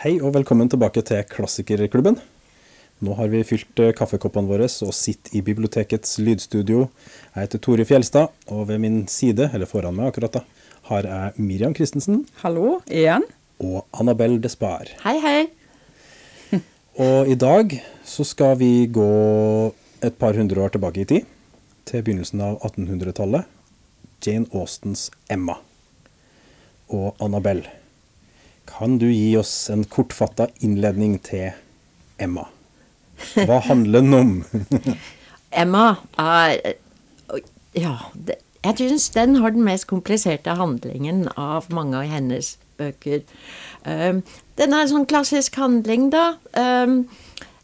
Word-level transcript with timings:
Hei 0.00 0.14
og 0.24 0.30
velkommen 0.32 0.64
tilbake 0.72 1.02
til 1.04 1.18
Klassikerklubben. 1.28 2.14
Nå 3.04 3.14
har 3.18 3.26
vi 3.28 3.42
fylt 3.44 3.80
eh, 3.84 3.90
kaffekoppene 3.92 4.48
våre 4.48 4.64
og 4.64 4.94
sitter 4.96 5.34
i 5.36 5.42
bibliotekets 5.44 6.14
lydstudio. 6.24 6.86
Jeg 7.34 7.42
heter 7.42 7.60
Tore 7.60 7.84
Fjelstad, 7.84 8.30
og 8.48 8.62
ved 8.70 8.78
min 8.80 8.94
side, 9.12 9.50
eller 9.52 9.68
foran 9.68 9.98
meg 9.98 10.08
akkurat 10.08 10.38
da, 10.38 10.40
har 10.88 11.04
jeg 11.04 11.44
Miriam 11.44 11.74
Christensen 11.76 12.22
Hallo 12.40 12.78
igjen. 12.88 13.26
og 13.60 13.84
Annabelle 13.92 14.40
Despair. 14.40 14.88
Hei, 15.02 15.18
hei. 15.20 15.42
Og 17.04 17.28
i 17.28 17.36
dag 17.36 17.74
så 18.08 18.24
skal 18.24 18.56
vi 18.62 18.86
gå 18.88 19.10
et 20.00 20.16
par 20.16 20.32
hundre 20.32 20.64
år 20.64 20.72
tilbake 20.78 21.04
i 21.04 21.10
tid, 21.12 21.28
til 21.84 22.06
begynnelsen 22.06 22.40
av 22.46 22.56
1800-tallet. 22.70 23.44
Jane 24.24 24.48
Austens 24.56 25.10
Emma. 25.28 25.58
Og 26.88 27.20
Annabelle, 27.20 27.68
kan 28.70 28.98
du 28.98 29.08
gi 29.10 29.34
oss 29.40 29.54
en 29.72 29.84
kortfatta 29.84 30.48
innledning 30.64 31.18
til 31.26 31.50
Emma? 32.20 32.46
Hva 33.34 33.60
handler 33.66 34.04
den 34.04 34.14
om? 34.16 34.32
Emma 35.62 35.96
er 36.18 36.76
Ja, 37.76 37.96
jeg 38.64 38.76
syns 38.78 39.10
den 39.14 39.36
har 39.40 39.54
den 39.54 39.64
mest 39.64 39.86
kompliserte 39.90 40.56
handlingen 40.58 41.28
av 41.36 41.68
mange 41.72 42.00
av 42.00 42.10
hennes 42.10 42.56
bøker. 42.80 43.22
Um, 43.84 44.22
den 44.58 44.74
er 44.74 44.84
en 44.84 44.90
sånn 44.90 45.06
klassisk 45.08 45.56
handling, 45.60 46.08
da. 46.12 46.34
Um, 46.58 47.04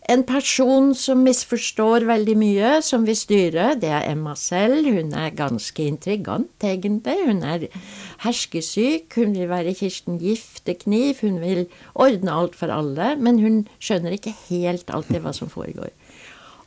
en 0.09 0.23
person 0.27 0.92
som 0.95 1.24
misforstår 1.27 2.05
veldig 2.06 2.34
mye, 2.38 2.70
som 2.84 3.06
vil 3.09 3.16
styre, 3.19 3.73
det 3.80 3.91
er 3.91 4.06
Emma 4.12 4.37
selv. 4.38 4.87
Hun 4.87 5.10
er 5.19 5.34
ganske 5.34 5.83
intrigant, 5.83 6.52
egentlig. 6.62 7.17
Hun 7.27 7.42
er 7.42 7.67
herskesyk. 8.22 9.16
Hun 9.16 9.34
vil 9.34 9.50
være 9.50 9.75
Kirsten 9.75 10.20
Giftekniv. 10.22 11.25
Hun 11.25 11.41
vil 11.42 11.66
ordne 11.94 12.39
alt 12.39 12.55
for 12.55 12.70
alle. 12.70 13.14
Men 13.19 13.42
hun 13.42 13.64
skjønner 13.83 14.14
ikke 14.14 14.36
helt 14.47 14.94
alltid 14.94 15.25
hva 15.25 15.34
som 15.34 15.50
foregår. 15.50 15.91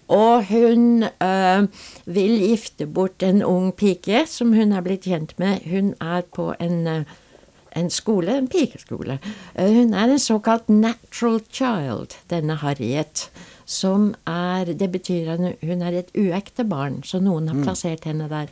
Og 0.09 0.45
hun 0.49 1.03
øh, 1.05 1.67
vil 2.05 2.36
gifte 2.42 2.88
bort 2.89 3.23
en 3.23 3.44
ung 3.45 3.71
pike 3.77 4.25
som 4.27 4.55
hun 4.58 4.73
er 4.73 4.83
blitt 4.83 5.05
kjent 5.05 5.36
med. 5.39 5.64
Hun 5.69 5.94
er 6.02 6.25
på 6.33 6.52
en 6.59 6.88
øh, 6.88 7.17
en 7.75 7.89
skole, 7.89 8.38
en 8.38 8.50
pikeskole. 8.52 9.20
Eh, 9.56 9.72
hun 9.73 9.94
er 9.94 10.09
en 10.09 10.20
såkalt 10.20 10.70
natural 10.70 11.42
child, 11.52 12.17
denne 12.30 12.59
Harriet. 12.64 13.30
Som 13.66 14.16
er 14.26 14.66
Det 14.66 14.92
betyr 14.92 15.30
at 15.30 15.39
hun 15.61 15.81
er 15.81 16.00
et 16.00 16.11
uekte 16.17 16.64
barn, 16.64 17.03
så 17.03 17.20
noen 17.20 17.48
har 17.48 17.64
plassert 17.64 18.03
henne 18.03 18.28
der. 18.30 18.48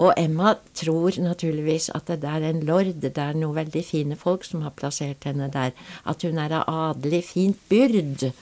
Og 0.00 0.14
Emma 0.16 0.54
tror 0.74 1.14
naturligvis 1.20 1.90
at 1.94 2.08
det 2.08 2.24
er 2.24 2.46
en 2.48 2.62
lord, 2.64 2.88
det 3.02 3.18
er 3.18 3.36
noen 3.36 3.54
veldig 3.54 3.84
fine 3.84 4.16
folk 4.16 4.44
som 4.44 4.64
har 4.64 4.72
plassert 4.74 5.26
henne 5.28 5.50
der. 5.52 5.72
At 6.08 6.24
hun 6.24 6.38
er 6.38 6.54
av 6.56 6.64
adelig 6.66 7.24
fint 7.28 7.58
byrd. 7.68 8.32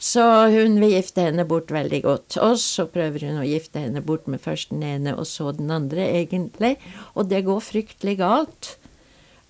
Så 0.00 0.24
hun 0.50 0.80
vil 0.80 0.96
gifte 0.96 1.28
henne 1.28 1.44
bort 1.48 1.70
veldig 1.72 2.02
godt. 2.02 2.38
Og 2.42 2.56
så 2.58 2.88
prøver 2.90 3.28
hun 3.28 3.42
å 3.42 3.46
gifte 3.46 3.84
henne 3.84 4.02
bort 4.04 4.26
med 4.26 4.40
først 4.40 4.72
den 4.72 4.82
ene 4.82 5.14
og 5.16 5.28
så 5.28 5.52
den 5.52 5.70
andre, 5.70 6.08
egentlig. 6.08 6.78
Og 7.14 7.28
det 7.30 7.44
går 7.44 7.62
fryktelig 7.62 8.18
galt 8.18 8.74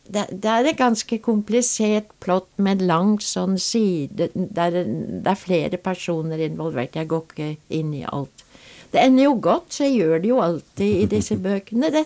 det, 0.04 0.26
det, 0.30 0.50
er 0.50 0.68
et 0.68 0.78
ganske 0.78 1.18
komplisert 1.24 2.10
plott 2.20 2.50
med 2.60 2.82
lang 2.84 3.16
sånn 3.24 3.56
side 3.60 4.28
der 4.34 4.74
det 4.84 5.30
er 5.30 5.40
flere 5.40 5.80
personer 5.80 6.42
involvert. 6.44 6.98
Jeg 6.98 7.08
går 7.08 7.24
ikke 7.24 7.50
inn 7.72 7.94
i 7.96 8.04
alt. 8.04 8.44
Det 8.92 9.02
ender 9.02 9.26
jo 9.26 9.36
godt, 9.42 9.72
så 9.74 9.88
jeg 9.88 10.02
gjør 10.02 10.20
det 10.22 10.30
jo 10.30 10.40
alltid 10.44 11.00
i 11.00 11.06
disse 11.16 11.38
bøkene. 11.40 11.90
Det, 11.94 12.04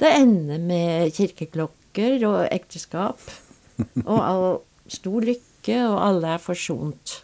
det 0.00 0.12
ender 0.20 0.62
med 0.62 1.12
kirkeklokker 1.18 2.22
og 2.30 2.38
ekteskap. 2.46 3.20
Og 4.06 4.18
all 4.22 4.46
stor 4.92 5.24
lykke, 5.24 5.76
og 5.88 5.98
alle 6.06 6.34
er 6.36 6.42
forsont. 6.42 7.18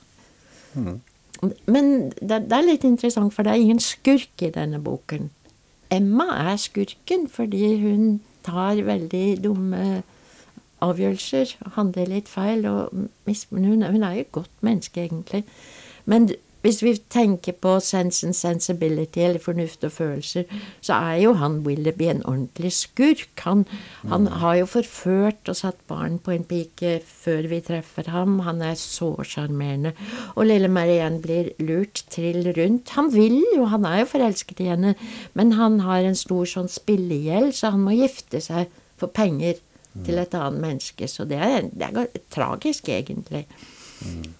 Men 1.70 1.90
det, 2.18 2.44
det 2.50 2.56
er 2.56 2.66
litt 2.66 2.84
interessant, 2.88 3.34
for 3.34 3.46
det 3.46 3.54
er 3.54 3.62
ingen 3.62 3.82
skurk 3.82 4.42
i 4.42 4.52
denne 4.54 4.80
boken. 4.82 5.30
Emma 5.94 6.26
er 6.50 6.58
skurken 6.60 7.28
fordi 7.32 7.78
hun 7.80 8.18
tar 8.44 8.80
veldig 8.84 9.26
dumme 9.44 10.02
avgjørelser, 10.84 11.56
handler 11.76 12.10
litt 12.10 12.28
feil. 12.28 12.66
Og 12.66 12.92
hun, 12.92 13.82
er 13.82 14.12
jo 14.14 14.26
et 14.26 14.32
godt 14.32 14.62
menneske, 14.66 15.04
egentlig. 15.04 15.44
Men 16.08 16.30
hvis 16.64 16.80
vi 16.82 16.90
tenker 17.10 17.54
på 17.62 17.76
sense 17.80 18.26
and 18.26 18.34
sensibility, 18.34 19.20
eller 19.22 19.38
fornuft 19.38 19.84
og 19.86 19.92
følelser, 19.94 20.48
så 20.82 20.96
er 20.98 21.20
jo 21.22 21.32
han 21.38 21.60
Willoughby 21.66 22.08
en 22.10 22.24
ordentlig 22.26 22.72
skurk. 22.74 23.30
Han, 23.44 23.62
han 24.10 24.26
har 24.42 24.56
jo 24.58 24.66
forført 24.66 25.48
og 25.48 25.56
satt 25.56 25.78
barn 25.88 26.18
på 26.18 26.34
en 26.34 26.46
pike 26.48 26.96
før 27.06 27.46
vi 27.52 27.60
treffer 27.62 28.10
ham. 28.10 28.40
Han 28.48 28.62
er 28.62 28.74
så 28.74 29.12
sjarmerende. 29.22 29.94
Og 30.34 30.50
lille 30.50 30.68
Marianne 30.68 31.22
blir 31.22 31.52
lurt 31.62 32.02
trill 32.10 32.50
rundt. 32.58 32.90
Han 32.98 33.12
vil 33.14 33.38
jo, 33.54 33.70
han 33.70 33.86
er 33.86 34.02
jo 34.02 34.10
forelsket 34.16 34.64
i 34.64 34.68
henne, 34.72 34.96
men 35.38 35.54
han 35.60 35.80
har 35.86 36.02
en 36.02 36.18
stor 36.18 36.44
sånn 36.56 36.70
spillegjeld, 36.72 37.54
så 37.54 37.70
han 37.76 37.86
må 37.86 37.94
gifte 38.00 38.42
seg 38.42 38.66
for 38.98 39.14
penger 39.14 39.62
til 40.06 40.18
et 40.20 40.34
annet 40.34 40.62
menneske. 40.62 41.08
Så 41.10 41.26
det 41.28 41.38
er, 41.42 41.68
det 41.72 41.88
er 41.88 42.20
tragisk, 42.34 42.88
egentlig. 42.92 43.46
Mm. 44.04 44.34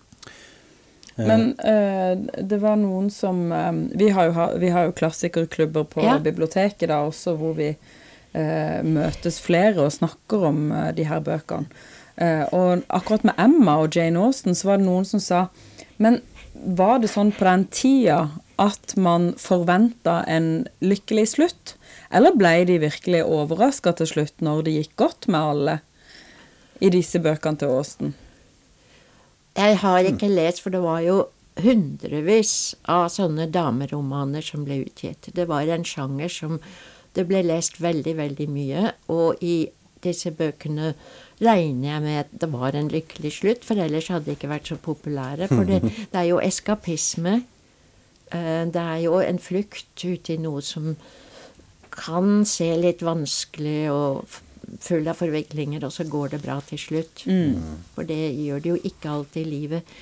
Men 1.19 1.49
uh, 1.59 2.43
det 2.47 2.61
var 2.63 2.77
noen 2.79 3.09
som 3.11 3.49
um, 3.51 3.81
vi, 3.99 4.11
har 4.15 4.31
jo, 4.31 4.49
vi, 4.63 4.71
har 4.71 4.87
jo, 4.87 4.95
klassikerklubber 4.99 5.89
på 5.91 6.05
ja. 6.07 6.19
biblioteket 6.23 6.93
da 6.93 7.01
også, 7.09 7.35
hvor 7.41 7.57
vi 7.59 7.73
uh, 7.75 8.81
møtes 8.87 9.41
flere 9.43 9.83
og 9.83 9.97
snakker 9.97 10.47
om 10.53 10.69
uh, 10.71 10.91
de 10.95 11.09
her 11.09 11.25
bøkene. 11.25 11.67
og 12.51 12.81
akkurat 12.91 13.23
med 13.23 13.39
Emma 13.39 13.77
og 13.79 13.95
Jane 13.95 14.19
Austen 14.19 14.57
så 14.59 14.67
var 14.67 14.81
det 14.81 14.89
noen 14.89 15.05
som 15.07 15.21
sa 15.23 15.45
Men 16.03 16.17
var 16.53 16.99
det 16.99 17.13
sånn 17.13 17.31
på 17.31 17.47
den 17.47 17.63
tida 17.71 18.17
at 18.59 18.97
man 18.99 19.37
forventa 19.39 20.25
en 20.27 20.67
lykkelig 20.83 21.29
slutt? 21.37 21.78
Eller 22.15 22.37
ble 22.37 22.55
de 22.69 22.79
virkelig 22.81 23.25
overraska 23.27 23.93
til 23.99 24.09
slutt 24.13 24.45
når 24.45 24.65
det 24.65 24.77
gikk 24.79 24.95
godt 25.01 25.29
med 25.29 25.41
alle 25.53 25.75
i 26.81 26.91
disse 26.95 27.21
bøkene 27.21 27.61
til 27.61 27.75
Aasten? 27.75 28.15
Jeg 29.59 29.81
har 29.83 30.07
ikke 30.07 30.31
lest, 30.31 30.63
for 30.63 30.71
det 30.71 30.81
var 30.85 31.03
jo 31.03 31.25
hundrevis 31.59 32.77
av 32.87 33.09
sånne 33.11 33.49
dameromaner 33.51 34.45
som 34.45 34.63
ble 34.67 34.85
utgitt. 34.85 35.33
Det 35.35 35.49
var 35.51 35.67
en 35.67 35.87
sjanger 35.87 36.31
som 36.31 36.61
det 37.17 37.27
ble 37.27 37.43
lest 37.43 37.81
veldig, 37.83 38.15
veldig 38.21 38.47
mye. 38.53 38.93
Og 39.11 39.43
i 39.43 39.69
disse 40.05 40.31
bøkene 40.31 40.93
regner 41.43 41.89
jeg 41.91 42.05
med 42.05 42.19
at 42.23 42.35
det 42.43 42.51
var 42.53 42.79
en 42.79 42.91
lykkelig 42.93 43.33
slutt, 43.41 43.67
for 43.67 43.81
ellers 43.83 44.11
hadde 44.13 44.31
de 44.31 44.37
ikke 44.39 44.53
vært 44.53 44.71
så 44.71 44.79
populære. 44.79 45.51
For 45.51 45.67
det, 45.67 45.83
det 45.83 46.21
er 46.21 46.29
jo 46.31 46.43
eskapisme. 46.43 47.41
Eh, 48.31 48.65
det 48.71 48.85
er 48.85 49.01
jo 49.03 49.19
en 49.19 49.43
flukt 49.43 50.05
ut 50.05 50.31
i 50.31 50.39
noe 50.39 50.63
som 50.63 50.93
kan 51.99 52.45
se 52.47 52.69
litt 52.79 53.03
vanskelig 53.07 53.91
og 53.93 54.39
full 54.85 55.09
av 55.09 55.19
forviklinger, 55.19 55.85
og 55.87 55.93
så 55.95 56.07
går 56.09 56.35
det 56.35 56.43
bra 56.45 56.59
til 56.69 56.81
slutt. 56.81 57.25
Mm. 57.27 57.83
For 57.95 58.09
det 58.09 58.21
gjør 58.37 58.65
det 58.65 58.73
jo 58.75 58.81
ikke 58.91 59.13
alltid 59.15 59.43
i 59.43 59.51
livet. 59.51 59.99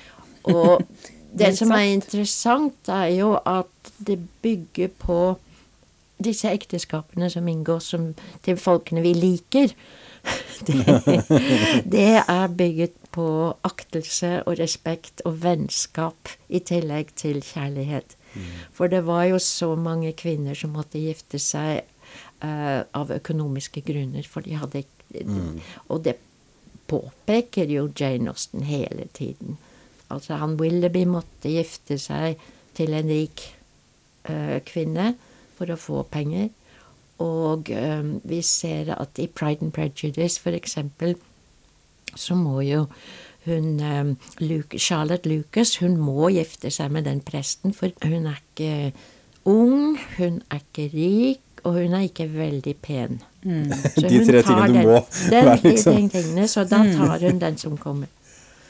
Og 0.51 0.83
det 1.41 1.53
som 1.57 1.73
er 1.75 1.91
interessant, 1.93 2.91
er 2.91 3.11
jo 3.15 3.35
at 3.39 3.93
det 3.97 4.19
bygger 4.43 4.91
på 4.99 5.21
disse 6.23 6.49
ekteskapene 6.49 7.29
som 7.29 7.47
inngås 7.47 7.91
som, 7.93 8.11
til 8.45 8.57
folkene 8.59 9.05
vi 9.05 9.15
liker. 9.17 9.73
Det, 10.67 10.81
det 11.93 12.17
er 12.19 12.47
bygget 12.57 12.95
på 13.13 13.53
aktelse 13.63 14.41
og 14.49 14.57
respekt 14.59 15.21
og 15.29 15.37
vennskap 15.43 16.31
i 16.49 16.59
tillegg 16.59 17.13
til 17.15 17.37
kjærlighet. 17.45 18.17
Mm. 18.33 18.47
For 18.73 18.91
det 18.91 19.03
var 19.07 19.27
jo 19.29 19.37
så 19.39 19.75
mange 19.79 20.11
kvinner 20.17 20.57
som 20.57 20.73
måtte 20.75 20.99
gifte 20.99 21.39
seg 21.39 21.85
uh, 22.43 22.81
av 22.97 23.13
økonomiske 23.13 23.83
grunner, 23.87 24.27
for 24.27 24.45
de 24.45 24.57
hadde 24.59 24.83
mm. 25.13 25.59
Og 25.93 26.03
det 26.05 26.17
påpeker 26.87 27.69
jo 27.71 27.87
Jane 27.99 28.31
Austen 28.31 28.63
hele 28.67 29.07
tiden. 29.13 29.57
Altså, 30.09 30.37
han 30.39 30.55
Willoughby 30.59 31.03
måtte 31.09 31.51
gifte 31.51 31.97
seg 31.99 32.39
til 32.77 32.93
en 32.95 33.09
rik 33.11 33.43
uh, 34.29 34.59
kvinne 34.67 35.13
for 35.57 35.73
å 35.73 35.79
få 35.79 36.03
penger. 36.11 36.49
Og 37.23 37.71
um, 37.73 38.11
vi 38.29 38.41
ser 38.45 38.93
at 38.93 39.19
i 39.19 39.27
Pride 39.27 39.65
and 39.65 39.73
Prejudice, 39.73 40.39
for 40.39 40.55
eksempel, 40.55 41.15
så 42.15 42.37
må 42.37 42.61
jo 42.61 42.85
hun 43.47 43.79
um, 43.79 44.13
Luke, 44.43 44.79
Charlotte 44.79 45.29
Lucas 45.29 45.77
hun 45.81 45.97
må 45.97 46.29
gifte 46.35 46.71
seg 46.73 46.91
med 46.93 47.07
den 47.07 47.21
presten, 47.25 47.73
for 47.73 47.91
hun 48.03 48.27
er 48.29 48.41
ikke 48.43 48.93
ung, 49.47 49.97
hun 50.17 50.41
er 50.51 50.61
ikke 50.61 50.89
rik, 50.93 51.43
og 51.67 51.75
hun 51.75 51.95
er 51.97 52.05
ikke 52.07 52.27
veldig 52.31 52.73
pen. 52.83 53.19
Mm. 53.43 53.67
De 53.67 54.21
tre 54.27 54.43
tingene 54.45 54.83
du 54.83 54.87
må 54.87 55.01
den, 55.01 55.45
være, 55.49 55.57
liksom. 55.63 55.97
De 55.97 56.13
tingene, 56.15 56.47
så 56.47 56.63
da 56.67 56.79
mm. 56.83 56.93
tar 56.99 57.27
hun 57.27 57.43
den 57.43 57.59
som 57.59 57.75
kommer. 57.81 58.13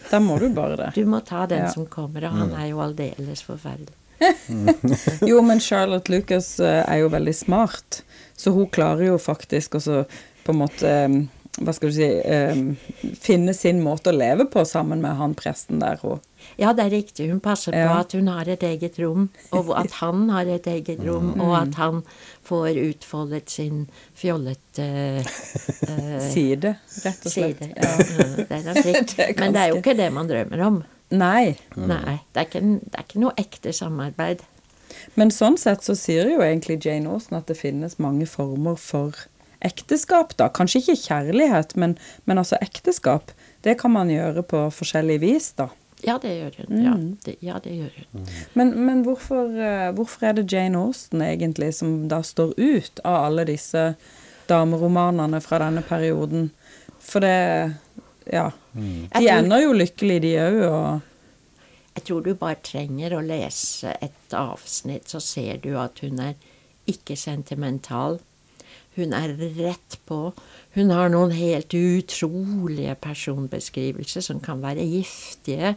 Da 0.08 0.22
må 0.24 0.38
du 0.40 0.46
bare 0.56 0.78
det. 0.80 0.86
Du 0.96 1.04
må 1.04 1.18
ta 1.28 1.42
den 1.52 1.66
ja. 1.66 1.72
som 1.74 1.84
kommer, 1.92 2.24
og 2.30 2.36
han 2.38 2.54
mm. 2.54 2.60
er 2.62 2.68
jo 2.70 2.78
aldeles 2.80 3.42
forferdelig. 3.44 3.92
jo, 5.30 5.42
men 5.44 5.60
Charlotte 5.60 6.12
Lucas 6.14 6.54
eh, 6.64 6.80
er 6.80 7.02
jo 7.02 7.10
veldig 7.12 7.34
smart, 7.36 8.06
så 8.40 8.54
hun 8.56 8.70
klarer 8.72 9.10
jo 9.10 9.18
faktisk 9.20 9.76
også 9.82 10.06
på 10.48 10.56
en 10.56 10.62
måte 10.62 10.94
hva 11.58 11.74
skal 11.74 11.92
du 11.92 11.96
si 11.96 12.08
eh, 12.08 12.60
finne 13.20 13.54
sin 13.58 13.82
måte 13.84 14.14
å 14.14 14.16
leve 14.16 14.46
på 14.50 14.64
sammen 14.70 15.02
med 15.04 15.18
han 15.20 15.36
presten 15.38 15.82
der. 15.82 16.00
Og, 16.06 16.22
Ja, 16.58 16.72
det 16.74 16.86
er 16.88 16.90
riktig. 16.96 17.28
Hun 17.30 17.40
passer 17.44 17.76
på 17.76 17.86
at 18.00 18.14
hun 18.18 18.28
har 18.32 18.48
et 18.50 18.64
eget 18.64 18.98
rom, 19.04 19.28
og 19.52 19.74
at 19.78 19.92
han 20.00 20.30
har 20.34 20.46
et 20.56 20.68
eget 20.68 21.04
rom, 21.06 21.34
Mm. 21.36 21.42
og 21.42 21.54
at 21.62 21.76
han 21.76 22.04
får 22.48 22.78
utfoldet 22.90 23.50
sin 23.50 23.88
fjollete 24.16 24.88
uh, 25.22 26.20
side, 26.32 26.76
rett 27.04 27.26
og 27.26 27.32
slett. 27.32 27.58
side. 27.58 27.72
Ja, 27.76 27.96
det 27.98 28.52
er. 28.52 29.04
Det 29.18 29.26
er 29.30 29.40
Men 29.40 29.54
det 29.54 29.62
er 29.62 29.72
jo 29.74 29.80
ikke 29.82 29.98
det 29.98 30.12
man 30.14 30.28
drømmer 30.30 30.62
om. 30.66 30.84
Nei. 31.12 31.56
Nei, 31.76 32.18
det 32.34 32.42
er, 32.42 32.46
ikke, 32.50 32.62
det 32.84 32.98
er 33.00 33.06
ikke 33.06 33.22
noe 33.24 33.34
ekte 33.40 33.72
samarbeid. 33.74 34.42
Men 35.16 35.32
sånn 35.32 35.58
sett 35.60 35.84
så 35.86 35.96
sier 35.96 36.28
jo 36.32 36.42
egentlig 36.44 36.80
Jane 36.84 37.10
Austen 37.12 37.38
at 37.38 37.48
det 37.48 37.58
finnes 37.60 37.98
mange 38.02 38.28
former 38.28 38.76
for 38.80 39.16
ekteskap, 39.66 40.36
da. 40.38 40.50
Kanskje 40.54 40.82
ikke 40.84 40.98
kjærlighet, 41.08 41.76
men, 41.80 41.96
men 42.26 42.38
altså 42.42 42.60
ekteskap. 42.62 43.32
Det 43.66 43.78
kan 43.82 43.92
man 43.96 44.12
gjøre 44.12 44.44
på 44.48 44.66
forskjellig 44.74 45.20
vis, 45.24 45.52
da. 45.58 45.70
Ja, 46.06 46.18
det 46.22 46.30
gjør 46.38 46.58
hun. 46.68 46.84
Ja, 46.84 46.92
Mm. 46.94 47.18
det, 47.26 47.36
ja, 47.42 47.60
det 47.64 47.72
gjør 47.74 47.94
hun. 48.12 48.28
Men, 48.54 48.86
men 48.86 49.04
hvorfor, 49.04 49.50
eh, 49.58 49.92
hvorfor 49.98 50.28
er 50.30 50.34
det 50.34 50.52
Jane 50.52 50.78
Austen 50.78 51.22
egentlig 51.22 51.74
som 51.74 52.08
da 52.08 52.22
står 52.22 52.54
ut 52.58 53.00
av 53.04 53.26
alle 53.32 53.46
disse 53.46 53.96
dameromanene 54.48 55.42
fra 55.42 55.60
denne 55.60 55.82
perioden? 55.84 56.52
For 57.00 57.20
det 57.20 57.76
Ja. 58.28 58.52
Jeg 58.76 59.10
De 59.14 59.20
tror- 59.20 59.38
ender 59.40 59.62
jo 59.62 59.74
lykkelig, 59.74 60.22
de 60.22 60.36
òg, 60.36 60.62
og 60.70 61.02
Jeg 61.96 62.04
tror 62.04 62.22
du 62.24 62.34
bare 62.36 62.56
trenger 62.62 63.10
å 63.18 63.26
lese 63.26 63.96
et 64.02 64.30
avsnitt, 64.34 65.06
så 65.08 65.20
ser 65.22 65.58
du 65.58 65.78
at 65.80 65.98
hun 66.00 66.20
er 66.20 66.34
ikke 66.88 67.16
sentimental. 67.18 68.20
Hun 68.98 69.14
er 69.14 69.36
rett 69.58 70.00
på. 70.10 70.34
Hun 70.76 70.90
har 70.94 71.10
noen 71.14 71.32
helt 71.38 71.74
utrolige 71.78 72.96
personbeskrivelser 73.02 74.26
som 74.26 74.40
kan 74.44 74.62
være 74.64 74.86
giftige. 74.90 75.76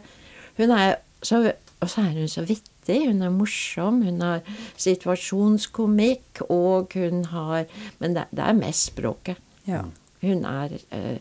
Hun 0.57 0.73
er 0.73 0.95
så, 1.21 1.53
og 1.79 1.89
så 1.89 2.01
er 2.07 2.17
hun 2.17 2.27
så 2.31 2.41
vittig. 2.49 2.97
Hun 3.07 3.21
er 3.21 3.29
morsom. 3.33 4.01
Hun 4.05 4.21
har 4.25 4.41
situasjonskomikk, 4.81 6.41
og 6.49 6.93
hun 6.97 7.25
har 7.25 7.65
Men 7.99 8.15
det, 8.15 8.25
det 8.31 8.43
er 8.45 8.53
mest 8.57 8.91
språket. 8.93 9.37
ja. 9.67 9.83
Hun 10.21 10.43
er 10.45 10.75
eh, 10.93 11.17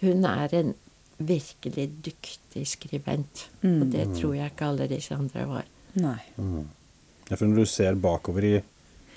Hun 0.00 0.24
er 0.24 0.52
en 0.54 0.74
virkelig 1.18 1.88
dyktig 2.04 2.66
skribent. 2.66 3.48
Og 3.62 3.88
det 3.90 4.04
tror 4.14 4.34
jeg 4.34 4.52
ikke 4.52 4.66
alle 4.66 4.86
disse 4.86 5.14
andre 5.14 5.46
var. 5.48 5.64
Nei. 5.98 6.20
Ja, 7.30 7.34
for 7.34 7.46
når 7.46 7.56
du 7.56 7.64
ser 7.66 7.94
bakover 7.98 8.44
i, 8.46 8.52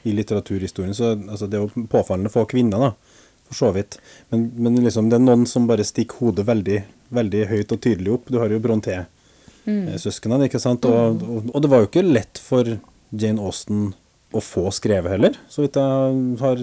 i 0.03 0.13
litteraturhistorien, 0.17 0.95
så 0.97 1.13
altså, 1.15 1.47
det 1.47 1.59
er 1.59 1.65
jo 1.65 1.85
påfallende 1.91 2.31
få 2.33 2.45
kvinner, 2.49 2.89
da. 2.89 3.17
For 3.51 3.59
så 3.59 3.71
vidt. 3.75 3.97
Men, 4.31 4.47
men 4.55 4.79
liksom, 4.83 5.09
det 5.11 5.19
er 5.19 5.25
noen 5.25 5.43
som 5.49 5.67
bare 5.67 5.85
stikker 5.85 6.23
hodet 6.23 6.45
veldig, 6.47 6.77
veldig 7.11 7.41
høyt 7.49 7.73
og 7.75 7.81
tydelig 7.83 8.13
opp. 8.15 8.29
Du 8.31 8.39
har 8.39 8.53
jo 8.53 8.61
Bronté-søsknene, 8.63 10.47
ikke 10.47 10.61
sant. 10.63 10.87
Og, 10.87 11.25
og, 11.25 11.49
og 11.51 11.63
det 11.63 11.71
var 11.73 11.83
jo 11.83 11.89
ikke 11.91 12.05
lett 12.07 12.39
for 12.41 12.77
Jane 13.11 13.43
Austen 13.43 13.91
å 14.31 14.41
få 14.43 14.69
skrevet 14.73 15.11
heller, 15.11 15.35
så 15.51 15.63
vidt 15.65 15.77
jeg 15.79 16.21
har 16.39 16.61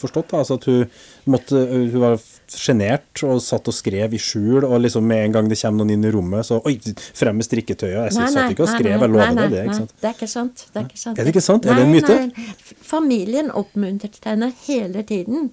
forstått. 0.00 0.30
da, 0.30 0.40
altså 0.40 0.56
at 0.56 0.64
Hun 0.70 0.86
måtte, 1.34 1.60
hun 1.68 2.00
var 2.00 2.16
sjenert 2.50 3.22
og 3.26 3.42
satt 3.44 3.68
og 3.68 3.76
skrev 3.76 4.14
i 4.16 4.20
skjul, 4.20 4.64
og 4.64 4.80
liksom 4.84 5.06
med 5.06 5.26
en 5.26 5.36
gang 5.36 5.50
det 5.50 5.58
kommer 5.60 5.82
noen 5.84 5.94
inn 5.96 6.08
i 6.08 6.12
rommet, 6.14 6.48
så 6.48 6.60
Oi, 6.64 6.76
frem 7.16 7.36
med 7.36 7.46
strikketøyet! 7.46 8.10
Jeg 8.10 8.34
satt 8.34 8.54
ikke 8.54 8.66
og 8.66 8.72
skrev, 8.72 8.92
jeg 8.96 9.14
lover 9.14 9.36
deg 9.36 9.54
det. 9.54 9.62
ikke 9.68 9.78
sant? 9.82 9.94
Det 10.00 10.10
er 10.10 10.18
ikke 10.18 10.30
sant. 10.34 10.66
Det 10.72 10.80
er 10.82 10.88
ikke 10.88 11.02
sant. 11.04 11.18
Er 11.18 11.28
det 11.28 11.34
ikke 11.34 11.46
sant? 11.46 11.66
Er 11.68 11.80
det 11.80 11.86
en 11.86 11.94
myte? 11.94 12.18
nei. 12.24 12.50
Familien 12.90 13.54
oppmuntret 13.54 14.20
henne 14.26 14.52
hele 14.66 15.04
tiden. 15.06 15.50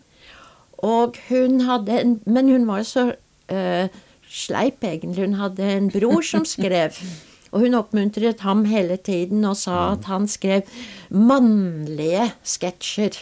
Og 0.78 1.18
hun 1.30 1.62
hadde 1.66 2.02
en 2.02 2.20
Men 2.26 2.50
hun 2.50 2.68
var 2.68 2.84
så 2.86 3.12
eh, 3.50 3.88
sleip, 4.30 4.84
egentlig. 4.84 5.26
Hun 5.26 5.40
hadde 5.40 5.64
en 5.64 5.90
bror 5.92 6.22
som 6.22 6.46
skrev. 6.46 6.98
Og 7.52 7.64
hun 7.64 7.74
oppmuntret 7.80 8.42
ham 8.44 8.66
hele 8.68 8.98
tiden 8.98 9.46
og 9.48 9.56
sa 9.58 9.94
at 9.94 10.06
han 10.12 10.28
skrev 10.28 10.62
mannlige 11.10 12.32
sketsjer. 12.44 13.18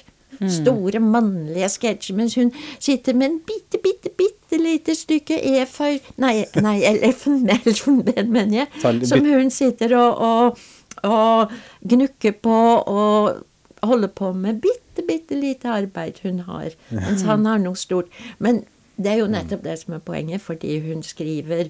Store 0.52 1.00
mannlige 1.00 1.70
sketsjer. 1.72 2.16
Mens 2.18 2.36
hun 2.36 2.50
sitter 2.84 3.16
med 3.16 3.30
en 3.30 3.38
bitte, 3.48 3.80
bitte, 3.84 4.12
bitte 4.20 4.60
lite 4.60 4.96
stykke 4.98 5.38
eføy 5.62 6.00
Nei, 6.22 6.46
nei 6.62 6.78
elfen- 6.90 7.48
elfenben, 7.54 8.32
mener 8.36 8.58
jeg. 8.64 8.68
Som 9.08 9.26
hun 9.30 9.52
sitter 9.54 9.96
og, 10.00 10.20
og, 10.20 10.60
og 11.08 11.54
gnukker 11.88 12.36
på 12.44 12.58
og 12.82 13.44
holder 13.86 14.12
på 14.18 14.32
med 14.34 14.60
bitte, 14.64 15.06
bitte 15.08 15.38
lite 15.40 15.70
arbeid 15.72 16.20
hun 16.26 16.40
har. 16.50 16.72
Mens 16.96 17.24
han 17.28 17.46
har 17.48 17.62
noe 17.64 17.78
stort. 17.80 18.12
Men 18.40 18.64
det 18.98 19.12
er 19.12 19.22
jo 19.24 19.28
nettopp 19.32 19.64
det 19.66 19.80
som 19.82 19.98
er 19.98 20.04
poenget, 20.08 20.42
fordi 20.44 20.78
hun 20.88 21.02
skriver 21.04 21.70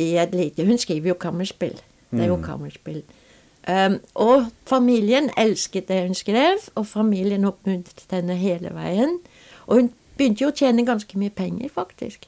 i 0.00 0.14
et 0.18 0.34
lite 0.34 0.66
Hun 0.66 0.78
skriver 0.80 1.12
jo 1.12 1.18
kammerspill. 1.20 1.76
Det 2.10 2.24
er 2.24 2.32
jo 2.32 2.40
kammerspill. 2.42 3.02
Um, 3.68 3.98
og 4.14 4.48
familien 4.66 5.28
elsket 5.38 5.88
det 5.88 6.00
hun 6.06 6.16
skrev, 6.16 6.62
og 6.74 6.86
familien 6.86 7.44
oppmuntret 7.44 8.16
henne 8.16 8.34
hele 8.40 8.72
veien. 8.74 9.18
Og 9.66 9.76
hun 9.76 9.90
begynte 10.18 10.44
jo 10.44 10.50
å 10.50 10.56
tjene 10.56 10.86
ganske 10.88 11.20
mye 11.20 11.30
penger, 11.30 11.68
faktisk. 11.74 12.26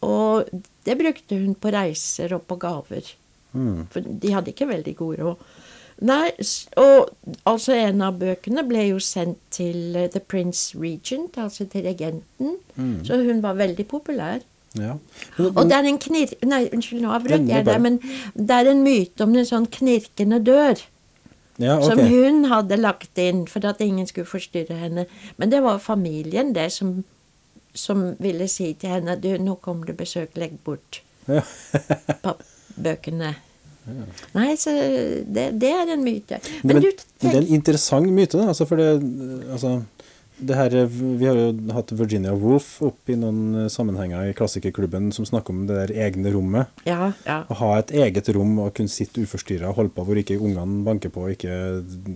Og 0.00 0.48
det 0.86 0.98
brukte 0.98 1.38
hun 1.38 1.54
på 1.54 1.72
reiser 1.74 2.34
og 2.34 2.42
på 2.48 2.56
gaver. 2.56 3.14
For 3.92 4.00
de 4.00 4.32
hadde 4.34 4.52
ikke 4.54 4.68
veldig 4.68 4.96
god 4.96 5.22
råd. 5.22 5.46
Nei, 6.08 6.30
og 6.78 7.08
altså 7.48 7.74
en 7.74 8.04
av 8.06 8.20
bøkene 8.20 8.62
ble 8.68 8.84
jo 8.92 9.00
sendt 9.02 9.40
til 9.50 9.96
uh, 9.96 10.06
The 10.06 10.20
Prince 10.20 10.78
Regent, 10.78 11.38
altså 11.42 11.66
til 11.66 11.88
regenten. 11.88 12.58
Så 13.04 13.18
hun 13.26 13.42
var 13.42 13.58
veldig 13.58 13.86
populær. 13.90 14.44
Ja. 14.76 14.98
Og 15.38 15.64
det 15.68 15.76
er 15.78 15.88
en 15.88 15.98
knir... 16.02 16.34
Nei, 16.46 16.60
unnskyld, 16.74 17.00
nå 17.02 17.12
avbrøt 17.16 17.48
jeg 17.48 17.64
det 17.64 17.72
deg, 17.72 17.82
men 17.82 17.98
det 18.34 18.58
er 18.58 18.70
en 18.72 18.84
myte 18.84 19.24
om 19.24 19.34
en 19.34 19.48
sånn 19.48 19.66
knirkende 19.72 20.40
dør. 20.44 20.82
ja, 21.62 21.78
Som 21.82 22.02
hun 22.04 22.44
hadde 22.52 22.76
lagt 22.80 23.18
inn 23.18 23.46
for 23.50 23.64
at 23.66 23.80
ingen 23.84 24.06
skulle 24.10 24.28
forstyrre 24.28 24.76
henne. 24.78 25.06
Men 25.36 25.54
det 25.54 25.62
var 25.64 25.80
familien 25.82 26.52
det 26.56 26.68
som, 26.76 27.02
som 27.74 28.10
ville 28.20 28.48
si 28.52 28.74
til 28.78 28.98
henne 28.98 29.16
du, 29.20 29.32
nå 29.40 29.58
kommer 29.64 29.90
det 29.90 29.98
besøk, 29.98 30.36
legg 30.36 30.60
bort 30.64 31.02
Ja. 31.28 31.42
pappbøkene'. 32.24 32.78
bøkene. 32.78 33.34
Nei, 34.36 34.52
så 34.60 34.72
det, 35.24 35.48
det 35.60 35.70
er 35.72 35.92
en 35.92 36.04
myte. 36.04 36.38
Men, 36.62 36.76
Men 36.76 36.82
du 36.84 36.90
det 37.22 37.30
er 37.30 37.40
en 37.40 37.54
interessant 37.58 38.10
myte, 38.12 38.38
da. 38.38 38.50
Altså, 38.52 38.66
for 38.68 38.80
det, 38.80 38.88
altså, 39.50 39.78
her, 40.46 40.74
vi 40.90 41.26
har 41.26 41.34
jo 41.38 41.46
hatt 41.74 41.90
Virginia 41.98 42.32
Woolf 42.38 42.82
opp 42.86 43.10
i 43.10 43.16
noen 43.18 43.64
eh, 43.64 43.68
sammenhenger 43.72 44.28
i 44.30 44.34
klassikerklubben 44.38 45.10
som 45.12 45.26
snakker 45.26 45.50
om 45.54 45.64
det 45.68 45.78
der 45.80 45.92
egne 46.06 46.30
rommet. 46.34 46.70
Ja, 46.86 47.12
ja. 47.26 47.40
Å 47.50 47.56
ha 47.58 47.70
et 47.80 47.90
eget 47.90 48.30
rom 48.36 48.54
og 48.62 48.72
kunne 48.78 48.92
sitte 48.92 49.24
uforstyrra 49.24 49.72
og 49.72 49.80
holde 49.80 49.94
på 49.96 50.04
hvor 50.06 50.20
ikke 50.20 50.38
ungene 50.38 50.84
banker 50.86 51.10
på 51.14 51.26
og 51.26 51.34
ikke 51.34 51.58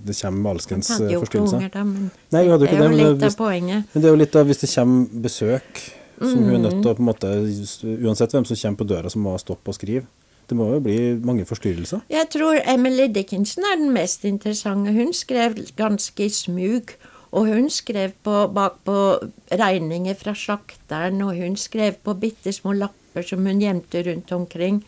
det 0.07 0.17
kommer 0.21 0.55
alskens 0.55 0.93
eh, 1.01 1.17
forstyrrelser. 1.19 1.67
Nei, 1.75 2.45
vi 2.47 2.53
hadde 2.53 2.53
jo 2.53 2.59
det 2.63 2.71
ikke 2.71 2.81
det, 2.83 2.91
men 2.95 3.21
hvis-. 3.21 3.39
Men 3.43 3.99
det 3.99 4.05
er 4.07 4.11
jo 4.15 4.23
litt 4.23 4.39
av 4.39 4.47
hvis 4.51 4.63
det 4.63 4.71
kommer 4.75 5.23
besøk, 5.29 5.85
som 6.23 6.39
hun 6.47 6.55
er 6.55 6.61
nødt 6.69 6.77
Mm. 6.79 6.83
til 6.83 6.91
å 6.93 6.95
på 6.95 7.03
en 7.03 7.09
måte 7.09 7.31
Uansett 8.07 8.31
hvem 8.37 8.45
som 8.47 8.57
kommer 8.57 8.79
på 8.79 8.87
døra, 8.87 9.11
så 9.11 9.19
må 9.19 9.33
hun 9.35 9.41
stoppe 9.43 9.73
og 9.73 9.75
skrive. 9.75 10.07
Det 10.47 10.57
må 10.59 10.67
jo 10.75 10.81
bli 10.85 10.97
mange 11.25 11.45
forstyrrelser. 11.49 12.03
Jeg 12.13 12.29
tror 12.35 12.59
Emily 12.69 13.07
Dickinson 13.09 13.65
er 13.73 13.79
den 13.81 13.93
mest 13.95 14.25
interessante. 14.29 14.93
Hun 14.93 15.13
skrev 15.17 15.55
ganske 15.79 16.27
i 16.27 16.29
smug. 16.29 16.93
Og 17.33 17.49
hun 17.49 17.71
skrev 17.73 18.13
på, 18.25 18.35
bakpå 18.53 18.97
regninger 19.57 20.17
fra 20.21 20.35
slakteren, 20.37 21.23
og 21.25 21.39
hun 21.41 21.57
skrev 21.57 21.97
på 22.05 22.15
bitte 22.21 22.53
små 22.53 22.75
lapper 22.77 23.25
som 23.25 23.47
hun 23.49 23.63
gjemte 23.63 24.03
rundt 24.09 24.33
omkring. 24.37 24.83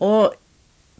Og 0.00 0.34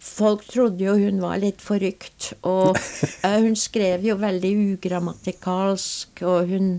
folk 0.02 0.44
trodde 0.48 0.84
jo 0.84 0.96
hun 0.98 1.22
var 1.22 1.40
litt 1.42 1.62
forrykt. 1.64 2.32
Og 2.48 2.76
eh, 3.26 3.38
hun 3.44 3.56
skrev 3.58 4.04
jo 4.06 4.18
veldig 4.20 4.52
ugrammatikalsk, 4.74 6.22
og 6.26 6.52
hun 6.52 6.76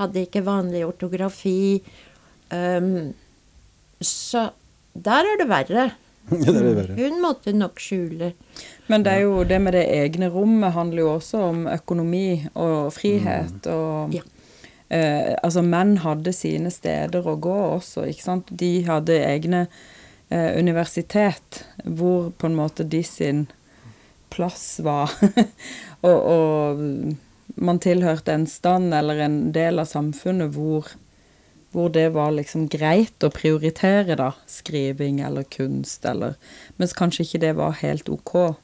hadde 0.00 0.24
ikke 0.26 0.44
vanlig 0.46 0.84
ortografi. 0.86 1.80
Um, 2.50 3.12
så 4.00 4.48
der 4.94 5.28
er 5.32 5.40
det 5.40 5.48
verre. 5.50 5.90
Ja, 6.30 6.52
det 6.52 6.74
det. 6.86 6.96
Hun 6.98 7.20
måtte 7.22 7.52
nok 7.52 7.80
skjule. 7.82 8.32
Men 8.86 9.02
det 9.02 9.12
er 9.12 9.24
jo 9.24 9.44
det 9.44 9.58
med 9.62 9.74
det 9.74 9.86
egne 9.90 10.28
rommet 10.30 10.74
handler 10.76 11.02
jo 11.02 11.14
også 11.16 11.40
om 11.48 11.64
økonomi 11.70 12.44
og 12.54 12.92
frihet 12.94 13.66
og 13.72 14.14
Ja. 14.14 14.22
eh, 14.90 15.34
Altså, 15.42 15.62
menn 15.62 15.96
hadde 16.04 16.32
sine 16.32 16.70
steder 16.70 17.26
å 17.26 17.34
gå 17.40 17.56
også, 17.80 18.06
ikke 18.10 18.22
sant. 18.22 18.50
De 18.50 18.82
hadde 18.86 19.18
egne 19.24 19.64
eh, 20.30 20.58
universitet 20.58 21.64
hvor 21.84 22.30
på 22.30 22.46
en 22.46 22.58
måte 22.58 22.84
de 22.86 23.02
sin 23.02 23.48
plass 24.30 24.78
var. 24.86 25.10
og, 26.06 26.18
og 26.30 27.56
man 27.60 27.78
tilhørte 27.82 28.32
en 28.32 28.46
stand 28.46 28.94
eller 28.94 29.18
en 29.26 29.40
del 29.52 29.82
av 29.82 29.88
samfunnet 29.90 30.54
hvor 30.54 30.86
hvor 31.72 31.90
det 31.94 32.08
var 32.14 32.32
liksom 32.34 32.68
greit 32.68 33.22
å 33.22 33.30
prioritere, 33.30 34.16
da. 34.18 34.32
Skriving 34.50 35.20
eller 35.26 35.46
kunst 35.46 36.04
eller 36.04 36.34
Mens 36.80 36.96
kanskje 36.96 37.26
ikke 37.26 37.42
det 37.44 37.52
var 37.58 37.78
helt 37.82 38.08
ok 38.10 38.56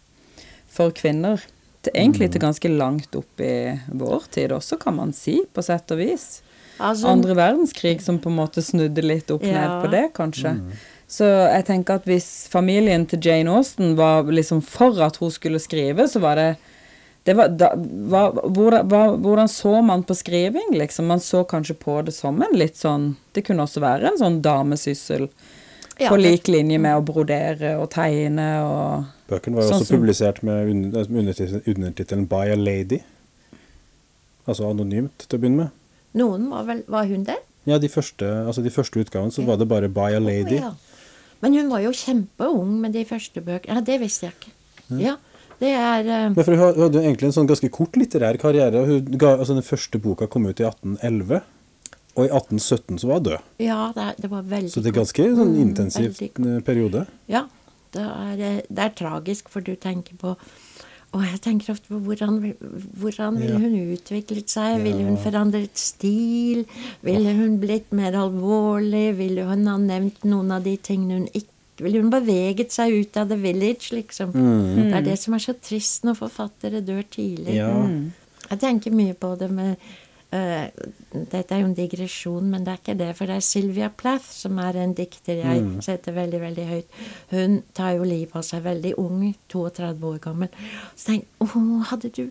for 0.77 0.91
kvinner. 0.97 1.43
Er 1.87 2.01
egentlig 2.03 2.33
til 2.35 2.43
ganske 2.43 2.69
langt 2.73 3.15
opp 3.15 3.41
i 3.41 3.79
vår 3.95 4.25
tid 4.35 4.51
også, 4.51 4.79
kan 4.81 4.97
man 4.97 5.13
si, 5.15 5.39
på 5.55 5.63
sett 5.63 5.91
og 5.95 6.01
vis. 6.03 6.43
Altså- 6.81 7.09
andre 7.09 7.35
verdenskrig 7.35 8.03
som 8.03 8.19
på 8.19 8.29
en 8.29 8.37
måte 8.37 8.61
snudde 8.61 9.03
litt 9.05 9.31
opp 9.31 9.43
ned 9.43 9.83
på 9.85 9.91
det, 9.91 10.13
kanskje. 10.13 10.57
Så 11.09 11.25
jeg 11.25 11.65
tenker 11.67 11.95
at 11.95 12.05
hvis 12.05 12.49
familien 12.51 13.07
til 13.07 13.21
Jane 13.23 13.49
Austen 13.55 13.95
var 13.97 14.25
liksom 14.25 14.61
for 14.61 15.01
at 15.01 15.17
hun 15.17 15.31
skulle 15.31 15.61
skrive, 15.63 16.09
så 16.11 16.21
var 16.21 16.35
det 16.35 16.57
var, 17.35 17.49
da, 17.49 17.73
hva, 17.75 18.31
hvordan, 18.45 18.87
hva, 18.89 19.01
hvordan 19.19 19.49
så 19.49 19.83
man 19.83 20.03
på 20.07 20.15
skriving, 20.15 20.71
liksom? 20.79 21.07
Man 21.07 21.19
så 21.19 21.45
kanskje 21.49 21.75
på 21.75 22.05
det 22.05 22.15
som 22.15 22.41
en 22.43 22.53
litt 22.55 22.77
sånn 22.77 23.17
Det 23.35 23.43
kunne 23.45 23.63
også 23.67 23.81
være 23.81 24.07
en 24.13 24.19
sånn 24.19 24.41
damesyssel. 24.43 25.29
Ja, 25.99 26.11
på 26.11 26.17
lik 26.21 26.47
linje 26.49 26.79
med 26.79 26.93
å 26.95 27.03
brodere 27.05 27.79
og 27.81 27.91
tegne 27.91 28.47
og 28.63 29.05
Bøkene 29.29 29.57
var 29.57 29.63
jo 29.65 29.69
Sånn 29.71 29.81
også 29.81 29.87
som- 29.87 29.97
publisert 29.99 30.43
med 30.43 30.69
under- 30.69 31.05
undertittelen 31.09 31.63
undertittelen 31.67 32.27
'By 32.29 32.53
a 32.53 32.57
Lady'. 32.57 33.01
Altså 34.47 34.69
anonymt 34.71 35.27
til 35.27 35.39
å 35.39 35.43
begynne 35.43 35.57
med. 35.57 35.71
Noen 36.15 36.49
var 36.51 36.65
vel 36.65 36.83
Var 36.87 37.05
hun 37.07 37.25
det? 37.25 37.37
Ja, 37.67 37.79
de 37.79 37.89
første, 37.89 38.23
altså 38.47 38.63
de 38.63 38.71
første 38.71 39.01
utgavene 39.03 39.33
så 39.35 39.45
var 39.45 39.57
det 39.57 39.69
bare 39.69 39.89
'By 39.89 40.15
a 40.15 40.21
Lady'. 40.21 40.59
Oh, 40.61 40.71
ja. 40.71 40.75
Men 41.43 41.55
hun 41.55 41.69
var 41.69 41.81
jo 41.81 41.91
kjempeung 41.91 42.79
med 42.81 42.93
de 42.93 43.05
første 43.05 43.41
bøkene. 43.43 43.75
Ja, 43.75 43.81
det 43.81 44.01
visste 44.01 44.27
jeg 44.27 44.33
ikke. 44.41 44.53
Ja, 45.03 45.17
det 45.61 45.73
er 45.73 46.07
uh... 46.07 46.23
Men 46.35 46.45
for 46.45 46.53
Hun 46.53 46.81
hadde 46.85 47.03
egentlig 47.03 47.31
en 47.31 47.37
sånn 47.39 47.51
ganske 47.51 47.71
kort 47.73 47.97
litterær 47.97 48.39
karriere. 48.41 48.85
ga, 49.17 49.37
altså 49.37 49.57
Den 49.57 49.67
første 49.67 50.01
boka 50.03 50.29
kom 50.31 50.49
ut 50.49 50.61
i 50.61 50.67
1811, 50.69 51.43
og 52.17 52.25
i 52.25 52.31
1817 52.31 53.03
så 53.03 53.11
var 53.11 53.21
hun 53.21 53.29
død. 53.29 53.51
Ja, 53.65 53.81
det, 53.97 54.09
det 54.25 54.33
var 54.33 54.49
veldig 54.55 54.73
Så 54.73 54.85
det 54.85 54.93
er 54.93 55.01
ganske 55.01 55.29
sånn 55.41 55.55
Mm, 55.55 55.61
intensiv 55.65 56.23
mm, 56.39 56.61
periode. 56.67 57.07
Ja, 57.33 57.47
det 57.97 58.05
er, 58.05 58.37
eh, 58.41 58.63
det 58.69 58.85
er 58.85 58.97
tragisk, 58.97 59.49
for 59.53 59.65
du 59.65 59.75
tenker 59.81 60.17
på 60.21 60.37
og 61.17 61.23
jeg 61.25 61.39
tenker 61.41 61.73
ofte 61.73 61.89
på 61.89 61.99
hvordan, 62.03 62.41
hvordan 63.01 63.39
ville 63.41 63.61
hun 63.63 63.93
utviklet 63.95 64.51
seg? 64.53 64.83
Ville 64.85 65.05
hun 65.07 65.17
forandret 65.23 65.79
stil? 65.81 66.67
Ville 67.07 67.33
hun 67.39 67.55
blitt 67.63 67.95
mer 67.97 68.19
alvorlig? 68.21 69.15
Ville 69.17 69.47
hun 69.49 69.65
ha 69.71 69.79
nevnt 69.81 70.27
noen 70.29 70.53
av 70.59 70.67
de 70.67 70.75
tingene 70.77 71.23
hun 71.23 71.29
ikke 71.31 71.56
Ville 71.83 72.01
hun 72.01 72.13
beveget 72.13 72.73
seg 72.73 72.95
ut 72.97 73.19
av 73.21 73.29
the 73.29 73.37
village, 73.41 73.91
liksom? 73.93 74.33
Det 74.33 74.89
er 74.97 75.05
det 75.05 75.19
som 75.21 75.37
er 75.37 75.45
så 75.45 75.55
trist 75.61 76.07
når 76.09 76.17
forfattere 76.23 76.81
dør 76.85 77.05
tidlig. 77.13 77.59
Ja. 77.59 77.75
Jeg 78.47 78.61
tenker 78.63 78.95
mye 78.95 79.17
på 79.19 79.33
det 79.37 79.49
med 79.53 79.75
uh, 80.33 80.67
Dette 81.13 81.55
er 81.55 81.61
jo 81.61 81.69
en 81.69 81.77
digresjon, 81.77 82.47
men 82.49 82.65
det 82.65 82.73
er 82.73 82.81
ikke 82.81 82.97
det. 82.99 83.11
For 83.19 83.29
det 83.29 83.37
er 83.37 83.45
Sylvia 83.45 83.91
Plath, 83.93 84.29
som 84.39 84.61
er 84.63 84.79
en 84.81 84.95
dikter 84.97 85.43
jeg 85.43 85.67
setter 85.85 86.17
veldig 86.17 86.41
veldig 86.47 86.67
høyt. 86.71 86.97
Hun 87.35 87.61
tar 87.77 87.97
jo 87.99 88.09
livet 88.09 88.37
av 88.39 88.47
seg 88.47 88.65
veldig 88.65 88.95
ung, 89.03 89.35
32 89.53 90.09
år 90.15 90.23
gammel. 90.31 90.65
Så 90.97 91.19
jeg 91.19 91.27
Å, 91.45 91.51
hadde 91.93 92.13
du, 92.17 92.25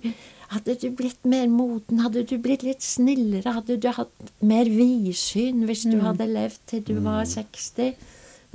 hadde 0.56 0.78
du 0.82 0.90
blitt 0.98 1.22
mer 1.28 1.46
moden? 1.54 2.02
Hadde 2.02 2.26
du 2.26 2.38
blitt 2.42 2.66
litt 2.66 2.86
snillere? 2.86 3.60
Hadde 3.60 3.78
du 3.78 3.92
hatt 3.94 4.36
mer 4.42 4.70
vidsyn 4.74 5.66
hvis 5.70 5.86
du 5.90 6.00
hadde 6.02 6.30
levd 6.34 6.62
til 6.72 6.86
du 6.90 6.96
var 7.06 7.26
60? 7.30 7.94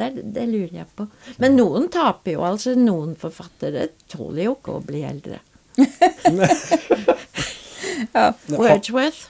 Det, 0.00 0.24
det 0.34 0.46
lurer 0.48 0.80
jeg 0.80 0.88
på. 0.96 1.06
Men 1.42 1.58
noen 1.58 1.90
taper 1.92 2.38
jo, 2.38 2.44
altså. 2.48 2.74
Noen 2.78 3.12
forfattere 3.20 3.90
tåler 4.08 4.46
jo 4.48 4.56
ikke 4.56 4.78
å 4.78 4.84
bli 4.84 5.04
eldre. 5.06 5.42
Ja, 8.12 8.32
Wordsworth. 8.48 9.28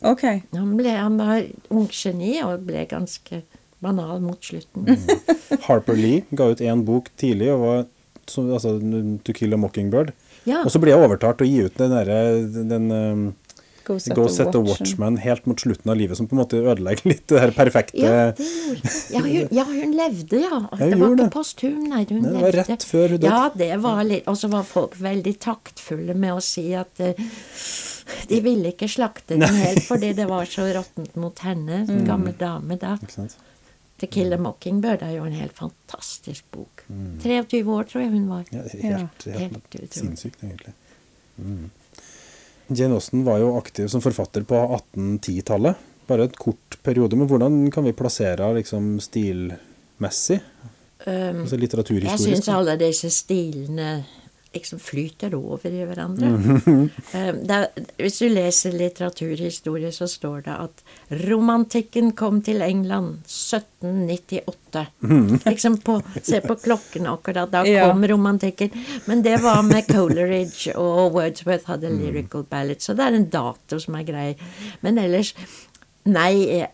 OK. 0.00 0.22
Han, 0.52 0.76
ble, 0.78 0.92
han 0.96 1.18
var 1.20 1.42
unggeni 1.68 2.38
og 2.44 2.64
ble 2.68 2.86
ganske 2.88 3.42
banal 3.80 4.20
mot 4.24 4.40
slutten. 4.44 4.88
Harper 5.66 5.98
Lee 5.98 6.24
ga 6.36 6.50
ut 6.52 6.62
én 6.64 6.84
bok 6.88 7.10
tidlig, 7.20 7.50
og 7.54 7.64
var, 7.64 7.84
altså 8.56 8.76
'To 8.80 9.36
Kill 9.36 9.56
a 9.56 9.60
Mockingbird'. 9.60 10.12
Ja. 10.48 10.62
Og 10.64 10.72
så 10.72 10.80
ble 10.80 10.92
jeg 10.92 11.04
overtalt 11.04 11.40
til 11.40 11.48
å 11.48 11.50
gi 11.50 11.66
ut 11.68 11.80
den 12.70 12.90
um, 12.92 13.24
Go 13.90 13.98
set, 13.98 14.14
Go 14.16 14.28
Set 14.30 14.52
the 14.54 14.62
Watchman 14.62 15.18
helt 15.20 15.46
mot 15.50 15.60
slutten 15.60 15.90
av 15.90 15.98
livet, 15.98 16.18
som 16.18 16.28
på 16.30 16.36
en 16.36 16.42
måte 16.42 16.60
ødelegger 16.62 17.10
litt 17.10 17.26
det 17.30 17.42
her 17.42 17.52
perfekte 17.56 17.98
Ja, 17.98 18.30
det 18.38 18.46
gjorde 18.46 18.94
ja, 19.10 19.22
hun, 19.24 19.52
ja, 19.58 19.66
hun 19.66 19.94
levde, 19.98 20.42
ja. 20.44 20.60
Det 20.78 20.98
var 21.00 21.14
ikke 21.16 21.28
posthum, 21.34 21.78
nei. 21.90 22.04
Hun 22.08 22.22
Nei, 22.22 22.30
det 22.30 22.36
var 22.36 22.46
levde. 22.46 22.66
rett 22.70 22.86
før 22.86 23.06
hun 23.08 23.20
døde. 23.20 23.34
Ja, 23.34 23.42
det 23.62 23.70
var 23.82 24.02
litt 24.06 24.30
Og 24.30 24.38
så 24.38 24.50
var 24.52 24.66
folk 24.68 24.96
veldig 25.00 25.36
taktfulle 25.42 26.16
med 26.18 26.36
å 26.36 26.42
si 26.44 26.66
at 26.78 27.02
uh, 27.02 27.30
de 28.30 28.40
ville 28.44 28.72
ikke 28.74 28.88
slakte 28.90 29.38
den 29.38 29.60
helt 29.60 29.84
fordi 29.86 30.12
det 30.18 30.26
var 30.30 30.48
så 30.48 30.66
råttent 30.74 31.16
mot 31.20 31.46
henne, 31.46 31.84
den 31.88 32.04
gammel 32.08 32.36
dame 32.38 32.78
da. 32.80 32.96
The 34.00 34.06
Killer 34.06 34.30
Kill 34.30 34.32
a 34.32 34.38
Mockingbird 34.40 35.02
er 35.04 35.16
jo 35.18 35.26
en 35.28 35.36
helt 35.36 35.56
fantastisk 35.58 36.46
bok. 36.54 36.86
23 37.22 37.60
år, 37.68 37.84
tror 37.90 38.02
jeg 38.02 38.12
hun 38.14 38.30
var. 38.30 38.46
Mm. 38.48 38.56
Ja, 38.56 38.62
helt, 38.88 39.26
helt, 39.36 39.74
helt 39.76 39.98
sinnssykt, 39.98 40.40
egentlig. 40.42 40.72
Mm. 41.36 41.68
Jane 42.70 42.94
Austen 42.94 43.24
var 43.26 43.38
jo 43.42 43.56
aktiv 43.58 43.88
som 43.90 44.02
forfatter 44.04 44.44
på 44.46 44.58
1810-tallet. 44.96 45.74
Bare 46.10 46.24
et 46.28 46.36
kort 46.38 46.78
periode. 46.86 47.16
Men 47.18 47.28
hvordan 47.30 47.58
kan 47.74 47.84
vi 47.86 47.92
plassere 47.96 48.52
liksom 48.56 48.96
stilmessig? 49.02 50.40
Um, 51.06 51.42
Altså 51.44 51.56
Jeg 51.56 51.62
litteraturhistorisk? 51.64 52.28
syns 52.44 52.48
alle 52.52 52.74
disse 52.80 53.10
stilene 53.10 54.04
liksom 54.54 54.78
flyter 54.82 55.34
over 55.34 55.70
i 55.70 55.84
hverandre. 55.86 56.26
Mm 56.26 56.60
-hmm. 56.60 56.88
det 57.46 57.54
er, 57.54 57.66
hvis 57.98 58.18
du 58.18 58.28
leser 58.28 58.72
litteraturhistorie, 58.72 59.92
så 59.92 60.06
står 60.08 60.40
det 60.42 60.56
at 60.58 60.82
romantikken 61.28 62.12
kom 62.12 62.42
til 62.42 62.62
England 62.62 63.22
1798. 63.26 64.86
Mm. 65.02 65.38
Liksom 65.44 65.76
på, 65.78 66.02
Se 66.22 66.40
på 66.40 66.54
klokken 66.56 67.06
akkurat, 67.06 67.50
da 67.50 67.64
Ja. 67.66 67.88
kom 67.92 68.04
romantikken. 68.06 68.70
Men 69.06 69.22
det 69.22 69.40
var 69.42 69.62
med 69.62 69.86
Coleridge 69.86 70.76
og 70.76 71.12
Wordsworth 71.14 71.66
hadde 71.66 71.88
Mhm. 71.90 72.00
lyrical 72.02 72.42
ballads, 72.42 72.84
så 72.84 72.94
det 72.94 73.04
er 73.04 73.14
en 73.16 73.30
dato 73.30 73.78
som 73.78 73.94
er 73.94 74.02
grei. 74.04 74.36
Men 74.82 74.98
ellers 74.98 75.34
Nei, 76.04 76.46
jeg, 76.46 76.68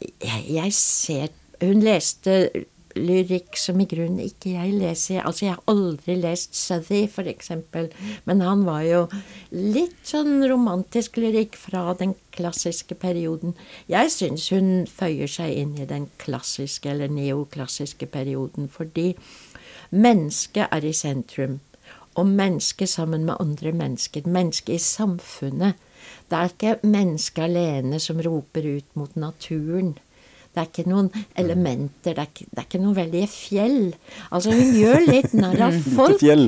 jeg 0.49 0.73
ser 0.73 1.28
Hun 1.61 1.80
leste 1.83 2.50
lyrikk 2.97 3.57
som 3.59 3.81
i 3.81 3.87
grunnen 3.88 4.23
ikke 4.25 4.55
jeg 4.55 4.75
leser. 4.76 5.23
Altså, 5.23 5.47
jeg 5.47 5.55
har 5.55 5.73
aldri 5.73 6.17
lest 6.21 6.57
Southey, 6.57 7.07
eksempel. 7.07 7.91
Men 8.25 8.41
han 8.41 8.65
var 8.67 8.83
jo 8.87 9.03
litt 9.50 9.99
sånn 10.09 10.45
romantisk 10.49 11.19
lyrikk 11.21 11.57
fra 11.57 11.95
den 11.99 12.15
klassiske 12.37 12.95
perioden. 12.95 13.55
Jeg 13.88 14.12
syns 14.12 14.49
hun 14.53 14.87
føyer 14.91 15.31
seg 15.31 15.55
inn 15.55 15.76
i 15.79 15.88
den 15.88 16.09
klassiske 16.23 16.91
eller 16.91 17.12
neoklassiske 17.12 18.09
perioden, 18.12 18.69
fordi 18.69 19.15
mennesket 19.91 20.69
er 20.71 20.85
i 20.85 20.95
sentrum. 20.97 21.61
Og 22.17 22.26
mennesket 22.26 22.88
sammen 22.88 23.26
med 23.29 23.37
andre 23.41 23.73
mennesker. 23.76 24.25
Mennesket 24.25 24.79
i 24.79 24.83
samfunnet. 24.83 25.76
Det 26.31 26.38
er 26.38 26.50
ikke 26.50 26.88
mennesket 26.88 27.45
alene 27.45 28.00
som 28.03 28.21
roper 28.25 28.65
ut 28.79 28.97
mot 28.99 29.17
naturen. 29.17 29.97
Det 30.57 30.63
er 30.63 30.71
ikke 30.73 30.89
noen 30.89 31.11
elementer, 31.37 32.15
det 32.17 32.23
er 32.23 32.31
ikke, 32.31 32.47
det 32.49 32.63
er 32.63 32.67
ikke 32.71 32.81
noen 32.81 32.97
veldige 32.97 33.29
fjell. 33.29 33.83
Altså, 34.31 34.55
hun 34.57 34.73
gjør 34.81 35.05
litt 35.11 35.35
narr 35.37 35.67
av 35.69 35.77
folk. 35.99 36.17
Fjell. 36.25 36.47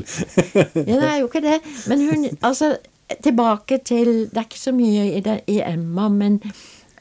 Ja, 0.49 0.97
det 0.97 1.11
er 1.13 1.19
jo 1.21 1.29
ikke 1.29 1.45
det. 1.45 1.59
Men 1.93 2.07
hun 2.09 2.25
Altså, 2.41 2.73
tilbake 3.25 3.79
til 3.85 4.11
Det 4.33 4.37
er 4.41 4.49
ikke 4.49 4.59
så 4.61 4.73
mye 4.77 5.05
i, 5.19 5.21
det, 5.25 5.39
i 5.49 5.61
Emma, 5.65 6.09
men 6.13 6.41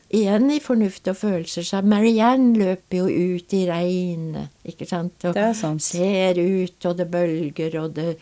igjen 0.07 0.45
i 0.55 0.59
fornuft 0.63 1.07
og 1.11 1.17
følelser, 1.19 1.65
så 1.67 1.81
Marianne 1.83 2.53
løper 2.55 3.01
jo 3.01 3.07
ut 3.35 3.51
i 3.57 3.65
regnet, 3.67 4.53
ikke 4.63 4.87
sant, 4.87 5.17
og 5.27 5.33
Det 5.35 5.41
er 5.43 5.57
sant. 5.59 5.83
ser 5.83 6.39
ut, 6.39 6.85
og 6.87 6.93
det 7.01 7.09
bølger, 7.11 7.75
og 7.81 7.95
det 7.97 8.13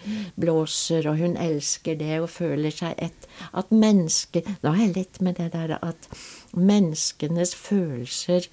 blåser, 0.42 1.06
og 1.12 1.20
hun 1.22 1.38
elsker 1.38 1.94
det 2.00 2.18
og 2.24 2.30
føler 2.34 2.74
seg 2.74 2.98
et 2.98 3.30
At 3.54 3.70
mennesker 3.70 4.42
Da 4.64 4.72
er 4.74 4.82
jeg 4.88 4.96
litt 4.96 5.22
med 5.22 5.38
det 5.38 5.52
der 5.54 5.76
at 5.78 6.10
menneskenes 6.56 7.54
følelser 7.56 8.48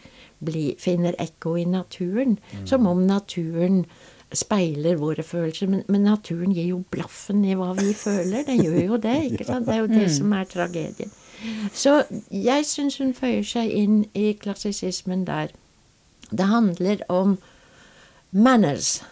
blir, 0.45 0.75
finner 0.83 1.17
ekko 1.23 1.57
i 1.61 1.65
naturen, 1.69 2.39
som 2.69 2.87
om 2.91 3.05
naturen 3.07 3.85
speiler 4.33 4.97
våre 4.97 5.23
følelser, 5.23 5.69
men, 5.69 5.83
men 5.93 6.07
naturen 6.09 6.55
gir 6.57 6.71
jo 6.71 6.83
blaffen 6.93 7.45
i 7.45 7.57
hva 7.59 7.73
vi 7.77 7.93
føler. 7.97 8.47
Den 8.49 8.63
gjør 8.65 8.79
jo 8.81 9.01
det, 9.03 9.17
ikke 9.31 9.47
sant? 9.51 9.69
Det 9.69 9.77
er 9.77 9.83
jo 9.83 9.91
det 9.93 10.09
som 10.15 10.33
er 10.37 10.49
tragedien. 10.49 11.13
Så 11.75 12.03
jeg 12.31 12.67
syns 12.69 12.99
hun 13.03 13.15
føyer 13.19 13.45
seg 13.47 13.71
inn 13.75 14.05
i 14.15 14.33
klassisismen 14.39 15.27
der. 15.29 15.53
Det 16.31 16.49
handler 16.49 17.03
om 17.13 17.37
manners. 18.31 19.03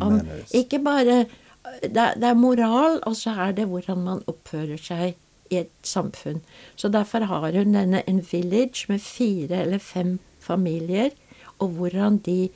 Om 0.00 0.18
Manners. 0.18 0.54
ikke 0.54 0.80
bare 0.82 1.24
det, 1.82 1.92
det 1.92 2.28
er 2.28 2.34
moral, 2.34 2.98
og 3.06 3.16
så 3.16 3.30
er 3.46 3.52
det 3.56 3.68
hvordan 3.70 4.02
man 4.04 4.24
oppfører 4.30 4.80
seg 4.80 5.14
i 5.52 5.60
et 5.60 5.72
samfunn. 5.86 6.40
Så 6.76 6.88
derfor 6.88 7.28
har 7.28 7.52
hun 7.52 7.74
denne 7.74 8.02
En 8.08 8.22
Village 8.32 8.86
med 8.88 8.98
fire 8.98 9.62
eller 9.62 9.78
fem 9.78 10.18
familier, 10.44 11.10
og 11.58 11.76
hvordan 11.78 12.20
de 12.26 12.48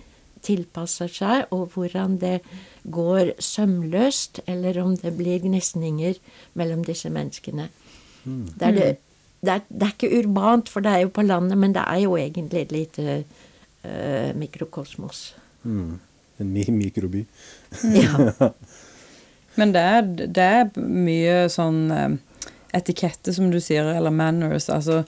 tilpasser 0.45 1.11
seg, 1.11 1.49
og 1.55 1.73
hvordan 1.75 2.19
det 2.23 2.39
går 2.89 3.35
sømløst, 3.43 4.43
eller 4.47 4.79
om 4.83 4.97
det 4.97 5.17
blir 5.19 5.43
gnisninger 5.43 6.21
mellom 6.59 6.85
disse 6.87 7.11
menneskene. 7.11 7.69
Det, 8.25 8.63
er 8.63 8.77
det, 8.77 8.89
det, 9.41 9.53
er, 9.53 9.65
det 9.69 9.87
er 9.87 9.95
ikke 9.95 10.13
urbant, 10.21 10.69
for 10.69 10.85
det 10.85 10.93
er 10.93 11.07
jo 11.07 11.15
på 11.15 11.25
landet, 11.27 11.59
men 11.59 11.75
det 11.75 11.85
er 11.87 12.03
jo 12.05 12.17
egentlig 12.17 12.63
et 12.63 12.75
lite 12.75 13.17
uh, 13.85 14.31
mikrokosmos. 14.39 15.33
Mm. 15.63 15.99
En 16.39 16.55
ny 16.55 16.69
mikroby. 16.71 17.25
Ja. 17.95 18.31
Men 19.59 19.73
det 19.75 19.81
er, 19.83 20.05
det 20.07 20.45
er 20.45 20.69
mye 20.79 21.49
sånn 21.51 21.89
eh, 21.91 22.13
etikette, 22.79 23.35
som 23.35 23.49
du 23.51 23.59
sier, 23.63 23.89
eller 23.91 24.15
manners. 24.15 24.69
Altså 24.71 25.01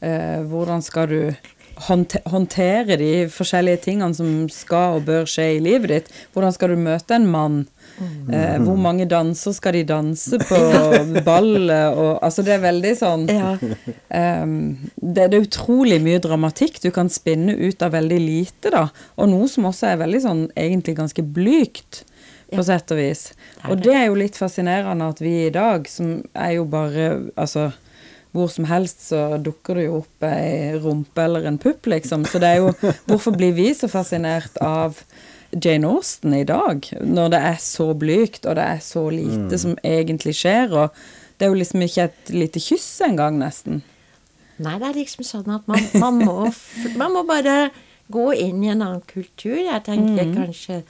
eh, 0.00 0.40
hvordan 0.48 0.80
skal 0.84 1.10
du 1.10 1.20
håndtere 1.78 2.96
de 3.00 3.12
forskjellige 3.32 3.82
tingene 3.86 4.16
som 4.16 4.46
skal 4.52 4.98
og 4.98 5.06
bør 5.08 5.28
skje 5.28 5.48
i 5.56 5.60
livet 5.62 5.92
ditt. 5.92 6.10
Hvordan 6.34 6.54
skal 6.54 6.72
du 6.72 6.80
møte 6.82 7.16
en 7.16 7.28
mann? 7.30 7.58
Mm. 7.98 8.28
Eh, 8.34 8.56
hvor 8.62 8.76
mange 8.78 9.08
danser 9.10 9.54
skal 9.56 9.74
de 9.74 9.84
danse 9.88 10.38
på 10.42 10.58
ballet? 11.28 11.94
Og, 11.94 12.18
altså, 12.22 12.44
det 12.46 12.56
er 12.56 12.66
veldig 12.66 12.92
sånn 12.98 13.24
ja. 13.30 13.54
um, 13.58 14.52
det, 14.94 15.30
det, 15.30 15.32
er 15.32 15.46
utrolig 15.46 15.98
mye 16.04 16.20
dramatikk 16.22 16.78
du 16.84 16.90
kan 16.94 17.10
spinne 17.12 17.56
ut 17.58 17.82
av 17.82 17.96
veldig 17.96 18.20
lite, 18.22 18.74
da. 18.74 18.86
Og 19.18 19.32
noe 19.32 19.48
som 19.50 19.66
også 19.70 19.92
er 19.92 20.02
veldig 20.04 20.22
sånn 20.24 20.46
egentlig 20.58 20.98
ganske 20.98 21.24
blygt, 21.24 22.04
på 22.48 22.62
ja. 22.62 22.64
sett 22.70 22.94
og 22.94 22.96
vis. 22.96 23.26
Og 23.68 23.82
det 23.84 23.92
er 23.92 24.06
jo 24.06 24.16
litt 24.16 24.38
fascinerende 24.40 25.10
at 25.12 25.18
vi 25.20 25.34
i 25.44 25.52
dag, 25.52 25.84
som 25.90 26.22
er 26.32 26.54
jo 26.56 26.64
bare 26.70 27.08
Altså 27.36 27.66
hvor 28.36 28.50
som 28.52 28.66
helst 28.68 29.08
så 29.08 29.38
dukker 29.40 29.78
det 29.78 29.86
jo 29.86 30.00
opp 30.02 30.26
ei 30.28 30.76
rumpe 30.78 31.24
eller 31.24 31.48
en 31.48 31.58
pupp, 31.60 31.88
liksom. 31.88 32.26
Så 32.28 32.40
det 32.42 32.52
er 32.52 32.62
jo 32.62 32.94
Hvorfor 33.08 33.36
blir 33.36 33.54
vi 33.56 33.70
så 33.74 33.88
fascinert 33.90 34.58
av 34.64 35.00
Jane 35.50 35.88
Austen 35.88 36.34
i 36.36 36.44
dag, 36.44 36.84
når 37.00 37.30
det 37.32 37.40
er 37.50 37.60
så 37.62 37.92
blygt, 37.96 38.44
og 38.44 38.58
det 38.58 38.66
er 38.68 38.82
så 38.84 39.06
lite 39.10 39.48
mm. 39.48 39.60
som 39.62 39.78
egentlig 39.80 40.34
skjer, 40.36 40.74
og 40.76 40.98
det 41.38 41.46
er 41.46 41.52
jo 41.54 41.60
liksom 41.62 41.84
ikke 41.86 42.08
et 42.10 42.32
lite 42.34 42.60
kyss 42.60 42.88
engang, 43.06 43.38
nesten. 43.40 43.80
Nei, 44.58 44.74
det 44.76 44.90
er 44.90 44.98
liksom 44.98 45.24
sånn 45.24 45.52
at 45.54 45.68
man, 45.70 45.84
man, 46.02 46.20
må, 46.20 46.50
man 47.00 47.14
må 47.14 47.24
bare 47.28 47.70
gå 48.12 48.30
inn 48.34 48.60
i 48.64 48.72
en 48.72 48.82
annen 48.82 49.04
kultur. 49.08 49.56
Jeg 49.56 49.84
tenker 49.86 50.26
mm. 50.26 50.34
kanskje 50.36 50.82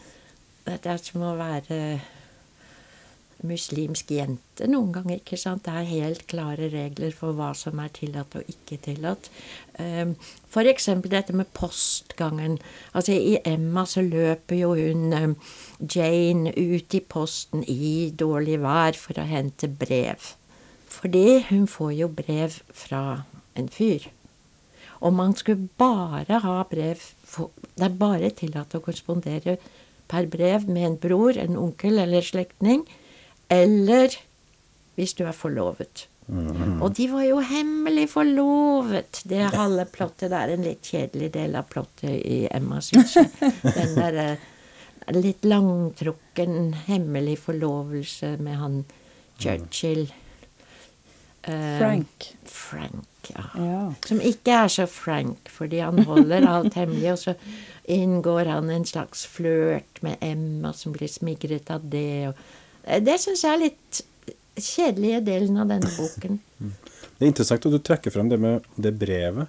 det 0.69 0.79
er 0.89 1.01
som 1.01 1.25
å 1.25 1.37
være 1.39 1.99
muslimsk 3.47 4.11
jente 4.11 4.67
noen 4.67 4.91
ganger. 4.93 5.21
ikke 5.21 5.39
sant? 5.39 5.65
Det 5.67 5.75
er 5.75 5.87
helt 5.89 6.25
klare 6.31 6.69
regler 6.73 7.13
for 7.15 7.37
hva 7.37 7.53
som 7.55 7.79
er 7.79 7.93
tillatt 7.95 8.35
og 8.39 8.51
ikke 8.51 8.81
tillatt. 8.89 9.31
Um, 9.79 10.17
F.eks. 10.51 10.89
dette 11.07 11.37
med 11.37 11.51
postgangen. 11.55 12.59
Altså 12.93 13.15
I 13.15 13.39
Emma 13.45 13.87
så 13.87 14.03
løper 14.03 14.59
jo 14.59 14.75
hun 14.75 15.15
um, 15.15 15.37
Jane 15.79 16.53
ut 16.57 16.95
i 16.95 17.01
posten 17.01 17.65
i 17.69 18.11
dårlig 18.11 18.59
vær 18.65 18.99
for 18.99 19.21
å 19.21 19.29
hente 19.29 19.71
brev. 19.71 20.35
Fordi 20.89 21.45
hun 21.51 21.67
får 21.71 21.93
jo 21.95 22.09
brev 22.11 22.61
fra 22.75 23.25
en 23.55 23.69
fyr. 23.71 24.09
Og 24.99 25.15
man 25.15 25.35
skulle 25.39 25.69
bare 25.79 26.41
ha 26.43 26.63
brev 26.67 26.99
Det 27.79 27.85
er 27.87 28.01
bare 28.01 28.31
tillatt 28.35 28.75
å 28.75 28.81
korrespondere 28.83 29.59
per 30.09 30.27
brev 30.27 30.65
med 30.67 30.87
en 30.87 30.97
bror, 30.99 31.37
en 31.39 31.59
onkel 31.61 32.01
eller 32.03 32.25
slektning 32.25 32.83
eller 33.49 34.15
hvis 34.99 35.15
du 35.15 35.25
er 35.27 35.37
forlovet. 35.37 36.07
Mm. 36.29 36.83
Og 36.85 36.93
de 36.99 37.07
var 37.09 37.25
jo 37.25 37.41
hemmelig 37.41 38.11
forlovet. 38.13 39.23
Det 39.29 39.49
halve 39.55 39.87
plottet 39.89 40.29
det 40.33 40.41
er 40.43 40.53
en 40.53 40.67
litt 40.67 40.91
kjedelig 40.91 41.31
del 41.39 41.57
av 41.57 41.69
plottet 41.71 42.19
i 42.19 42.43
Emma, 42.53 42.83
syns 42.85 43.17
jeg. 43.17 43.31
Den 43.65 43.95
der 43.97 44.19
eh, 44.25 44.47
litt 45.17 45.47
langtrukken 45.49 46.75
hemmelig 46.89 47.39
forlovelse 47.47 48.35
med 48.45 48.61
han 48.61 48.81
Churchill. 49.39 50.11
Uh, 51.49 51.79
Frank. 51.79 52.29
Frank, 52.45 53.31
ja. 53.31 53.45
ja. 53.57 53.83
Som 54.05 54.21
ikke 54.21 54.61
er 54.67 54.73
så 54.75 54.85
frank, 54.91 55.49
fordi 55.49 55.81
han 55.81 56.03
holder 56.05 56.45
alt 56.51 56.77
hemmelig, 56.77 57.13
og 57.15 57.23
så 57.23 57.37
inngår 57.89 58.51
han 58.51 58.69
en 58.75 58.85
slags 58.85 59.23
flørt 59.31 60.03
med 60.05 60.19
Emma, 60.21 60.75
som 60.77 60.93
blir 60.93 61.09
smigret 61.09 61.71
av 61.73 61.87
det. 61.89 62.35
og 62.35 62.35
Eh, 62.35 62.58
det 63.05 63.19
syns 63.23 63.45
jeg 63.45 63.55
er 63.55 63.65
litt 63.67 64.03
kjedelige 64.59 65.23
delen 65.27 65.59
av 65.61 65.71
denne 65.71 65.91
boken. 65.97 66.41
Det 67.19 67.27
er 67.27 67.33
interessant 67.33 67.65
at 67.67 67.75
du 67.75 67.81
trekker 67.83 68.13
frem 68.15 68.29
det 68.31 68.37
med 68.39 68.67
det 68.79 68.93
brevet. 68.95 69.49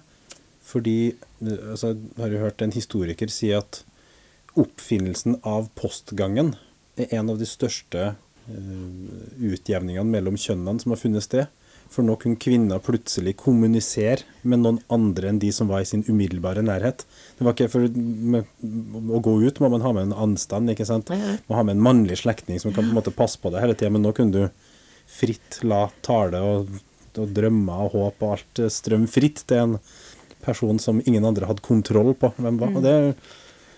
Fordi 0.66 1.12
altså, 1.38 1.92
jeg 1.94 2.18
har 2.18 2.32
jo 2.34 2.40
hørt 2.42 2.64
en 2.64 2.74
historiker 2.74 3.30
si 3.30 3.52
at 3.54 3.84
oppfinnelsen 4.58 5.36
av 5.46 5.68
postgangen 5.78 6.56
er 6.98 7.14
en 7.20 7.30
av 7.30 7.38
de 7.38 7.46
største 7.46 8.08
uh, 8.10 9.20
utjevningene 9.38 10.10
mellom 10.10 10.34
kjønnene 10.34 10.82
som 10.82 10.94
har 10.94 10.98
funnet 10.98 11.26
sted. 11.26 11.46
For 11.90 12.06
nå 12.06 12.14
kunne 12.22 12.38
kvinner 12.38 12.82
plutselig 12.82 13.34
kommunisere 13.40 14.22
med 14.46 14.62
noen 14.62 14.78
andre 14.94 15.32
enn 15.32 15.40
de 15.42 15.50
som 15.54 15.70
var 15.70 15.82
i 15.82 15.88
sin 15.88 16.04
umiddelbare 16.06 16.62
nærhet. 16.62 17.02
Det 17.38 17.46
var 17.46 17.56
ikke 17.56 17.70
for 17.72 17.88
Å 17.90 19.22
gå 19.26 19.34
ut 19.42 19.58
må 19.62 19.72
man 19.72 19.82
ha 19.82 19.94
med 19.96 20.08
en 20.08 20.18
anstand, 20.28 20.70
ikke 20.70 20.86
sant. 20.86 21.10
Må 21.10 21.58
ha 21.58 21.64
med 21.66 21.78
en 21.78 21.84
mannlig 21.88 22.20
slektning 22.22 22.62
som 22.62 22.74
kan 22.74 22.86
på 22.86 22.92
en 22.92 23.00
måte 23.00 23.14
passe 23.14 23.40
på 23.42 23.50
det 23.50 23.64
hele 23.64 23.74
tida. 23.74 23.90
Men 23.90 24.06
nå 24.06 24.14
kunne 24.14 24.36
du 24.36 24.70
fritt 25.10 25.58
la 25.66 25.88
tale 26.06 26.38
og, 26.46 26.70
og 27.18 27.34
drømmer 27.34 27.88
og 27.88 27.94
håp 27.96 28.22
og 28.22 28.34
alt 28.36 28.64
strømme 28.70 29.10
fritt 29.10 29.42
til 29.50 29.64
en 29.64 29.78
person 30.40 30.78
som 30.80 31.02
ingen 31.04 31.26
andre 31.26 31.50
hadde 31.50 31.66
kontroll 31.66 32.14
på 32.16 32.30
hvem 32.38 32.62
var. 32.62 32.76
Og 32.78 32.86
det 32.86 32.96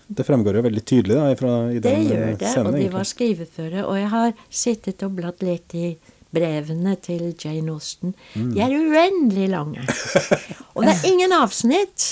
det 0.07 0.25
fremgår 0.27 0.57
jo 0.59 0.63
veldig 0.65 0.81
tydelig 0.85 1.15
da, 1.17 1.27
fra, 1.39 1.53
i 1.71 1.79
den 1.81 2.03
scenen. 2.03 2.09
Det 2.09 2.15
gjør 2.15 2.25
det, 2.37 2.49
scenen, 2.51 2.67
og 2.69 2.79
de 2.79 2.89
var 2.93 3.07
skriveføre. 3.07 3.85
Og 3.87 3.97
jeg 3.97 4.09
har 4.11 4.33
sittet 4.63 5.05
og 5.05 5.15
bladd 5.17 5.45
litt 5.45 5.75
i 5.77 5.93
brevene 6.33 6.95
til 7.03 7.31
Jane 7.37 7.73
Austen. 7.73 8.15
Mm. 8.33 8.51
De 8.55 8.63
er 8.63 8.75
uendelig 8.77 9.49
lange. 9.51 9.85
Og 10.75 10.85
det 10.85 10.95
er 10.95 11.07
ingen 11.11 11.35
avsnitt. 11.37 12.07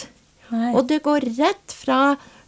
Nei. 0.52 0.72
Og 0.76 0.86
det 0.90 1.02
går 1.06 1.26
rett 1.38 1.74
fra 1.74 2.02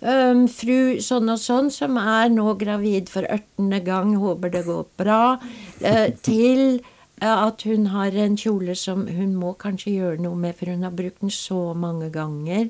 um, 0.04 0.46
fru 0.52 1.00
sånn 1.04 1.32
og 1.32 1.40
sånn, 1.40 1.70
som 1.74 1.98
er 2.00 2.32
nå 2.34 2.56
gravid 2.60 3.12
for 3.12 3.28
ørtende 3.32 3.80
gang, 3.86 4.16
håper 4.20 4.52
det 4.54 4.66
går 4.68 4.84
bra, 5.00 5.38
uh, 5.40 6.10
til 6.26 6.82
uh, 7.24 7.48
at 7.48 7.64
hun 7.70 7.88
har 7.94 8.16
en 8.26 8.36
kjole 8.40 8.76
som 8.80 9.08
hun 9.08 9.38
må 9.40 9.54
kanskje 9.60 9.96
gjøre 9.96 10.26
noe 10.26 10.40
med, 10.40 10.58
for 10.60 10.74
hun 10.74 10.84
har 10.88 10.96
brukt 10.96 11.24
den 11.24 11.34
så 11.34 11.72
mange 11.78 12.12
ganger. 12.14 12.68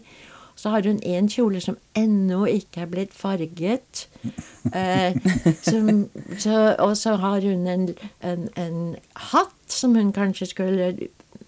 Så 0.64 0.70
har 0.70 0.86
hun 0.88 1.02
en 1.04 1.26
kjole 1.28 1.60
som 1.60 1.76
ennå 2.00 2.46
ikke 2.48 2.86
er 2.86 2.92
blitt 2.92 3.14
farget. 3.14 4.06
Eh, 4.72 5.18
som, 5.68 6.06
så, 6.40 6.54
og 6.80 6.94
så 6.96 7.18
har 7.20 7.44
hun 7.44 7.68
en, 7.68 7.90
en, 8.24 8.46
en, 8.56 8.78
hatt 9.34 9.68
som 9.68 9.98
hun 10.00 10.14
kanskje 10.16 10.48
skulle 10.54 10.88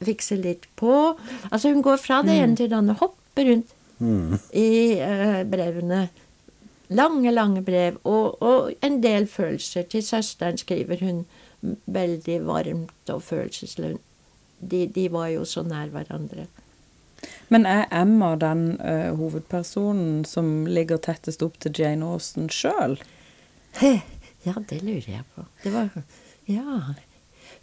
fikse 0.03 0.35
litt 0.35 0.67
på. 0.75 0.91
Altså 1.47 1.71
hun 1.71 1.79
går 1.85 2.01
fra 2.03 2.19
det 2.27 2.35
ene 2.35 2.51
mm. 2.51 2.57
til 2.59 2.69
det 2.73 2.75
andre. 2.81 2.97
Hopper 2.99 3.47
rundt 3.53 3.71
mm. 4.03 4.35
i 4.51 4.67
eh, 4.99 5.39
brevene. 5.47 6.01
Lange, 6.99 7.31
lange 7.31 7.63
brev. 7.63 8.03
Og, 8.03 8.43
og, 8.43 8.73
en 8.83 8.99
del 9.03 9.29
følelser. 9.31 9.87
Til 9.95 10.03
søsteren 10.03 10.59
skriver 10.59 11.07
hun 11.07 11.23
veldig 11.87 12.41
varmt 12.51 13.15
og 13.15 13.23
følelsesløst. 13.31 14.03
De, 14.59 14.87
de 14.91 15.07
var 15.11 15.31
jo 15.31 15.47
så 15.47 15.63
nær 15.63 15.87
hverandre. 15.95 16.49
Men 17.53 17.65
er 17.69 17.85
Emma 17.93 18.33
den 18.41 18.79
uh, 18.81 19.13
hovedpersonen 19.19 20.23
som 20.25 20.65
ligger 20.67 20.97
tettest 20.97 21.43
opp 21.45 21.59
til 21.61 21.75
Jane 21.77 22.05
Austen 22.05 22.49
sjøl? 22.49 22.97
Ja, 24.45 24.53
det 24.69 24.83
lurer 24.85 25.09
jeg 25.09 25.25
på. 25.35 25.45
Det 25.63 25.73
var 25.73 25.89
Ja. 26.45 26.81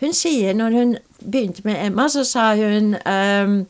Hun 0.02 0.14
sier, 0.18 0.54
når 0.54 0.74
hun 0.74 0.96
begynte 1.22 1.62
med 1.64 1.78
Emma, 1.78 2.08
så 2.10 2.24
sa 2.26 2.48
hun 2.58 2.96
um, 2.98 3.60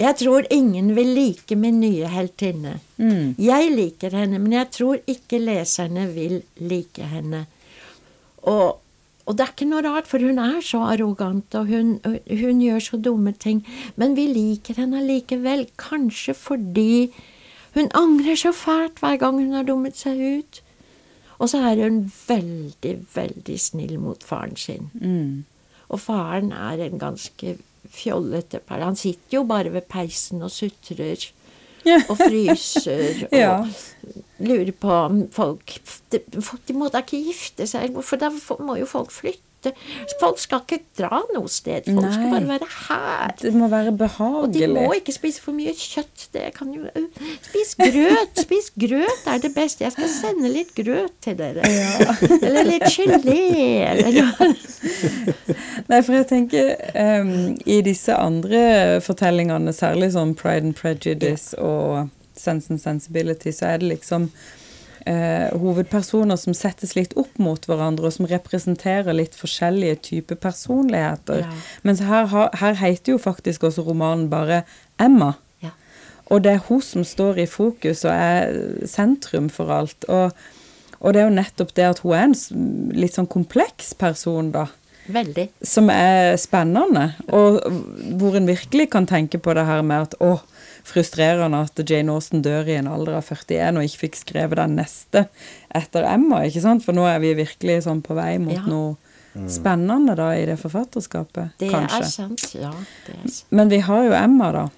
jeg 0.00 0.16
tror 0.18 0.46
ingen 0.50 0.94
vil 0.96 1.10
like 1.14 1.56
min 1.56 1.80
nye 1.80 2.08
heltinne. 2.08 2.78
Mm. 2.96 3.34
Jeg 3.38 3.72
liker 3.76 4.16
henne, 4.16 4.40
men 4.40 4.54
jeg 4.56 4.70
tror 4.74 5.02
ikke 5.06 5.38
leserne 5.38 6.08
vil 6.14 6.40
like 6.58 7.06
henne. 7.12 7.44
Og 8.48 8.80
og 9.26 9.36
det 9.38 9.44
er 9.44 9.52
ikke 9.52 9.68
noe 9.70 9.84
rart, 9.86 10.08
for 10.10 10.22
hun 10.22 10.40
er 10.42 10.58
så 10.66 10.80
arrogant, 10.90 11.54
og 11.54 11.68
hun, 11.70 11.92
hun 12.26 12.62
gjør 12.62 12.82
så 12.82 12.98
dumme 12.98 13.32
ting. 13.32 13.62
Men 13.96 14.16
vi 14.18 14.26
liker 14.26 14.80
henne 14.82 15.02
likevel, 15.06 15.68
kanskje 15.78 16.34
fordi 16.34 17.12
hun 17.76 17.88
angrer 17.96 18.36
så 18.36 18.52
fælt 18.52 18.98
hver 19.00 19.20
gang 19.22 19.38
hun 19.38 19.54
har 19.54 19.68
dummet 19.68 19.96
seg 19.96 20.18
ut. 20.18 20.62
Og 21.38 21.50
så 21.50 21.62
er 21.70 21.84
hun 21.84 22.02
veldig, 22.10 22.96
veldig 23.14 23.58
snill 23.58 23.96
mot 24.02 24.26
faren 24.26 24.58
sin. 24.58 24.90
Mm. 24.98 25.44
Og 25.88 26.00
faren 26.02 26.52
er 26.52 26.82
en 26.82 26.98
ganske 27.00 27.56
fjollete 27.92 28.60
par. 28.66 28.82
Han 28.82 28.98
sitter 28.98 29.38
jo 29.38 29.46
bare 29.46 29.72
ved 29.72 29.88
peisen 29.90 30.42
og 30.42 30.52
sutrer 30.54 31.30
og 32.08 32.16
fryser 32.18 33.22
og 33.32 33.38
ja. 33.38 33.54
lurer 34.42 34.72
på 34.72 34.90
om 34.90 35.22
folk 35.32 35.76
de, 36.12 36.20
de 36.20 36.76
må 36.76 36.90
da 36.92 37.02
ikke 37.04 37.22
gifte 37.28 37.66
seg, 37.68 37.96
for 38.04 38.20
da 38.20 38.32
må 38.60 38.78
jo 38.80 38.88
folk 38.88 39.14
flytte. 39.14 39.44
Folk 40.20 40.40
skal 40.42 40.62
ikke 40.64 40.80
dra 40.98 41.20
noe 41.34 41.50
sted. 41.50 41.86
Folk 41.86 42.04
Nei. 42.04 42.12
skal 42.14 42.30
bare 42.32 42.48
være 42.48 42.68
her. 42.88 43.34
Det 43.42 43.52
må 43.54 43.68
være 43.72 43.92
behagelig. 43.96 44.42
Og 44.42 44.54
de 44.56 44.68
må 44.74 44.86
ikke 44.98 45.14
spise 45.14 45.42
for 45.42 45.56
mye 45.56 45.74
kjøtt. 45.76 46.28
Det 46.34 46.46
kan 46.56 46.72
jo 46.74 46.86
Spis 47.46 47.74
grøt! 47.78 48.42
Spis 48.42 48.70
grøt 48.78 49.28
er 49.30 49.42
det 49.42 49.52
beste. 49.54 49.84
Jeg 49.86 49.94
skal 49.96 50.10
sende 50.12 50.52
litt 50.52 50.72
grøt 50.76 51.14
til 51.24 51.36
dere. 51.38 51.66
Ja. 51.66 52.16
Eller 52.40 52.68
litt 52.68 52.88
gelé. 52.92 53.42
Nei, 55.90 56.00
for 56.00 56.16
jeg 56.16 56.26
tenker 56.30 56.74
um, 56.96 57.52
i 57.66 57.82
disse 57.84 58.16
andre 58.16 59.00
fortellingene, 59.04 59.74
særlig 59.76 60.12
sånn 60.16 60.34
Pride 60.38 60.72
and 60.72 60.76
Prejudice 60.78 61.56
ja. 61.56 61.62
og 61.62 62.10
Sense 62.38 62.72
and 62.72 62.80
Sensibility, 62.80 63.52
så 63.52 63.74
er 63.74 63.82
det 63.82 63.94
liksom 63.96 64.30
eh, 65.06 65.52
hovedpersoner 65.58 66.38
som 66.40 66.54
settes 66.56 66.94
litt 66.98 67.14
opp 67.20 67.38
mot 67.42 67.64
hverandre, 67.68 68.08
og 68.08 68.16
som 68.16 68.28
representerer 68.30 69.16
litt 69.16 69.36
forskjellige 69.38 70.00
typer 70.08 70.40
personligheter. 70.42 71.44
Ja. 71.46 71.60
Mens 71.86 72.02
her, 72.06 72.30
her 72.60 72.78
heter 72.80 73.16
jo 73.16 73.22
faktisk 73.22 73.66
også 73.68 73.86
romanen 73.86 74.28
bare 74.32 74.62
Emma. 75.00 75.34
Ja. 75.62 75.74
Og 76.30 76.44
det 76.44 76.56
er 76.56 76.66
hun 76.68 76.82
som 76.84 77.06
står 77.06 77.42
i 77.42 77.48
fokus 77.50 78.04
og 78.06 78.14
er 78.14 78.86
sentrum 78.88 79.50
for 79.52 79.72
alt. 79.74 80.06
Og, 80.08 80.30
og 81.00 81.14
det 81.14 81.22
er 81.22 81.28
jo 81.28 81.40
nettopp 81.40 81.74
det 81.78 81.88
at 81.88 82.04
hun 82.04 82.16
er 82.16 82.28
en 82.30 82.94
litt 82.96 83.18
sånn 83.18 83.30
kompleks 83.30 83.92
person, 83.98 84.52
da. 84.54 84.68
Veldig. 85.12 85.48
Som 85.66 85.90
er 85.90 86.36
spennende, 86.38 87.08
og 87.34 87.58
hvor 88.20 88.36
en 88.38 88.46
virkelig 88.46 88.86
kan 88.92 89.08
tenke 89.10 89.40
på 89.42 89.54
det 89.58 89.64
her 89.66 89.82
med 89.82 90.06
at 90.06 90.14
å, 90.22 90.36
frustrerende 90.84 91.60
at 91.62 91.82
Jane 91.88 92.12
Austen 92.12 92.42
dør 92.42 92.68
i 92.68 92.76
en 92.80 92.88
alder 92.90 93.14
av 93.20 93.24
41 93.28 93.76
og 93.78 93.84
ikke 93.86 94.02
fikk 94.08 94.16
skrevet 94.16 94.56
den 94.58 94.76
neste 94.76 95.28
etter 95.74 96.04
Emma, 96.08 96.42
ikke 96.46 96.60
sant? 96.64 96.84
For 96.84 96.92
nå 96.96 97.06
er 97.06 97.18
vi 97.22 97.34
virkelig 97.38 97.84
sånn 97.86 98.02
på 98.02 98.14
vei 98.18 98.36
mot 98.42 98.54
Ja. 98.56 98.66
noe 98.66 98.96
spennende 99.48 100.14
da 100.16 100.30
i 100.36 100.44
det 100.44 100.58
forfatterskapet, 100.60 101.52
Det 101.58 101.70
kanskje. 101.70 102.00
er 102.00 102.10
sant. 102.10 102.54
Ja, 102.54 102.70
det 103.06 103.14
er 103.14 103.28
sant. 103.28 103.44
Men 103.50 103.68
vi 103.70 103.78
har 103.78 104.04
jo 104.04 104.12
Emma, 104.12 104.52
da. 104.52 104.68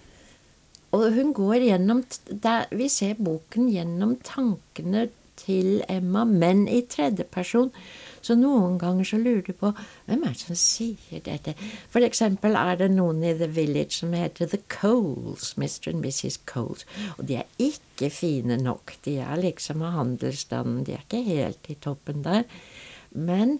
Og 0.92 1.12
hun 1.12 1.32
går 1.34 1.56
gjennom 1.70 2.04
der, 2.40 2.66
Vi 2.70 2.88
ser 2.88 3.14
boken 3.14 3.68
gjennom 3.72 4.16
tankene 4.22 5.08
til 5.36 5.82
Emma, 5.88 6.24
men 6.24 6.68
i 6.68 6.82
tredjeperson. 6.82 7.72
Så 8.24 8.36
noen 8.40 8.78
ganger 8.80 9.04
så 9.04 9.18
lurer 9.20 9.42
du 9.44 9.52
på 9.52 9.70
hvem 10.06 10.22
er 10.24 10.32
det 10.32 10.40
som 10.40 10.56
sier 10.56 11.20
dette. 11.26 11.52
For 11.92 12.04
eksempel 12.06 12.56
er 12.56 12.78
det 12.80 12.88
noen 12.94 13.20
i 13.24 13.34
The 13.36 13.50
Village 13.52 13.98
som 13.98 14.14
heter 14.16 14.48
The 14.48 14.62
Coles, 14.72 15.52
Mr. 15.60 15.92
and 15.92 16.00
Mrs. 16.00 16.40
Coles. 16.48 16.86
Og 17.18 17.26
de 17.28 17.42
er 17.42 17.50
ikke 17.60 18.08
fine 18.10 18.56
nok. 18.60 18.96
De 19.04 19.18
er 19.20 19.42
liksom 19.42 19.84
av 19.84 19.98
handelsstanden. 19.98 20.86
De 20.88 20.96
er 20.96 21.04
ikke 21.04 21.24
helt 21.28 21.68
i 21.68 21.76
toppen 21.84 22.24
der. 22.24 22.48
Men 23.12 23.58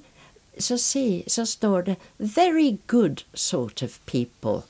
så, 0.59 0.79
si, 0.79 1.25
så 1.29 1.45
står 1.45 1.81
det 1.81 1.97
'very 2.19 2.79
good 2.87 3.25
sort 3.35 3.83
of 3.83 3.99
people'. 4.07 4.63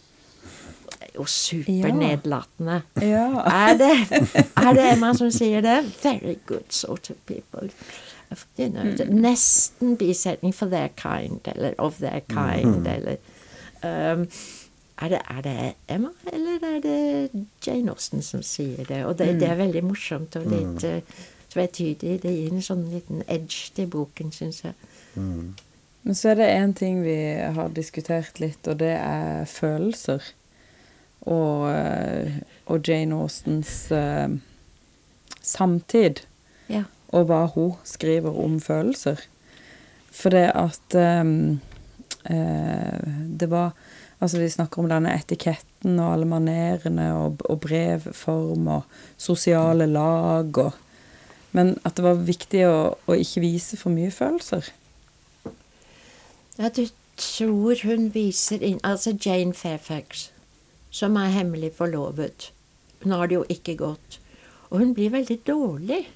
Jo, 1.14 1.24
supernedlatende. 1.24 2.83
Ja. 3.02 3.28
Er, 3.46 3.76
det, 3.78 3.92
er 4.57 4.72
det 4.72 4.92
Emma 4.92 5.14
som 5.14 5.30
sier 5.30 5.61
det? 5.61 5.85
Very 6.02 6.35
good 6.46 6.66
sort 6.70 7.11
of 7.11 7.16
people. 7.26 7.70
You 8.59 8.68
know, 8.68 8.83
mm. 8.83 9.14
Nesten 9.20 9.97
bisetning 9.97 10.55
for 10.55 10.66
their 10.66 10.90
kind, 10.97 11.40
eller 11.55 11.75
of 11.79 11.99
their 11.99 12.20
kind, 12.29 12.87
eller 12.87 13.16
um, 13.83 14.29
er, 14.99 15.09
det, 15.09 15.20
er 15.31 15.40
det 15.42 15.75
Emma, 15.88 16.11
eller 16.33 16.66
er 16.68 16.81
det 16.81 17.44
Jane 17.66 17.90
Austen 17.90 18.23
som 18.23 18.42
sier 18.42 18.85
det? 18.88 19.05
Og 19.05 19.18
det, 19.18 19.40
det 19.40 19.49
er 19.49 19.61
veldig 19.61 19.85
morsomt 19.85 20.37
og 20.37 20.47
litt 20.51 20.85
uh, 20.85 21.23
tvetydig. 21.55 22.18
Det 22.23 22.33
gir 22.33 22.53
en 22.53 22.64
sånn 22.64 22.88
liten 22.92 23.23
edge 23.29 23.70
til 23.75 23.90
boken, 23.90 24.33
syns 24.35 24.64
jeg. 24.64 24.75
Men 26.05 26.16
så 26.18 26.33
er 26.35 26.40
det 26.40 26.49
én 26.53 26.73
ting 26.77 27.03
vi 27.05 27.18
har 27.57 27.70
diskutert 27.77 28.40
litt, 28.42 28.66
og 28.68 28.81
det 28.83 28.92
er 28.99 29.47
følelser. 29.49 30.25
Og, 31.25 31.70
eh, 31.70 32.42
og 32.68 32.88
Jane 32.88 33.16
Austens 33.16 33.87
uh, 33.92 34.29
samtid, 35.40 36.27
Ja. 36.68 36.85
Og 37.14 37.29
hva 37.31 37.44
hun 37.55 37.74
skriver 37.87 38.35
om 38.44 38.59
følelser. 38.62 39.22
For 40.14 40.35
det 40.35 40.48
at 40.55 40.98
eh, 40.98 41.24
det 43.40 43.50
var 43.50 43.74
Altså, 44.22 44.38
vi 44.38 44.48
snakker 44.48 44.81
om 44.81 44.87
denne 44.88 45.11
etiketten 45.12 45.98
og 46.00 46.12
alle 46.14 46.24
manerene 46.24 47.11
og, 47.12 47.42
og 47.50 47.59
brevform 47.61 48.70
og 48.72 48.87
sosiale 49.20 49.85
lag 49.90 50.59
og 50.62 50.79
Men 51.53 51.77
at 51.85 51.94
det 51.94 52.03
var 52.03 52.22
viktig 52.27 52.62
å, 52.66 52.79
å 53.07 53.14
ikke 53.14 53.42
vise 53.44 53.77
for 53.77 53.92
mye 53.92 54.11
følelser. 54.11 54.70
Ja, 56.57 56.66
du 56.66 56.88
tror 57.20 57.79
hun 57.87 58.09
viser 58.14 58.62
inn 58.62 58.81
Altså 58.83 59.12
Jane 59.14 59.55
Fairfax, 59.55 60.33
som 60.90 61.14
er 61.20 61.31
hemmelig 61.31 61.77
forlovet. 61.77 62.50
Hun 63.05 63.14
har 63.14 63.31
det 63.31 63.38
jo 63.38 63.44
ikke 63.48 63.77
godt. 63.77 64.18
Og 64.70 64.79
hun 64.83 64.94
blir 64.94 65.14
veldig 65.14 65.38
dårlig. 65.46 66.09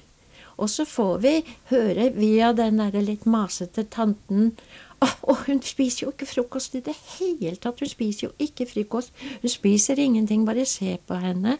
Og 0.59 0.69
så 0.69 0.85
får 0.87 1.17
vi 1.23 1.33
høre 1.71 2.09
via 2.15 2.51
den 2.53 2.81
derre 2.81 3.01
litt 3.05 3.25
masete 3.29 3.85
tanten 3.87 4.53
og 4.99 5.45
hun 5.45 5.61
spiser 5.63 6.05
jo 6.05 6.11
ikke 6.11 6.27
frokost 6.27 6.75
i 6.75 6.81
det 6.83 6.95
hele 7.15 7.55
tatt. 7.55 7.79
Hun 7.79 7.89
spiser 7.89 8.27
jo 8.27 8.31
ikke 8.41 8.67
frokost. 8.67 9.13
Hun 9.41 9.51
spiser 9.51 9.99
ingenting. 9.99 10.45
Bare 10.47 10.65
se 10.67 10.97
på 11.07 11.19
henne. 11.23 11.57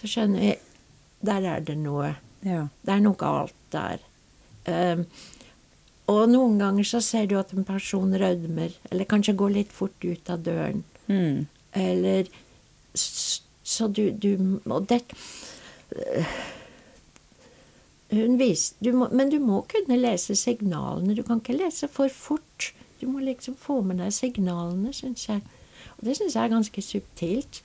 Så 0.00 0.10
skjønner 0.10 0.40
vi 0.40 0.54
Der 1.22 1.44
er 1.46 1.60
det 1.60 1.76
noe. 1.78 2.16
Ja. 2.42 2.66
Det 2.82 2.90
er 2.90 3.02
noe 3.04 3.14
galt 3.14 3.54
der. 3.70 4.02
Um, 4.66 5.04
og 6.10 6.24
noen 6.32 6.56
ganger 6.58 6.86
så 6.86 7.00
ser 7.00 7.28
du 7.30 7.36
at 7.38 7.52
en 7.54 7.64
person 7.64 8.10
rødmer, 8.18 8.74
eller 8.90 9.06
kanskje 9.06 9.36
går 9.38 9.54
litt 9.54 9.70
fort 9.72 10.02
ut 10.02 10.30
av 10.30 10.42
døren. 10.42 10.82
Mm. 11.06 11.46
Eller 11.78 12.26
Så 12.94 13.88
du, 13.88 14.10
du 14.10 14.60
Og 14.66 14.88
det 14.90 15.00
vis, 18.38 18.74
du 18.84 18.92
må, 18.92 19.08
Men 19.12 19.30
du 19.30 19.38
må 19.40 19.62
kunne 19.68 19.96
lese 20.00 20.34
signalene. 20.36 21.14
Du 21.16 21.22
kan 21.22 21.40
ikke 21.40 21.56
lese 21.58 21.88
for 21.88 22.08
fort. 22.08 22.72
Du 23.00 23.06
må 23.08 23.20
liksom 23.24 23.56
få 23.56 23.80
med 23.84 23.98
deg 23.98 24.12
signalene, 24.12 24.92
syns 24.94 25.26
jeg. 25.28 25.40
Og 25.98 26.04
det 26.06 26.16
syns 26.18 26.34
jeg 26.36 26.44
er 26.44 26.52
ganske 26.56 26.82
subtilt. 26.82 27.62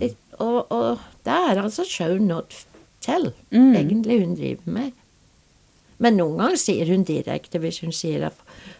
I- 0.00 0.14
Og, 0.38 0.66
og 0.72 0.98
det 1.24 1.32
er 1.32 1.60
altså 1.62 1.84
show 1.86 2.16
not 2.18 2.54
tell, 3.00 3.32
Mm. 3.52 3.74
egentlig, 3.76 4.20
hun 4.26 4.34
driver 4.36 4.62
med. 4.66 4.92
Men 5.98 6.16
noen 6.16 6.38
ganger 6.38 6.56
sier 6.56 6.86
hun 6.86 7.04
direkte 7.04 7.58
hvis 7.60 7.80
hun 7.80 7.92
sier 7.92 8.26
at 8.26 8.34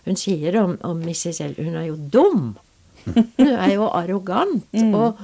Hun 0.04 0.16
sier 0.16 0.56
om, 0.62 0.78
om 0.82 1.00
Mrs. 1.00 1.40
L 1.40 1.54
Hun 1.64 1.74
er 1.76 1.86
jo 1.86 1.96
dum. 1.96 2.56
Hun 3.38 3.46
er 3.46 3.72
jo 3.74 3.86
arrogant 3.88 4.64
og 4.94 5.18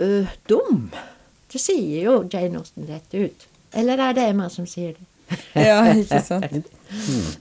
øh, 0.00 0.26
dum. 0.48 0.90
Det 1.52 1.60
sier 1.60 2.04
jo 2.04 2.28
Jane 2.32 2.58
Austen 2.58 2.86
rett 2.88 3.14
ut. 3.14 3.46
Eller 3.72 3.98
er 3.98 4.12
det 4.12 4.28
Emma 4.28 4.48
som 4.48 4.66
sier 4.66 4.92
det? 4.96 5.06
ja, 5.54 5.82
ikke 5.92 6.22
sant? 6.24 6.68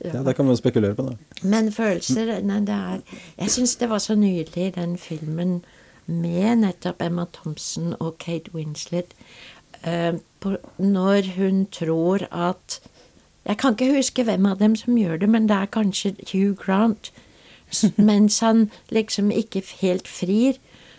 Ja, 0.03 0.23
det 0.23 0.35
kan 0.35 0.45
man 0.45 0.57
spekulere 0.57 0.95
på, 0.95 1.01
da. 1.07 1.15
Men 1.47 1.71
følelser 1.71 2.41
nei, 2.43 2.59
det 2.67 2.75
er 2.75 2.99
Jeg 3.37 3.51
syns 3.51 3.75
det 3.75 3.89
var 3.89 4.03
så 4.03 4.15
nydelig, 4.15 4.75
den 4.75 4.97
filmen 4.97 5.61
med 6.05 6.55
nettopp 6.63 7.01
Emma 7.01 7.25
Thompson 7.33 7.95
og 7.99 8.17
Kate 8.17 8.51
Winslet. 8.55 9.15
Uh, 9.87 10.19
på, 10.39 10.57
når 10.77 11.35
hun 11.37 11.65
tror 11.71 12.27
at 12.31 12.79
Jeg 13.45 13.57
kan 13.57 13.71
ikke 13.71 13.95
huske 13.95 14.23
hvem 14.23 14.45
av 14.45 14.59
dem 14.59 14.75
som 14.75 14.97
gjør 14.97 15.17
det, 15.17 15.29
men 15.29 15.47
det 15.47 15.55
er 15.55 15.65
kanskje 15.65 16.15
Hugh 16.31 16.55
Grant. 16.55 17.13
Mens 17.97 18.39
han 18.39 18.71
liksom 18.89 19.31
ikke 19.31 19.63
helt 19.79 20.07
frir, 20.07 20.53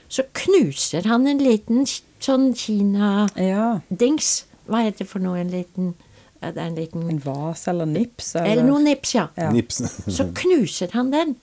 så 0.09 0.23
knuser 0.33 1.05
han 1.05 1.27
en 1.27 1.39
liten 1.39 1.87
sånn 2.21 2.55
Kina-dings. 2.57 4.31
Ja. 4.45 4.48
Hva 4.69 4.83
heter 4.85 5.05
det 5.05 5.09
for 5.11 5.25
noe? 5.25 5.39
En 5.41 5.51
liten 5.53 5.95
Det 6.41 6.55
er 6.55 6.67
en 6.69 6.77
liten 6.79 7.09
En 7.11 7.19
vas 7.25 7.67
eller 7.69 7.87
nips? 7.89 8.35
Eller 8.37 8.63
noe 8.67 8.79
nips, 8.85 9.15
ja. 9.17 9.29
Ja. 9.37 9.51
Nips. 9.55 9.81
Så 10.07 10.29
knuser 10.39 10.93
han 10.95 11.11
den. 11.11 11.37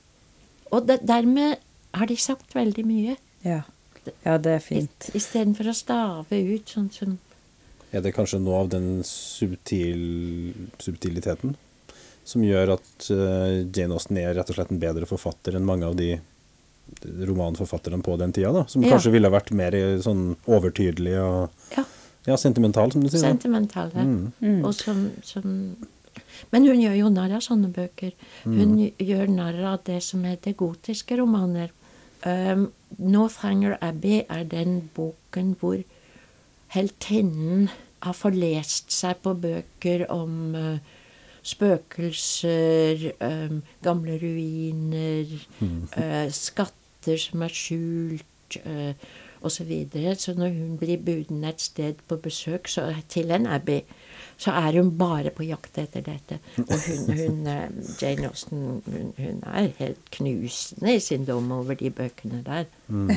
Og 0.71 0.85
de, 0.87 0.97
dermed 1.03 1.57
har 1.95 2.07
de 2.07 2.15
sagt 2.19 2.55
veldig 2.55 2.85
mye. 2.87 3.17
Ja. 3.43 3.61
ja, 4.25 4.37
det 4.37 4.51
er 4.57 4.63
fint. 4.63 5.09
Istedenfor 5.15 5.69
å 5.71 5.75
stave 5.75 6.39
ut 6.55 6.71
sånn 6.71 6.89
som 6.93 7.17
Er 7.95 8.01
det 8.03 8.13
kanskje 8.15 8.39
noe 8.43 8.61
av 8.63 8.69
den 8.73 9.03
subtil, 9.07 10.53
subtiliteten 10.83 11.55
som 12.25 12.41
gjør 12.43 12.73
at 12.79 13.09
eh, 13.13 13.59
Jane 13.69 13.93
Austen 13.93 14.17
er 14.17 14.33
rett 14.33 14.49
og 14.49 14.57
slett 14.57 14.71
en 14.73 14.79
bedre 14.81 15.05
forfatter 15.05 15.55
enn 15.59 15.67
mange 15.67 15.85
av 15.85 15.93
de 15.99 16.15
romanforfatterne 17.27 18.01
på 18.03 18.15
den 18.17 18.33
tida, 18.33 18.51
da? 18.51 18.65
Som 18.67 18.83
Ja. 18.83 18.95
kanskje 18.95 19.11
ville 19.11 19.29
vært 19.29 19.51
mer 19.51 19.71
sånn 20.01 20.35
overtydelig 20.47 21.15
og 21.21 21.49
Ja, 21.77 21.83
ja, 22.25 22.37
sentimental, 22.37 22.91
som 22.91 23.03
du 23.03 23.09
sier. 23.09 23.23
Sentimental, 23.23 23.91
ja. 23.95 24.05
Mm. 24.05 24.63
Og 24.65 24.73
som, 24.77 25.09
som 25.23 25.75
Men 26.51 26.67
hun 26.67 26.81
gjør 26.81 26.95
jo 26.97 27.09
narr 27.13 27.35
av 27.37 27.43
sånne 27.43 27.69
bøker. 27.73 28.13
Hun 28.43 28.77
gjør 28.81 29.29
narr 29.31 29.61
av 29.75 29.83
det 29.87 30.01
som 30.03 30.23
heter 30.27 30.55
gotiske 30.57 31.17
romaner. 31.19 31.71
Um, 32.25 32.69
Northanger 32.97 33.77
Abbey 33.85 34.23
er 34.29 34.45
den 34.49 34.89
boken 34.95 35.53
hvor 35.59 35.77
heltinnen 36.73 37.69
har 38.01 38.15
forlest 38.17 38.93
seg 38.93 39.19
på 39.23 39.35
bøker 39.37 40.07
om 40.13 40.55
uh, 40.57 40.77
spøkelser, 41.45 43.11
um, 43.21 43.61
gamle 43.85 44.17
ruiner, 44.21 45.35
eh, 45.97 46.31
skatter 46.33 47.21
som 47.21 47.45
er 47.45 47.53
skjult. 47.53 48.57
eh, 48.63 48.93
osv. 49.45 49.55
Så, 49.55 49.63
videre. 49.63 50.15
så 50.15 50.33
når 50.33 50.53
hun 50.57 50.75
blir 50.77 50.97
buden 50.97 51.43
et 51.47 51.61
sted 51.61 52.01
på 52.07 52.17
besøk 52.21 52.67
så, 52.67 52.89
til 53.09 53.31
en 53.31 53.47
Abbey, 53.47 53.81
så 54.37 54.51
er 54.51 54.75
hun 54.79 54.91
bare 54.99 55.31
på 55.31 55.45
jakt 55.47 55.77
etter 55.79 56.03
dette. 56.03 56.39
Og 56.59 56.73
hun, 56.73 57.05
hun 57.15 57.47
eh, 57.47 57.93
Jane 58.01 58.27
Austen 58.27 58.65
hun, 58.83 59.13
hun, 59.17 59.39
er 59.47 59.69
helt 59.79 60.09
knusende 60.17 60.95
i 60.97 61.03
sin 61.03 61.23
dom 61.27 61.51
over 61.55 61.77
de 61.79 61.91
bøkene 61.93 62.41
der. 62.45 62.67
Mm. 62.87 63.13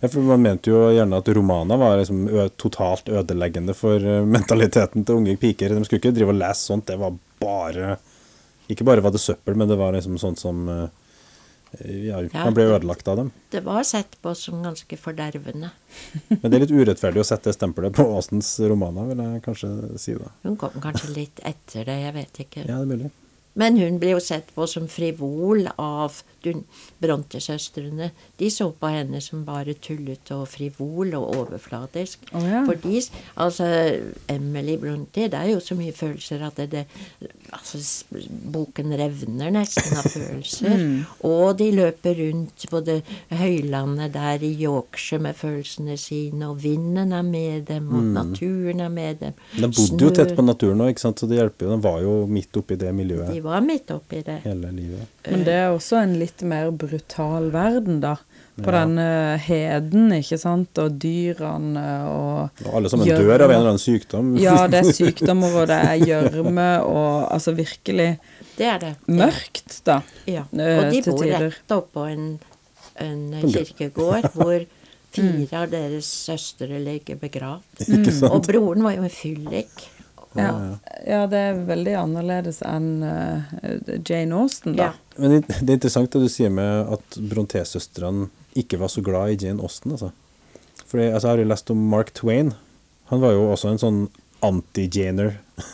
Ja, 0.00 0.08
for 0.08 0.20
Man 0.26 0.44
mente 0.44 0.70
jo 0.70 0.84
gjerne 0.92 1.18
at 1.22 1.32
romaner 1.34 1.80
var 1.80 1.96
liksom 1.98 2.26
totalt 2.60 3.08
ødeleggende 3.08 3.74
for 3.76 3.96
eh, 3.96 4.26
mentaliteten 4.26 5.06
til 5.06 5.22
unge 5.22 5.36
piker. 5.40 5.74
De 5.74 5.84
skulle 5.86 6.02
ikke 6.02 6.16
drive 6.18 6.34
og 6.34 6.40
lese 6.42 6.68
sånt. 6.68 6.88
Det 6.90 7.00
var 7.00 7.16
bare 7.40 7.96
Ikke 8.70 8.84
bare 8.86 9.02
var 9.02 9.10
det 9.10 9.18
søppel, 9.18 9.56
men 9.58 9.68
det 9.68 9.80
var 9.80 9.96
liksom 9.96 10.18
sånt 10.20 10.38
som 10.38 10.68
ja, 11.78 12.20
man 12.34 12.54
ble 12.56 12.66
ødelagt 12.66 13.08
av 13.08 13.20
dem. 13.20 13.30
Det 13.52 13.62
var 13.66 13.84
sett 13.86 14.16
på 14.22 14.34
som 14.34 14.62
ganske 14.64 14.96
fordervende. 14.98 15.70
Men 16.40 16.44
det 16.44 16.56
er 16.56 16.64
litt 16.64 16.74
urettferdig 16.74 17.22
å 17.22 17.28
sette 17.28 17.54
stempelet 17.54 17.94
på 17.96 18.06
Aasens 18.16 18.52
romaner, 18.60 19.06
vil 19.12 19.22
jeg 19.24 19.42
kanskje 19.46 19.72
si. 20.00 20.16
da. 20.18 20.32
Hun 20.46 20.58
kom 20.60 20.76
kanskje 20.82 21.12
litt 21.14 21.42
etter 21.46 21.86
det, 21.86 21.98
jeg 22.06 22.16
vet 22.18 22.42
ikke. 22.46 22.64
Ja, 22.66 22.80
det 22.80 22.86
er 22.86 22.92
mulig. 22.94 23.12
Men 23.58 23.78
hun 23.80 23.98
ble 23.98 24.14
jo 24.14 24.20
sett 24.22 24.52
på 24.54 24.66
som 24.70 24.86
frivol 24.90 25.66
av 25.74 26.20
Bronte-søstrene. 27.00 28.10
De 28.38 28.48
så 28.52 28.70
på 28.72 28.90
henne 28.92 29.20
som 29.24 29.42
bare 29.44 29.74
tullete 29.82 30.36
og 30.38 30.46
frivol 30.48 31.12
og 31.18 31.34
overfladisk. 31.34 32.30
Oh, 32.32 32.44
ja. 32.46 32.62
Fordi 32.68 33.00
altså, 33.42 33.66
Emily 34.30 34.76
Bronte, 34.80 35.26
det 35.32 35.36
er 35.36 35.50
jo 35.52 35.60
så 35.64 35.76
mye 35.76 35.92
følelser 35.96 36.44
at 36.46 36.60
det, 36.62 36.68
det 37.20 37.32
altså, 37.52 37.80
Boken 38.54 38.94
revner 38.96 39.52
nesten 39.54 39.98
av 39.98 40.08
følelser. 40.08 40.76
mm. 40.80 40.96
Og 41.28 41.58
de 41.58 41.70
løper 41.74 42.16
rundt 42.22 42.68
på 42.70 42.82
det 42.86 43.00
høylandet 43.34 44.14
der 44.14 44.46
i 44.46 44.52
Yorkshire 44.62 45.26
med 45.26 45.36
følelsene 45.36 45.98
sine, 46.00 46.48
og 46.48 46.62
vinden 46.62 47.12
er 47.16 47.26
med 47.26 47.66
dem, 47.68 47.90
og 47.92 48.06
mm. 48.06 48.14
naturen 48.16 48.80
er 48.86 48.94
med 48.94 49.20
dem. 49.26 49.36
De 49.56 49.66
bodde 49.66 49.86
Snø. 49.90 50.06
jo 50.06 50.14
tett 50.16 50.34
på 50.38 50.46
naturen 50.46 50.86
òg, 50.86 51.00
så 51.00 51.12
det 51.26 51.40
hjelper 51.40 51.66
jo. 51.66 51.74
De 51.76 51.84
var 51.84 52.00
jo 52.04 52.16
midt 52.30 52.56
oppi 52.60 52.78
det 52.80 52.94
miljøet. 52.96 53.34
De 53.34 53.39
var 53.44 53.62
midt 53.64 53.90
oppi 53.94 54.22
det. 54.26 54.40
Hele 54.44 54.70
livet. 54.74 55.08
Men 55.26 55.44
det 55.46 55.54
er 55.56 55.68
også 55.74 56.00
en 56.02 56.16
litt 56.20 56.42
mer 56.46 56.70
brutal 56.74 57.50
verden, 57.54 58.00
da. 58.04 58.16
På 58.60 58.68
ja. 58.68 58.80
denne 58.82 59.06
heden, 59.40 60.10
ikke 60.18 60.36
sant, 60.40 60.76
og 60.82 60.98
dyrene 61.00 61.84
og 62.10 62.60
ja, 62.60 62.72
alle 62.76 62.90
sammen 62.92 63.08
gjørme. 63.08 63.24
dør 63.24 63.44
av 63.46 63.52
en 63.52 63.56
eller 63.56 63.72
annen 63.72 63.82
sykdom. 63.82 64.34
ja, 64.42 64.56
det 64.68 64.82
er 64.82 64.90
sykdommer, 64.96 65.54
og 65.62 65.70
det 65.70 65.78
er 65.80 66.04
gjørme, 66.10 66.68
og 66.84 67.30
altså 67.32 67.54
virkelig 67.56 68.10
det 68.58 68.68
er 68.68 68.82
det. 68.82 68.92
mørkt, 69.08 69.78
da. 69.86 70.00
Ja. 70.28 70.44
Og 70.50 70.92
de 70.92 71.00
bor 71.06 71.24
rett 71.24 71.74
oppå 71.78 72.04
en, 72.10 72.26
en 73.00 73.24
kirkegård 73.46 74.28
hvor 74.36 74.58
fire 75.14 75.62
av 75.64 75.72
deres 75.72 76.10
søstre 76.28 76.82
ligger 76.82 77.18
begravd. 77.20 77.86
Mm. 77.88 78.10
Og 78.28 78.44
broren 78.46 78.84
var 78.84 78.98
jo 78.98 79.06
en 79.06 79.14
fyllik. 79.14 79.88
Ja, 80.38 80.50
ja, 81.06 81.24
det 81.26 81.38
er 81.42 81.62
veldig 81.66 81.94
annerledes 81.98 82.60
enn 82.62 83.02
uh, 83.02 83.42
Jane 83.98 84.36
Austen, 84.38 84.76
da. 84.78 84.90
Ja. 84.90 85.16
Men 85.18 85.34
det, 85.34 85.40
det, 85.58 85.66
er 85.66 85.78
interessant 85.80 86.12
det 86.14 86.22
du 86.22 86.30
sier 86.30 86.52
med 86.54 86.92
at 86.94 87.18
Bronté-søstrene 87.32 88.28
ikke 88.58 88.78
var 88.80 88.92
så 88.92 89.02
glad 89.04 89.34
i 89.34 89.38
Jane 89.46 89.62
Austen. 89.62 89.96
Altså. 89.96 90.12
For 90.86 91.02
altså, 91.02 91.26
jeg 91.26 91.32
har 91.32 91.42
jo 91.42 91.50
lest 91.50 91.72
om 91.74 91.82
Mark 91.90 92.14
Twain. 92.14 92.54
Han 93.10 93.22
var 93.22 93.34
jo 93.34 93.48
også 93.50 93.72
en 93.72 93.82
sånn 93.82 94.00
anti-Janer. 94.46 95.36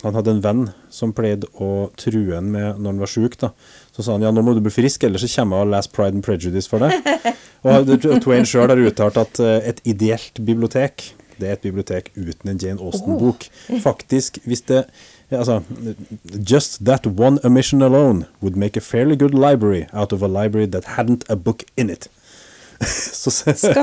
Han 0.00 0.16
hadde 0.16 0.32
en 0.32 0.40
venn 0.40 0.62
som 0.88 1.12
pleide 1.12 1.48
å 1.60 1.90
true 2.00 2.32
han 2.32 2.46
med 2.48 2.78
når 2.80 2.94
han 2.94 3.00
var 3.02 3.10
sjuk. 3.12 3.34
Så 3.36 4.00
sa 4.00 4.14
han 4.14 4.22
ja, 4.24 4.30
nå 4.32 4.40
må 4.40 4.54
du 4.56 4.62
bli 4.64 4.72
frisk, 4.72 5.04
ellers 5.04 5.26
så 5.26 5.42
kommer 5.42 5.60
jeg 5.60 5.66
og 5.66 5.72
leser 5.74 5.92
Pride 5.92 6.16
and 6.16 6.24
Prejudice 6.24 6.70
for 6.70 6.80
deg. 6.80 7.34
Og 7.68 8.22
Twain 8.24 8.48
sjøl 8.48 8.72
har 8.72 8.80
uttalt 8.80 9.18
at 9.20 9.42
eh, 9.44 9.58
et 9.68 9.82
ideelt 9.92 10.40
bibliotek 10.40 11.10
det 11.40 11.48
er 11.48 11.58
et 11.58 11.64
bibliotek 11.64 12.12
uten 12.16 12.52
en 12.52 12.60
Jane 12.62 12.80
Austen-bok. 12.80 13.46
Faktisk, 13.82 14.38
hvis 14.44 14.60
det 14.68 14.84
altså, 15.30 15.60
Just 16.50 16.84
that 16.84 17.06
one 17.06 17.38
omission 17.44 17.82
alone 17.82 18.26
would 18.42 18.56
make 18.56 18.76
a 18.76 18.80
fairly 18.80 19.16
good 19.16 19.34
library 19.34 19.86
out 19.92 20.12
of 20.12 20.22
a 20.22 20.28
library 20.28 20.66
that 20.66 20.84
hadn't 20.84 21.24
a 21.28 21.36
book 21.36 21.64
in 21.76 21.90
it. 21.90 22.08
så, 23.22 23.30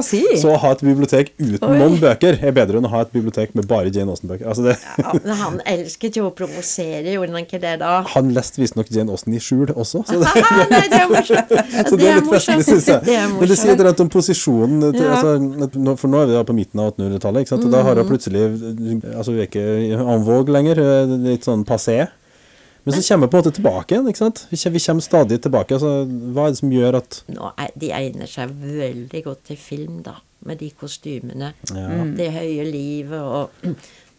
si. 0.01 0.23
så 0.41 0.49
å 0.55 0.57
ha 0.62 0.71
et 0.73 0.81
bibliotek 0.81 1.29
uten 1.38 1.65
Oi. 1.67 1.77
noen 1.77 1.97
bøker 2.01 2.39
er 2.41 2.53
bedre 2.55 2.79
enn 2.79 2.88
å 2.88 2.91
ha 2.95 3.03
et 3.05 3.12
bibliotek 3.13 3.53
med 3.57 3.67
bare 3.69 3.91
Jane 3.93 4.10
Austen-bøker. 4.10 4.47
Altså 4.49 4.73
ja, 4.73 5.13
men 5.13 5.33
han 5.38 5.60
elsket 5.69 6.17
jo 6.17 6.29
å 6.29 6.33
provosere, 6.33 7.05
gjorde 7.13 7.36
han 7.36 7.45
ikke 7.45 7.62
det 7.62 7.75
da? 7.83 7.99
Han 8.15 8.33
leste 8.33 8.62
visstnok 8.63 8.89
Jane 8.93 9.13
Austen 9.13 9.38
i 9.38 9.41
skjul 9.43 9.69
også. 9.75 10.01
Så 10.10 10.17
det, 10.23 10.43
Nei, 10.71 10.81
det 10.89 11.01
er 11.03 11.12
morsomt. 11.12 11.53
så 11.77 11.99
det 11.99 12.10
er 12.10 12.21
litt 12.21 12.31
festlig, 12.31 12.65
syns 12.65 12.89
jeg. 12.89 13.05
Det 13.05 13.19
men 13.36 13.51
det 13.51 13.60
sier 13.62 13.86
litt 13.86 14.05
om 14.07 14.13
posisjonen. 14.17 14.88
Til, 14.88 15.05
ja. 15.05 15.17
altså, 15.17 15.93
for 16.01 16.13
nå 16.13 16.23
er 16.23 16.31
vi 16.31 16.38
da 16.39 16.45
på 16.47 16.57
midten 16.57 16.81
av 16.81 16.95
1800-tallet, 16.95 17.53
og 17.57 17.67
da 17.73 17.83
har 17.86 18.01
hun 18.01 18.07
mm. 18.07 18.13
plutselig 18.13 18.45
Altså, 19.13 19.33
vi 19.33 19.43
er 19.43 19.49
ikke 19.49 19.67
en 20.01 20.25
vogue 20.25 20.53
lenger, 20.53 20.81
litt 21.27 21.45
sånn 21.45 21.67
passé. 21.67 22.07
Men 22.88 22.95
så 22.95 23.04
kommer 23.04 23.28
vi 23.28 23.32
på 23.32 23.38
en 23.38 23.43
måte 23.43 23.56
tilbake 23.58 23.95
igjen. 23.95 24.08
ikke 24.08 24.23
sant? 24.23 24.43
Vi 24.50 24.80
kommer 24.86 25.04
stadig 25.04 25.41
tilbake. 25.43 25.76
altså 25.76 25.91
Hva 26.08 26.47
er 26.47 26.56
det 26.56 26.62
som 26.62 26.73
gjør 26.73 27.00
at 27.02 27.21
Nå, 27.36 27.52
De 27.76 27.91
egner 28.00 28.32
seg 28.32 28.54
veldig 28.63 29.23
godt 29.28 29.45
til 29.52 29.60
film, 29.60 30.02
da. 30.08 30.17
Med 30.47 30.62
de 30.62 30.69
kostymene. 30.71 31.52
Ja. 31.73 31.88
Mm. 31.88 32.13
Det 32.17 32.32
høye 32.32 32.67
livet 32.67 33.19
og 33.19 33.73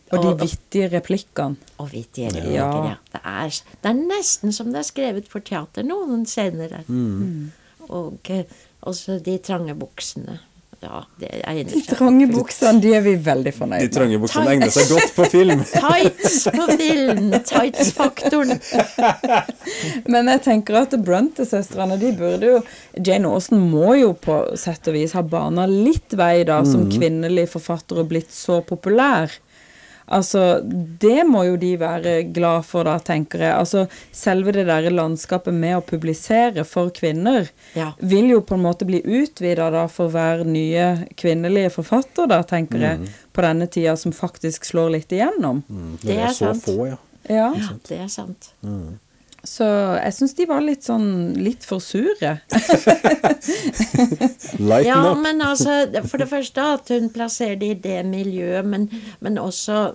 og 0.09 0.25
de 0.25 0.31
vittige 0.41 0.89
replikkene. 0.89 1.57
Og 1.83 1.91
vittige 1.93 2.31
replikker, 2.33 2.55
ja. 2.55 2.69
ja. 2.89 2.95
Det, 3.13 3.21
er, 3.25 3.57
det, 3.83 3.91
er, 3.91 3.99
nesten 4.09 4.55
som 4.57 4.71
det 4.73 4.81
er 4.81 4.89
skrevet 4.89 5.29
for 5.29 5.45
teater 5.45 5.85
noen 5.85 6.25
scener 6.29 6.73
der. 6.73 6.87
Mm. 6.89 7.51
Og 7.89 8.31
også 8.89 9.19
de 9.25 9.37
trange 9.45 9.77
buksene. 9.77 10.39
Ja, 10.81 11.01
det 11.19 11.29
er. 11.43 11.57
De 11.67 11.81
trange 11.83 12.29
buksene, 12.31 12.79
de 12.79 12.93
er 12.95 13.03
vi 13.03 13.17
veldig 13.19 13.53
fornøyd 13.57 13.81
med. 13.81 13.88
De 13.88 13.95
trange 13.97 14.21
buksene 14.23 14.53
egner 14.53 14.71
seg 14.71 14.93
godt 14.93 15.17
på 15.17 15.25
film. 15.33 15.64
Tights 15.73 16.37
på 16.55 16.67
film! 16.79 17.33
Tights-faktoren. 17.49 18.55
Men 20.12 20.31
jeg 20.31 20.45
tenker 20.47 20.79
at 20.85 20.95
Brunte-søstrene, 21.03 21.99
de 21.99 22.12
burde 22.21 22.53
jo 22.53 22.62
Jane 22.95 23.27
Austen 23.27 23.64
må 23.73 23.97
jo 23.99 24.12
på 24.14 24.38
sett 24.61 24.87
og 24.87 24.95
vis 24.95 25.17
ha 25.19 25.25
bana 25.27 25.67
litt 25.67 26.14
vei, 26.14 26.45
da, 26.47 26.61
som 26.62 26.87
mm. 26.87 26.95
kvinnelig 26.95 27.49
forfatter 27.57 28.05
og 28.05 28.12
blitt 28.14 28.31
så 28.35 28.61
populær. 28.62 29.35
Altså, 30.09 30.61
det 31.01 31.27
må 31.29 31.44
jo 31.44 31.57
de 31.61 31.73
være 31.81 32.14
glad 32.35 32.64
for, 32.68 32.88
da, 32.88 32.97
tenker 33.05 33.42
jeg. 33.44 33.55
Altså, 33.55 33.85
selve 34.14 34.55
det 34.57 34.66
der 34.68 34.88
landskapet 34.92 35.55
med 35.55 35.79
å 35.79 35.85
publisere 35.85 36.64
for 36.68 36.92
kvinner 36.94 37.51
ja. 37.77 37.90
vil 38.01 38.31
jo 38.33 38.42
på 38.47 38.57
en 38.57 38.64
måte 38.64 38.88
bli 38.88 39.03
utvida 39.05 39.68
da 39.75 39.85
for 39.92 40.12
hver 40.12 40.47
nye 40.49 41.11
kvinnelige 41.18 41.75
forfatter, 41.79 42.31
da, 42.31 42.40
tenker 42.47 42.81
mm. 42.81 42.87
jeg, 42.87 43.18
på 43.37 43.44
denne 43.44 43.68
tida, 43.71 43.97
som 44.01 44.14
faktisk 44.16 44.68
slår 44.68 44.97
litt 44.97 45.12
igjennom. 45.12 45.62
Mm. 45.68 45.92
Det, 46.01 46.09
det, 46.09 46.23
er 46.23 46.33
så 46.33 46.53
sant. 46.53 46.64
få, 46.64 46.88
ja. 46.88 47.03
Ja, 47.29 47.53
ja 47.59 47.75
det 47.88 48.01
er 48.07 48.09
sant. 48.12 48.53
Mm. 48.64 48.97
Så 49.46 49.66
jeg 49.98 50.14
syns 50.16 50.35
de 50.35 50.46
var 50.51 50.64
litt 50.64 50.87
sånn 50.87 51.37
litt 51.38 51.62
for 51.66 51.83
sure. 51.83 52.33
ja, 54.88 54.98
men 55.14 55.42
altså 55.44 55.85
For 56.09 56.18
det 56.18 56.29
første 56.31 56.64
at 56.74 56.90
hun 56.90 57.11
plasserer 57.14 57.59
det 57.61 57.70
i 57.70 57.81
det 57.87 58.01
miljøet, 58.09 58.66
men, 58.66 58.88
men 59.24 59.38
også 59.38 59.92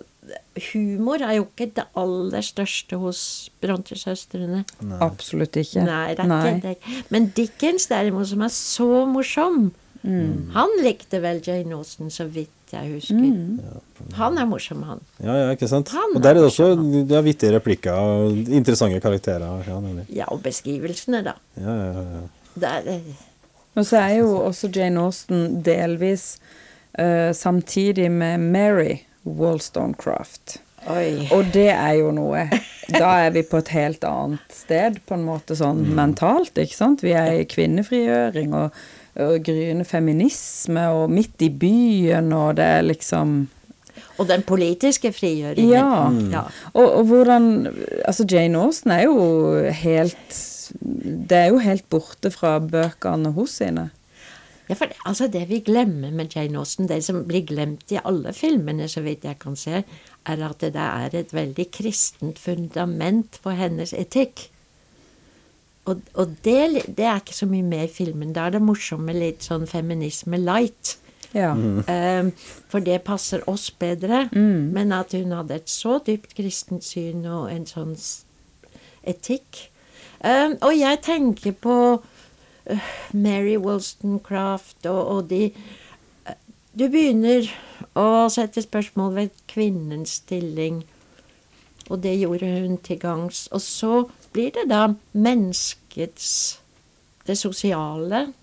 humor 0.71 1.23
er 1.25 1.37
jo 1.37 1.45
ikke 1.49 1.69
det 1.77 1.85
aller 1.99 2.45
største 2.45 2.97
hos 3.01 3.21
Bronte-søstrene. 3.63 4.63
Absolutt 5.03 5.57
ikke. 5.59 5.83
Nei, 5.87 6.13
det 6.15 6.23
er 6.23 6.31
Nei. 6.31 6.41
ikke 6.47 6.69
det. 6.69 6.97
Men 7.13 7.29
Dickens 7.35 7.89
derimot, 7.91 8.29
som 8.31 8.45
er 8.45 8.53
så 8.55 8.89
morsom, 9.09 9.57
mm. 10.03 10.53
han 10.55 10.77
likte 10.85 11.19
vel 11.23 11.43
Jane 11.45 11.75
Austen, 11.75 12.07
så 12.13 12.29
vidt 12.31 12.62
jeg 12.73 12.95
husker. 12.95 13.19
Mm. 13.19 14.13
Han 14.17 14.39
er 14.41 14.47
morsom, 14.49 14.81
han. 14.87 15.03
Ja, 15.23 15.35
ja, 15.39 15.51
ikke 15.55 15.69
sant. 15.71 15.91
Han 15.93 16.17
og 16.17 16.23
der 16.23 16.33
er 16.33 16.41
det 16.41 16.47
også 16.49 16.73
det 16.75 17.17
er 17.17 17.25
vittige 17.25 17.53
replikker 17.55 17.93
og 17.93 18.49
interessante 18.49 18.99
karakterer. 19.03 19.63
Ja, 19.67 19.79
ja 20.21 20.31
og 20.33 20.41
beskrivelsene, 20.45 21.23
da. 21.25 21.37
Ja, 21.59 21.77
ja, 21.79 22.07
ja. 22.17 22.25
Der, 22.63 22.99
og 23.73 23.85
så 23.89 24.03
er 24.03 24.19
jo 24.19 24.35
også 24.43 24.69
Jane 24.75 25.01
Austen 25.01 25.63
delvis 25.65 26.35
uh, 26.99 27.31
samtidig 27.33 28.11
med 28.11 28.37
Mary 28.37 28.99
Wollstonecraft. 29.25 30.59
Oi. 30.91 31.29
Og 31.31 31.47
det 31.53 31.69
er 31.71 31.93
jo 32.01 32.09
noe 32.11 32.41
Da 32.91 33.13
er 33.23 33.29
vi 33.31 33.45
på 33.47 33.61
et 33.61 33.69
helt 33.71 34.03
annet 34.03 34.51
sted, 34.51 34.97
på 35.07 35.15
en 35.15 35.23
måte 35.23 35.55
sånn 35.55 35.79
mm. 35.85 35.93
mentalt, 35.95 36.59
ikke 36.59 36.75
sant. 36.75 37.03
Vi 37.05 37.13
er 37.15 37.39
i 37.39 37.45
kvinnefrigjøring 37.47 38.51
og 38.59 38.75
gryende 39.15 39.85
feminisme, 39.85 40.87
og 40.89 41.11
midt 41.11 41.41
i 41.45 41.49
byen, 41.49 42.33
og 42.33 42.57
det 42.57 42.65
er 42.65 42.87
liksom 42.87 43.43
og 44.17 44.27
den 44.29 44.43
politiske 44.45 45.11
frigjøringen. 45.13 45.73
Ja. 45.73 46.09
Mm. 46.09 46.29
ja. 46.31 46.43
Og, 46.73 46.85
og, 46.99 47.03
hvordan 47.09 47.67
Altså, 48.05 48.25
Jane 48.31 48.57
Austen 48.57 48.91
er 48.91 49.03
jo 49.03 49.69
helt 49.69 50.39
Det 51.29 51.37
er 51.37 51.49
jo 51.51 51.57
helt 51.57 51.89
borte 51.89 52.31
fra 52.31 52.59
bøkene 52.59 53.33
hos 53.33 53.57
sine. 53.59 53.89
Ja, 54.69 54.77
for 54.79 54.87
altså 55.05 55.27
det 55.27 55.43
vi 55.49 55.59
glemmer 55.59 56.11
med 56.11 56.31
Jane 56.35 56.57
Austen, 56.57 56.87
det 56.87 57.03
som 57.03 57.25
blir 57.27 57.43
glemt 57.45 57.91
i 57.91 57.99
alle 57.99 58.31
filmene, 58.33 58.87
så 58.87 59.03
vidt 59.03 59.25
jeg 59.27 59.35
kan 59.41 59.57
se, 59.59 59.83
er 60.25 60.45
at 60.47 60.61
det 60.63 60.79
er 60.79 61.17
et 61.19 61.33
veldig 61.35 61.65
kristent 61.71 62.39
fundament 62.39 63.37
for 63.43 63.51
hennes 63.59 63.93
etikk. 63.93 64.47
Og, 65.85 65.99
og 66.15 66.35
det, 66.45 66.85
det, 66.97 67.05
er 67.05 67.19
ikke 67.19 67.35
så 67.35 67.47
mye 67.49 67.65
med 67.67 67.89
i 67.89 67.91
filmen. 67.91 68.31
Da 68.35 68.47
er 68.47 68.55
det 68.55 68.63
morsomme 68.63 69.15
litt 69.15 69.43
sånn 69.43 69.65
feminisme 69.67 70.39
light. 70.39 70.97
Ja. 71.33 71.51
Eh, 71.89 72.29
for 72.71 72.83
det 72.85 73.01
passer 73.03 73.43
oss 73.51 73.67
bedre. 73.71 74.27
Mm. 74.31 74.71
Men 74.75 74.95
at 74.95 75.15
hun 75.17 75.35
hadde 75.35 75.59
et 75.59 75.69
så 75.71 75.99
dypt 76.05 76.37
kristent 76.37 76.87
syn 76.87 77.25
og 77.27 77.49
en 77.51 77.67
sånn 77.67 77.97
etikk. 79.03 79.67
Eh, 80.23 80.55
og 80.61 80.71
jeg 80.77 81.01
tenker 81.03 81.55
på 81.59 81.77
eh, 82.65 82.91
Mary 83.11 83.57
Wollstonecraft 83.59 84.87
og, 84.87 85.01
og 85.17 85.29
de 85.33 85.49
eh, 85.49 86.37
Du 86.71 86.87
begynner 86.87 87.49
å 87.99 88.29
sette 88.31 88.63
spørsmål 88.63 89.15
ved 89.17 89.33
kvinnens 89.51 90.21
stilling, 90.23 90.85
og 91.91 91.99
det 92.05 92.15
gjorde 92.21 92.47
hun 92.47 92.77
til 92.79 92.97
gangs. 93.01 93.45
Og 93.51 93.61
så 93.61 94.05
blir 94.33 94.51
det 94.51 94.69
da 94.69 94.87
menneskets 95.13 96.59
Det 97.27 97.37
sosiale. 97.37 98.33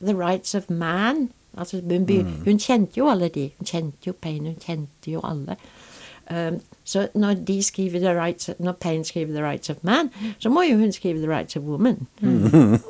The 0.00 0.14
rights 0.16 0.54
of 0.54 0.70
man. 0.70 1.30
Altså, 1.58 1.80
hun, 1.80 2.08
hun 2.44 2.58
kjente 2.58 2.98
jo 2.98 3.10
alle 3.10 3.28
de. 3.28 3.50
Hun 3.58 3.66
kjente 3.66 4.06
jo 4.06 4.12
Payne, 4.12 4.54
hun 4.54 4.56
kjente 4.60 5.10
jo 5.10 5.20
alle. 5.24 5.56
Um, 6.30 6.60
så 6.84 7.08
når, 7.14 7.34
de 7.34 7.62
skriver 7.62 7.98
the 7.98 8.20
rights, 8.20 8.50
når 8.58 8.72
Payne 8.72 9.04
skriver 9.04 9.32
'The 9.32 9.42
Rights 9.50 9.70
of 9.70 9.76
Man', 9.82 10.10
så 10.38 10.48
må 10.48 10.62
jo 10.62 10.76
hun 10.76 10.92
skrive 10.92 11.18
'The 11.18 11.28
Rights 11.28 11.56
of 11.56 11.62
Woman'. 11.62 12.06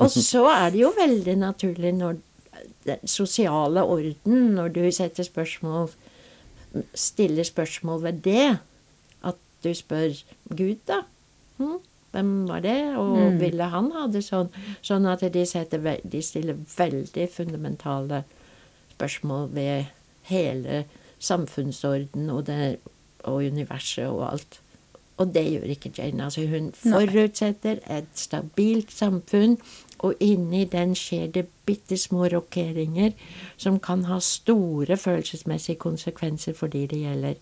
Og 0.02 0.10
så 0.10 0.46
er 0.46 0.70
det 0.70 0.80
jo 0.80 0.92
veldig 1.06 1.36
naturlig 1.36 1.92
når 1.92 2.14
den 2.84 3.06
sosiale 3.06 3.82
orden, 3.82 4.14
når 4.54 4.68
du 4.68 4.90
setter 4.90 5.22
spørsmål 5.22 5.90
Stiller 6.94 7.42
spørsmål 7.42 8.02
ved 8.02 8.12
det, 8.12 8.58
at 9.24 9.34
du 9.64 9.74
spør 9.74 10.08
Gud, 10.48 10.76
da. 10.88 10.94
Hm? 11.56 11.78
Hvem 12.12 12.32
var 12.48 12.60
det, 12.60 12.96
og 13.00 13.38
ville 13.40 13.68
han 13.72 13.90
ha 13.94 14.06
det 14.12 14.20
sånn? 14.26 14.50
Sånn 14.84 15.08
at 15.08 15.24
de, 15.32 15.44
setter, 15.48 15.80
de 16.04 16.20
stiller 16.22 16.58
veldig 16.76 17.28
fundamentale 17.32 18.22
spørsmål 18.92 19.48
ved 19.56 19.88
hele 20.28 20.84
samfunnsorden 21.22 22.28
og, 22.30 22.44
det, 22.46 22.76
og 23.24 23.46
universet 23.48 24.10
og 24.10 24.26
alt. 24.32 24.58
Og 25.16 25.34
det 25.34 25.44
gjør 25.46 25.72
ikke 25.74 25.92
Jane. 25.98 26.24
Altså 26.24 26.46
hun 26.50 26.72
forutsetter 26.74 27.80
et 27.90 28.10
stabilt 28.18 28.92
samfunn, 28.92 29.56
og 30.02 30.18
inni 30.20 30.64
den 30.66 30.96
skjer 30.98 31.28
det 31.30 31.46
bitte 31.66 31.96
små 31.96 32.26
rokeringer 32.32 33.12
som 33.56 33.78
kan 33.80 34.04
ha 34.10 34.18
store 34.18 34.96
følelsesmessige 34.96 35.78
konsekvenser 35.78 36.56
for 36.58 36.72
de 36.72 36.86
det 36.90 36.98
gjelder. 37.04 37.38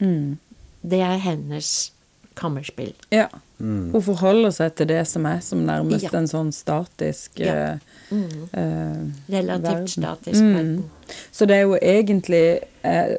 Mm. 0.00 0.38
Det 0.82 1.00
er 1.04 1.20
hennes 1.20 1.92
kammerspill. 2.38 2.92
Ja. 3.14 3.26
Hun 3.58 4.02
forholder 4.06 4.52
seg 4.54 4.76
til 4.78 4.86
det 4.92 5.00
som 5.10 5.26
er 5.26 5.40
som 5.42 5.64
nærmest 5.66 6.06
Ja. 6.12 6.18
en 6.20 6.28
sånn 6.30 6.52
statisk 6.54 7.40
Ja. 7.42 7.78
mm. 8.10 8.48
eh, 8.52 9.32
Relativt 9.34 9.64
Verden. 9.66 9.88
statisk 9.88 10.40
Mm. 10.42 10.54
verden. 10.54 10.84
Så 11.32 11.46
det 11.46 11.56
er 11.56 11.62
jo 11.66 11.78
egentlig 11.82 12.60
eh, 12.84 13.16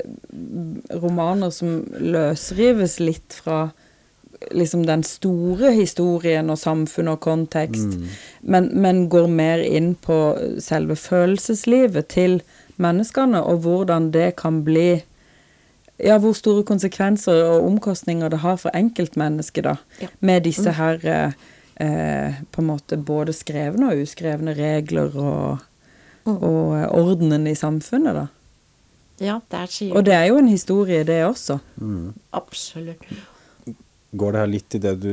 romaner 1.02 1.50
som 1.52 1.84
løsrives 2.00 3.00
litt 3.00 3.34
fra 3.44 3.70
liksom 4.56 4.86
den 4.88 5.04
store 5.04 5.74
historien 5.76 6.50
og 6.50 6.58
samfunn 6.62 7.10
og 7.12 7.20
kontekst, 7.26 7.98
men, 8.42 8.70
men 8.74 9.10
går 9.12 9.28
mer 9.28 9.60
inn 9.60 9.96
på 10.00 10.16
selve 10.64 10.96
følelseslivet 10.96 12.08
til 12.08 12.38
menneskene, 12.80 13.42
og 13.44 13.60
hvordan 13.66 14.12
det 14.16 14.38
kan 14.40 14.62
bli 14.64 15.02
ja, 16.04 16.18
hvor 16.18 16.34
store 16.38 16.64
konsekvenser 16.64 17.44
og 17.44 17.66
omkostninger 17.68 18.30
det 18.30 18.42
har 18.44 18.60
for 18.62 18.76
enkeltmennesket, 18.76 19.64
da. 19.64 19.76
Ja. 20.02 20.10
Med 20.20 20.46
disse 20.48 20.72
her 20.72 21.00
eh, 21.04 21.38
eh, 21.82 22.42
på 22.52 22.62
en 22.62 22.70
måte 22.72 22.98
både 22.98 23.34
skrevne 23.34 23.92
og 23.92 24.04
uskrevne 24.04 24.56
regler 24.58 25.16
og, 25.16 25.66
og 26.26 26.78
eh, 26.78 26.88
ordenen 26.88 27.48
i 27.48 27.56
samfunnet, 27.56 28.16
da. 28.16 28.28
Ja, 29.20 29.40
der 29.52 29.68
sier 29.68 29.96
Og 29.96 30.06
det 30.08 30.14
er 30.16 30.30
jo 30.30 30.38
en 30.40 30.48
historie, 30.48 31.04
det 31.04 31.26
også. 31.26 31.60
Mm. 31.76 32.14
Absolutt. 32.34 33.04
Går 34.12 34.34
det 34.34 34.40
her 34.42 34.50
litt 34.50 34.74
i 34.74 34.80
det 34.82 34.94
du 35.04 35.12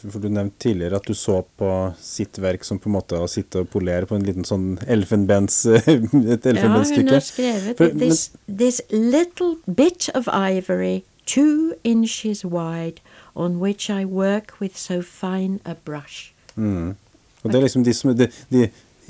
For 0.00 0.22
du 0.22 0.30
nevnte 0.32 0.62
tidligere 0.64 0.96
at 0.96 1.08
du 1.08 1.12
så 1.16 1.42
på 1.60 1.70
sitt 2.00 2.38
verk 2.40 2.64
som 2.64 2.78
på 2.80 2.88
en 2.88 2.96
måte 2.96 3.18
å 3.20 3.28
sitte 3.28 3.64
og 3.64 3.68
polere 3.74 4.08
på 4.08 4.16
en 4.16 4.24
liten 4.24 4.46
sånn 4.48 4.78
elfenbens 4.88 5.58
et 5.68 6.48
Ja, 6.48 6.64
hun 6.64 7.12
har 7.12 7.20
skrevet 7.26 7.76
For- 7.76 7.92
this, 8.00 8.30
this 8.48 8.80
little 8.90 9.58
bit 9.66 10.08
of 10.14 10.28
ivory, 10.28 11.04
two 11.26 11.74
inches 11.84 12.44
wide, 12.44 13.04
on 13.36 13.60
which 13.60 13.90
I 13.90 14.04
work 14.04 14.56
with 14.60 14.76
so 14.76 15.02
fine 15.02 15.60
a 15.64 15.74
brush. 15.74 16.32
Mm. 16.56 16.96
Og 17.42 17.52
det 17.52 17.58
er 17.58 17.62
liksom 17.62 17.84
de, 17.84 17.94
som, 17.94 18.16
de, 18.16 18.26
de, 18.52 18.66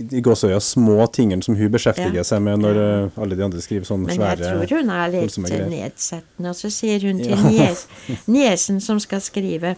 de 0.09 0.21
gåsøya 0.23 0.61
små 0.61 1.07
tingene 1.13 1.43
som 1.43 1.57
hun 1.57 1.71
beskjeftiger 1.71 2.15
Ja. 2.15 2.23
seg 2.25 2.43
med 2.43 2.59
når 2.63 2.75
Ja. 2.75 3.05
eh, 3.05 3.23
alle 3.23 3.37
de 3.37 3.43
andre 3.45 3.61
skriver 3.61 3.85
sånne 3.85 4.07
Men 4.07 4.21
jeg 4.21 4.39
tror 4.39 4.77
hun 4.79 4.91
er 4.91 5.09
litt 5.11 5.37
nedsettende. 5.71 6.49
Og 6.51 6.57
så 6.57 6.71
sier 6.71 7.01
hun 7.03 7.19
til 7.25 7.31
Ja. 7.31 7.43
nies, 7.51 7.87
niesen 8.27 8.81
som 8.81 9.01
skal 9.01 9.21
skrive 9.21 9.77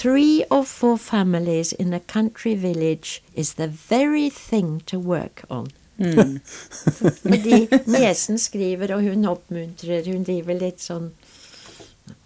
Three 0.00 0.44
or 0.50 0.62
four 0.64 0.96
families 0.96 1.72
in 1.72 1.92
a 1.92 1.98
country 2.00 2.54
village 2.54 3.22
is 3.34 3.54
the 3.54 3.66
very 3.66 4.30
thing 4.30 4.80
to 4.86 4.98
work 4.98 5.44
on. 5.50 5.68
Fordi 6.00 7.68
niesen 7.86 8.38
skriver, 8.38 8.94
og 8.94 9.02
hun 9.02 9.24
oppmuntrer. 9.28 10.06
Hun 10.12 10.22
driver 10.24 10.54
litt 10.60 10.80
sånn 10.80 11.10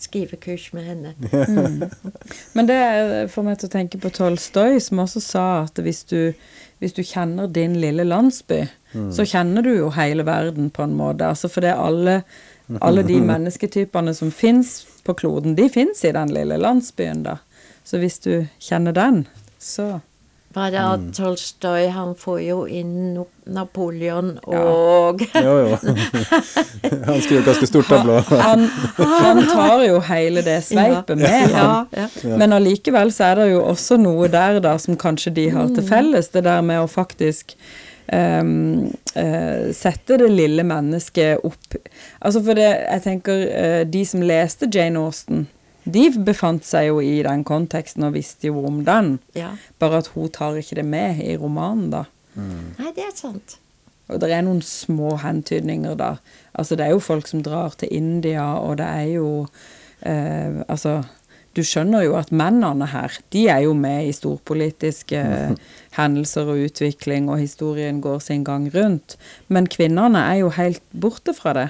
skrivekurs 0.03 0.71
med 0.77 0.87
henne. 0.89 1.15
Men 2.57 2.71
det 2.71 2.79
får 3.33 3.47
meg 3.47 3.59
til 3.61 3.71
å 3.71 3.75
tenke 3.75 4.01
på 4.03 4.13
Tolstoy, 4.15 4.79
som 4.83 5.03
også 5.05 5.23
sa 5.25 5.45
at 5.65 5.81
hvis 5.83 6.05
du, 6.11 6.33
hvis 6.83 6.97
du 6.97 7.03
kjenner 7.07 7.51
din 7.53 7.77
lille 7.83 8.07
landsby, 8.09 8.65
så 9.15 9.27
kjenner 9.27 9.65
du 9.67 9.73
jo 9.75 9.91
hele 9.95 10.23
verden 10.27 10.71
på 10.71 10.85
en 10.85 10.95
måte. 10.95 11.27
Altså 11.27 11.51
for 11.51 11.65
det 11.65 11.73
er 11.73 11.83
alle, 11.83 12.21
alle 12.81 13.03
de 13.07 13.19
mennesketypene 13.33 14.15
som 14.15 14.31
fins 14.35 14.85
på 15.05 15.17
kloden, 15.19 15.57
de 15.59 15.69
fins 15.73 16.05
i 16.07 16.13
den 16.15 16.31
lille 16.35 16.59
landsbyen, 16.61 17.25
da. 17.27 17.39
Så 17.85 17.99
hvis 18.01 18.21
du 18.25 18.47
kjenner 18.63 18.95
den, 18.97 19.25
så 19.61 19.99
Bare 20.55 20.83
at 20.95 21.01
Mm. 21.01 21.13
Tolstoy, 21.17 21.89
han 21.91 22.13
får 22.15 22.41
jo 22.45 22.59
inn 22.71 23.17
Napoleon 23.51 24.39
og 24.47 25.21
Jo, 25.47 25.55
jo. 25.67 25.79
Han 27.09 27.21
skriver 27.21 27.43
ganske 27.49 27.67
stort 27.67 27.89
tablå. 27.91 28.19
han, 28.31 28.63
han 28.99 29.41
tar 29.51 29.83
jo 29.89 29.99
hele 30.07 30.43
det 30.47 30.61
sveipet 30.65 31.19
med 31.19 31.51
Ja, 31.51 31.65
han. 31.65 31.89
ja. 32.23 32.37
Men 32.39 32.53
allikevel 32.57 33.11
så 33.13 33.33
er 33.33 33.41
det 33.43 33.49
jo 33.53 33.65
også 33.67 33.99
noe 34.01 34.29
der 34.33 34.61
da 34.65 34.77
som 34.79 34.97
kanskje 35.01 35.35
de 35.37 35.49
har 35.57 35.69
til 35.75 35.85
felles, 35.89 36.31
det 36.35 36.45
der 36.47 36.63
med 36.63 36.85
å 36.85 36.87
faktisk 36.91 37.57
Um, 38.13 38.91
uh, 39.17 39.71
sette 39.73 40.19
det 40.21 40.27
lille 40.29 40.61
mennesket 40.69 41.41
opp 41.49 41.77
Altså 42.21 42.43
for 42.45 42.53
det, 42.59 42.67
jeg 42.85 43.01
tenker 43.01 43.39
uh, 43.49 43.85
de 43.89 44.03
som 44.05 44.21
leste 44.21 44.69
Jane 44.69 45.01
Austen, 45.01 45.47
de 45.85 46.05
befant 46.25 46.65
seg 46.65 46.89
jo 46.89 47.01
i 47.05 47.19
den 47.27 47.45
konteksten 47.45 48.07
og 48.07 48.15
visste 48.17 48.49
jo 48.49 48.65
om 48.67 48.83
den. 48.87 49.19
ja. 49.37 49.53
Bare 49.79 50.01
at 50.01 50.13
hun 50.15 50.31
tar 50.33 50.57
ikke 50.57 50.79
det 50.81 50.87
med 50.89 51.21
i 51.25 51.37
romanen, 51.37 51.91
da. 51.93 52.05
Nei, 52.35 52.91
det 52.97 53.05
er 53.05 53.15
sant. 53.15 53.59
Og 54.13 54.21
det 54.21 54.31
er 54.37 54.45
noen 54.45 54.61
små 54.65 55.15
hentydninger 55.23 55.97
da. 55.97 56.17
Altså 56.53 56.77
det 56.77 56.87
er 56.87 56.95
jo 56.95 57.05
folk 57.05 57.29
som 57.31 57.43
drar 57.45 57.77
til 57.81 57.93
India, 57.95 58.45
og 58.61 58.79
det 58.81 58.89
er 58.89 59.13
jo 59.15 59.29
eh, 60.05 60.61
Altså, 60.69 61.03
du 61.57 61.63
skjønner 61.65 62.05
jo 62.05 62.17
at 62.19 62.33
mennene 62.35 62.89
her, 62.91 63.15
de 63.33 63.47
er 63.49 63.63
jo 63.65 63.73
med 63.79 64.09
i 64.09 64.13
storpolitiske 64.13 65.23
hendelser 65.99 66.51
og 66.53 66.67
utvikling, 66.67 67.31
og 67.31 67.41
historien 67.41 68.03
går 68.05 68.21
sin 68.27 68.45
gang 68.45 68.69
rundt. 68.75 69.17
Men 69.49 69.71
kvinnene 69.71 70.21
er 70.21 70.43
jo 70.43 70.53
helt 70.59 70.83
borte 70.93 71.37
fra 71.37 71.55
det. 71.57 71.69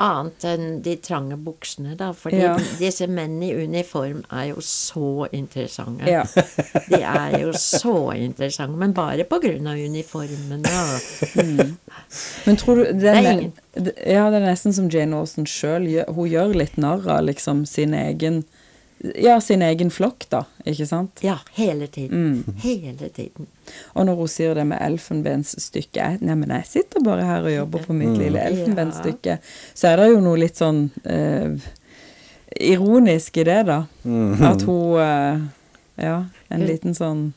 Annet 0.00 0.44
enn 0.46 0.76
de 0.84 0.92
trange 1.02 1.34
buksene, 1.42 1.96
da. 1.98 2.12
For 2.14 2.30
Ja. 2.30 2.52
disse 2.78 3.08
mennene 3.10 3.48
i 3.48 3.64
uniform 3.64 4.20
er 4.30 4.44
jo 4.52 4.60
så 4.62 5.26
interessante. 5.34 6.06
Ja. 6.06 6.22
De 6.88 7.00
er 7.02 7.38
jo 7.40 7.50
så 7.58 8.12
interessante, 8.14 8.76
men 8.78 8.92
bare 8.94 9.24
på 9.26 9.40
grunn 9.42 9.66
av 9.66 9.74
uniformen, 9.74 10.62
da. 10.62 10.84
Mm. 11.34 11.76
Men 12.46 12.56
tror 12.56 12.76
du 12.76 12.92
det 13.00 13.10
er 13.10 13.30
ingen. 13.32 13.52
Ja, 14.06 14.28
det 14.30 14.38
er 14.38 14.46
nesten 14.46 14.72
som 14.74 14.88
Jane 14.88 15.18
Austen 15.18 15.46
sjøl. 15.50 15.88
Hun 16.14 16.30
gjør 16.30 16.54
litt 16.54 16.78
narr 16.78 17.02
av 17.18 17.24
liksom 17.26 17.66
sin 17.66 17.92
egen 17.94 18.44
Ja, 18.98 19.36
sin 19.40 19.62
egen 19.62 19.92
flokk, 19.94 20.24
da, 20.32 20.42
ikke 20.66 20.86
sant? 20.88 21.20
Ja, 21.22 21.36
hele 21.54 21.86
tiden. 21.86 22.42
Mm. 22.42 22.56
Hele 22.64 23.08
tiden. 23.14 23.46
Og 23.94 24.08
når 24.08 24.18
hun 24.18 24.30
sier 24.32 24.58
det 24.58 24.64
med 24.66 24.80
elfenbensstykke 24.82 26.16
Neimen, 26.18 26.26
Nei, 26.26 26.36
men 26.40 26.54
jeg 26.56 26.70
sitter 26.72 27.04
bare 27.06 27.26
her 27.28 27.46
og 27.46 27.54
jobber 27.54 27.84
på 27.86 27.94
mitt 27.94 28.16
lille 28.18 28.42
elfenbensstykke. 28.50 29.38
Så 29.74 29.92
er 29.92 30.02
det 30.02 30.08
jo 30.10 30.22
noe 30.24 30.40
litt 30.40 30.58
sånn 30.58 30.88
eh, 31.06 31.68
ironisk 32.72 33.38
i 33.38 33.46
det, 33.46 33.60
da. 33.68 33.82
At 34.50 34.66
hun 34.66 34.98
eh, 35.04 35.46
Ja, 35.98 36.18
en 36.54 36.62
liten 36.66 36.94
sånn 36.94 37.32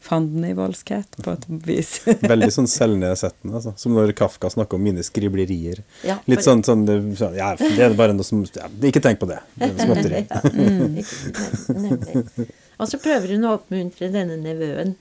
fandenivoldskhet, 0.00 1.18
på 1.24 1.32
et 1.36 1.44
vis. 1.66 1.90
Veldig 2.32 2.48
sånn 2.54 2.68
selvnedsettende, 2.72 3.54
altså. 3.60 3.74
Som 3.80 3.92
når 3.98 4.14
Kafka 4.16 4.48
snakker 4.52 4.78
om 4.78 4.84
mine 4.86 5.04
skriblerier. 5.04 5.82
Ja, 6.06 6.16
Litt 6.24 6.40
for- 6.40 6.48
sånn, 6.50 6.64
sånn 6.64 6.86
sånn, 7.18 7.36
Ja, 7.36 7.50
det 7.60 7.84
er 7.84 7.94
bare 7.98 8.14
noe 8.16 8.24
som 8.26 8.40
ja, 8.56 8.66
Ikke 8.88 9.02
tenk 9.04 9.20
på 9.20 9.28
det. 9.30 9.40
Det 9.60 9.68
er 9.68 9.84
småtteri. 9.84 10.24
Ja, 10.30 10.40
mm. 10.50 12.48
Og 12.80 12.88
så 12.88 12.96
prøver 13.02 13.34
hun 13.34 13.44
å 13.44 13.54
oppmuntre 13.58 14.08
denne 14.12 14.36
nevøen. 14.40 14.96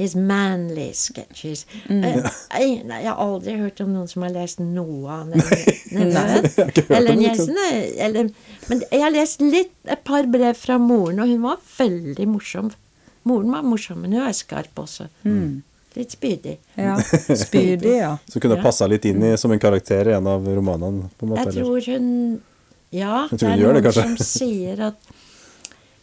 his 0.00 0.14
manly 0.16 0.86
sketches. 0.96 1.66
Mm. 1.90 2.04
jeg, 2.06 2.20
jeg, 2.56 2.76
jeg 2.88 3.04
har 3.10 3.18
aldri 3.20 3.56
hørt 3.60 3.80
om 3.84 3.90
noen 3.92 4.06
som 4.08 4.22
har 4.24 4.30
lest 4.32 4.62
noe 4.64 5.10
av 5.12 5.26
nevøen. 5.28 6.46
eller 6.88 7.18
niesen. 7.18 7.58
eh, 7.66 7.90
eller- 8.06 8.30
Men 8.70 8.80
jeg 8.90 9.02
har 9.02 9.10
lest 9.12 9.40
litt, 9.44 9.74
et 9.84 10.02
par 10.04 10.24
brev 10.32 10.56
fra 10.56 10.78
moren, 10.78 11.20
og 11.20 11.28
hun 11.28 11.42
var 11.42 11.58
veldig 11.76 12.26
morsom. 12.32 12.70
Moren 13.28 13.50
var 13.52 13.62
morsom, 13.66 13.98
men 14.02 14.12
hun 14.16 14.22
er 14.26 14.32
skarp 14.36 14.78
også. 14.80 15.08
Litt 15.96 16.12
spydig. 16.14 16.54
Ja. 16.78 16.94
Spydig, 17.44 17.96
ja. 17.98 18.12
Så 18.30 18.40
kunne 18.40 18.56
Ja. 18.56 18.62
passa 18.62 18.86
litt 18.86 19.04
inn 19.10 19.22
i, 19.26 19.32
som 19.36 19.50
en 19.52 19.58
karakter 19.58 20.08
i 20.08 20.14
en 20.14 20.26
av 20.30 20.46
romanene. 20.46 21.08
på 21.18 21.26
en 21.26 21.32
måte, 21.32 21.50
Jeg 21.52 21.64
tror 21.64 21.80
hun 21.86 22.40
Ja, 22.92 23.26
tror 23.28 23.50
hun 23.50 23.58
det 23.58 23.66
er 23.66 23.72
noen 23.74 23.82
det, 23.82 23.94
som 23.94 24.16
sier 24.16 24.80
at 24.86 25.10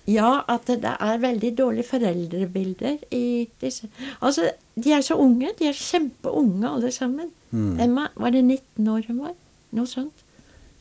Ja, 0.07 0.43
at 0.47 0.65
det 0.67 0.83
er 0.99 1.17
veldig 1.19 1.55
dårlige 1.57 1.83
foreldrebilder 1.87 2.97
i 3.11 3.47
disse 3.61 3.89
Altså, 4.21 4.51
de 4.75 4.91
er 4.91 5.01
så 5.01 5.15
unge. 5.19 5.49
De 5.59 5.67
er 5.67 5.73
kjempeunge 5.75 6.67
alle 6.69 6.91
sammen. 6.91 7.31
Mm. 7.51 7.79
Emma, 7.79 8.07
var 8.15 8.29
det 8.31 8.43
19 8.43 8.87
år 8.87 9.03
hun 9.07 9.19
var? 9.19 9.33
Noe 9.71 9.85
sånt. 9.87 10.13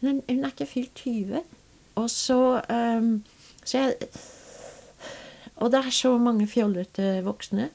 Hun, 0.01 0.21
hun 0.29 0.45
er 0.45 0.51
ikke 0.53 0.67
fylt 0.67 0.95
20. 0.95 1.41
Og 1.97 2.11
så 2.11 2.61
um, 2.71 3.23
Så 3.65 3.79
jeg 3.79 3.95
Og 5.57 5.73
det 5.73 5.81
er 5.81 5.95
så 5.95 6.13
mange 6.21 6.47
fjollete 6.51 7.23
voksne. 7.25 7.71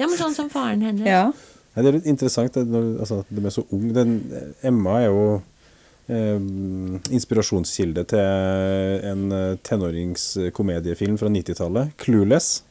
ja, 0.00 0.06
men 0.06 0.16
sånn 0.18 0.34
som 0.34 0.50
faren 0.50 0.82
hennes. 0.82 1.06
Ja. 1.06 1.28
Ja, 1.76 1.84
det 1.84 1.90
er 1.90 1.96
litt 2.00 2.08
interessant 2.10 2.56
det, 2.58 2.64
når, 2.66 2.88
altså, 3.04 3.20
at 3.22 3.30
de 3.30 3.44
er 3.46 3.54
så 3.54 3.62
unge. 3.70 3.92
Den, 3.94 4.16
Emma 4.66 4.96
er 4.98 5.06
jo 5.06 5.26
eh, 6.10 6.40
inspirasjonskilde 7.14 8.04
til 8.10 9.06
en 9.12 9.36
eh, 9.36 9.52
tenåringskomediefilm 9.68 11.20
fra 11.20 11.30
90-tallet. 11.30 11.94
'Clueless' 12.00 12.64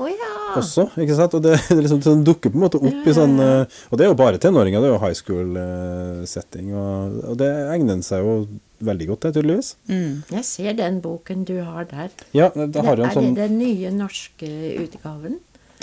Å 0.00 0.08
ja. 0.08 0.30
også. 0.56 0.86
ikke 1.02 1.18
sant? 1.18 1.36
Og 1.36 1.44
det, 1.44 1.58
det 1.68 1.82
liksom, 1.82 2.00
sånn 2.04 2.24
dukker 2.24 2.54
på 2.54 2.56
en 2.56 2.64
måte 2.64 2.80
opp 2.80 3.04
i 3.04 3.12
sånn 3.16 3.36
eh, 3.44 3.80
Og 3.90 4.00
det 4.00 4.06
er 4.06 4.08
jo 4.08 4.16
bare 4.16 4.40
tenåringer, 4.40 4.80
det 4.80 4.88
er 4.88 4.94
jo 4.94 5.02
high 5.02 5.18
school-setting. 5.18 6.72
og, 6.72 7.20
og 7.34 7.38
det 7.42 7.50
egner 7.74 8.00
seg 8.06 8.24
jo 8.24 8.36
veldig 8.80 9.10
godt, 9.12 9.26
det, 9.26 9.34
tydeligvis. 9.38 9.74
Mm. 9.90 10.22
Jeg 10.36 10.46
ser 10.48 10.78
den 10.78 11.00
boken 11.04 11.44
du 11.48 11.56
har 11.64 11.88
der. 11.90 12.14
Ja, 12.36 12.50
da 12.54 12.84
har 12.86 12.96
jo 12.96 13.04
en 13.04 13.10
er 13.10 13.16
sånn 13.18 13.34
det 13.34 13.48
den 13.48 13.58
nye 13.60 13.92
norske 13.94 14.48
utgaven? 14.80 15.38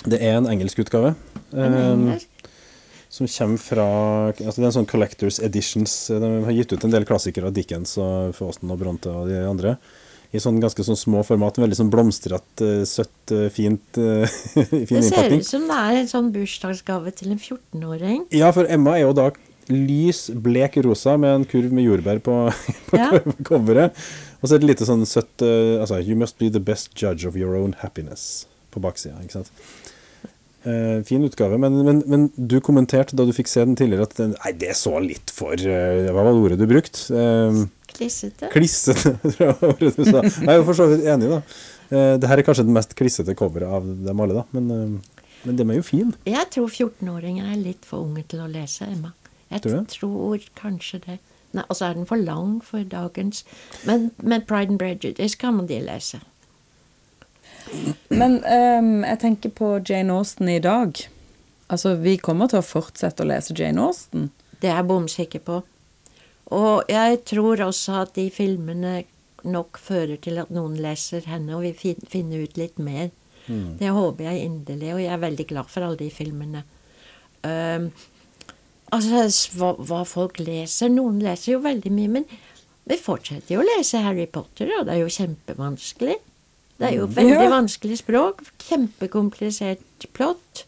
Det 0.05 0.19
er 0.21 0.37
en 0.39 0.49
engelsk 0.49 0.81
utgave. 0.85 1.15
En 1.53 1.73
eh, 1.73 1.91
engelsk? 1.93 2.33
som 3.17 3.27
kommer 3.27 3.57
fra 3.57 3.85
altså 4.33 4.59
Det 4.59 4.65
er 4.65 4.69
en 4.69 4.75
sånn 4.81 4.89
Collectors 4.89 5.39
Editions. 5.43 5.93
De 6.11 6.31
har 6.43 6.53
gitt 6.53 6.73
ut 6.75 6.83
en 6.83 6.93
del 6.93 7.07
klassikere 7.07 7.49
av 7.49 7.55
Dickens 7.55 7.95
og 8.01 8.35
Fausten 8.37 8.71
og 8.73 8.81
Bronte 8.81 9.13
og 9.13 9.31
de 9.31 9.39
andre. 9.47 9.77
I 10.35 10.41
sånn 10.43 10.59
ganske 10.59 10.83
sånn 10.83 10.99
små 10.99 11.21
format. 11.23 11.55
Veldig 11.61 11.77
sånn 11.79 11.91
blomstrete, 11.91 12.83
søtt, 12.89 13.31
eh, 13.31 13.47
fint 13.53 13.99
eh, 14.01 14.27
fin 14.89 14.99
Det 14.99 15.05
ser 15.07 15.31
innpakning. 15.31 15.39
ut 15.39 15.49
som 15.49 15.67
det 15.69 15.77
er 15.79 15.99
en 16.01 16.11
sånn 16.11 16.31
bursdagsgave 16.35 17.13
til 17.15 17.31
en 17.31 17.39
14-åring. 17.39 18.25
Ja, 18.35 18.51
for 18.55 18.67
Emma 18.69 18.97
er 18.97 19.05
jo 19.07 19.15
da 19.17 19.29
lys, 19.73 20.27
blek 20.31 20.77
rosa 20.85 21.17
med 21.19 21.33
en 21.41 21.45
kurv 21.49 21.73
med 21.75 21.83
jordbær 21.87 22.21
på, 22.23 22.35
på 22.91 22.99
Ja. 22.99 23.09
coveret. 23.47 23.97
Og 24.41 24.49
så 24.51 24.59
et 24.59 24.65
lite 24.67 24.85
sånn 24.87 25.01
søtt 25.09 25.41
uh, 25.43 25.81
altså, 25.81 25.97
You 26.03 26.15
must 26.19 26.37
be 26.39 26.49
the 26.53 26.61
best 26.61 26.93
judge 26.95 27.25
of 27.27 27.35
your 27.39 27.55
own 27.57 27.73
happiness 27.81 28.45
på 28.73 28.79
baksida. 28.83 29.17
ikke 29.23 29.39
sant? 29.39 29.51
Uh, 30.67 30.99
fin 31.07 31.23
utgave, 31.23 31.55
men, 31.61 31.77
men, 31.85 32.01
men 32.11 32.23
du 32.35 32.57
kommenterte 32.65 33.15
da 33.15 33.23
du 33.27 33.31
fikk 33.35 33.47
se 33.47 33.61
den 33.63 33.75
tidligere 33.79 34.03
at 34.09 34.15
den, 34.19 34.33
nei, 34.43 34.51
det 34.59 34.73
så 34.75 34.97
litt 34.99 35.31
for 35.31 35.53
uh, 35.55 36.09
Hva 36.11 36.25
var 36.25 36.33
det 36.33 36.41
ordet 36.43 36.57
du 36.59 36.65
brukte? 36.67 37.05
Uh, 37.13 37.61
Klissete. 37.97 38.49
klissete, 38.53 39.13
tror 39.31 39.45
jeg 39.45 39.55
var 39.61 39.71
ordet 39.73 39.93
du 39.95 40.03
sa. 40.05 40.21
Jeg 40.27 40.49
er 40.51 40.59
jo 40.59 40.65
for 40.67 40.77
så 40.77 40.89
vidt 40.91 41.05
enig, 41.07 41.29
da. 41.31 41.39
Uh, 41.87 42.15
det 42.19 42.29
her 42.29 42.41
er 42.41 42.45
kanskje 42.49 42.65
den 42.67 42.75
mest 42.75 42.91
klissete 42.99 43.33
coveret 43.39 43.71
av 43.79 43.87
dem 44.09 44.19
alle, 44.25 44.41
da. 44.41 44.43
Men, 44.57 44.67
uh, 44.99 45.23
men 45.47 45.57
de 45.61 45.65
er 45.69 45.79
jo 45.79 45.85
fine. 45.87 46.11
Jeg 46.27 46.49
tror 46.57 46.67
14-åringer 46.67 47.47
er 47.53 47.61
litt 47.61 47.87
for 47.87 48.03
unge 48.03 48.25
til 48.29 48.43
å 48.43 48.49
lese, 48.51 48.89
Emma. 48.91 49.13
Jeg 49.51 49.63
Tror 49.63 49.83
tror 49.91 50.47
kanskje 50.59 50.99
det. 51.05 51.19
Nei, 51.55 51.63
Og 51.69 51.77
så 51.79 51.85
er 51.87 51.93
den 51.93 52.05
for 52.05 52.19
lang 52.19 52.57
for 52.63 52.83
dagens. 52.83 53.45
Men, 53.87 54.11
men 54.17 54.43
Pride 54.45 54.75
and 54.75 54.79
Prejudice 54.79 55.37
kan 55.39 55.55
man 55.55 55.67
de 55.67 55.79
lese. 55.79 56.19
Men 58.09 58.39
um, 58.43 59.03
jeg 59.03 59.19
tenker 59.19 59.51
på 59.55 59.71
Jane 59.87 60.13
Austen 60.13 60.49
i 60.49 60.59
dag. 60.59 60.99
Altså, 61.67 61.95
vi 61.99 62.17
kommer 62.17 62.47
til 62.51 62.61
å 62.61 62.65
fortsette 62.65 63.23
å 63.23 63.27
lese 63.27 63.55
Jane 63.57 63.81
Austen. 63.83 64.29
Det 64.61 64.69
er 64.69 64.79
jeg 64.79 64.89
bom 64.89 65.07
sikker 65.11 65.43
på. 65.43 65.61
Og 66.55 66.91
jeg 66.91 67.21
tror 67.27 67.61
også 67.65 68.01
at 68.05 68.13
de 68.15 68.29
filmene 68.31 69.01
nok 69.47 69.79
fører 69.79 70.19
til 70.23 70.39
at 70.41 70.51
noen 70.51 70.77
leser 70.79 71.27
henne, 71.27 71.55
og 71.55 71.63
vi 71.63 71.73
finne 71.75 72.07
finner 72.11 72.43
ut 72.43 72.59
litt 72.59 72.79
mer. 72.79 73.09
Det 73.47 73.91
håper 73.95 74.25
jeg 74.27 74.43
inderlig, 74.43 74.89
og 74.91 74.99
jeg 74.99 75.11
er 75.13 75.21
veldig 75.21 75.45
glad 75.47 75.69
for 75.71 75.85
alle 75.85 75.99
de 76.01 76.09
filmene. 76.11 76.63
Um, 77.47 77.85
altså, 78.91 79.23
hva, 79.57 79.73
hva 79.79 80.03
folk 80.07 80.39
leser 80.39 80.89
Noen 80.93 81.19
leser 81.23 81.53
jo 81.55 81.59
veldig 81.63 81.91
mye, 81.91 82.07
men 82.19 82.25
vi 82.87 82.95
fortsetter 83.01 83.55
jo 83.57 83.61
å 83.63 83.67
lese 83.67 83.99
Harry 84.05 84.25
Potter, 84.31 84.69
og 84.79 84.85
det 84.87 84.93
er 84.95 85.01
jo 85.03 85.11
kjempevanskelig. 85.11 86.15
Det 86.77 86.85
er 86.87 86.93
jo 86.99 87.07
veldig 87.09 87.43
Ja. 87.43 87.49
vanskelig 87.51 87.97
språk, 87.99 88.43
kjempekomplisert 88.63 90.05
plott, 90.13 90.63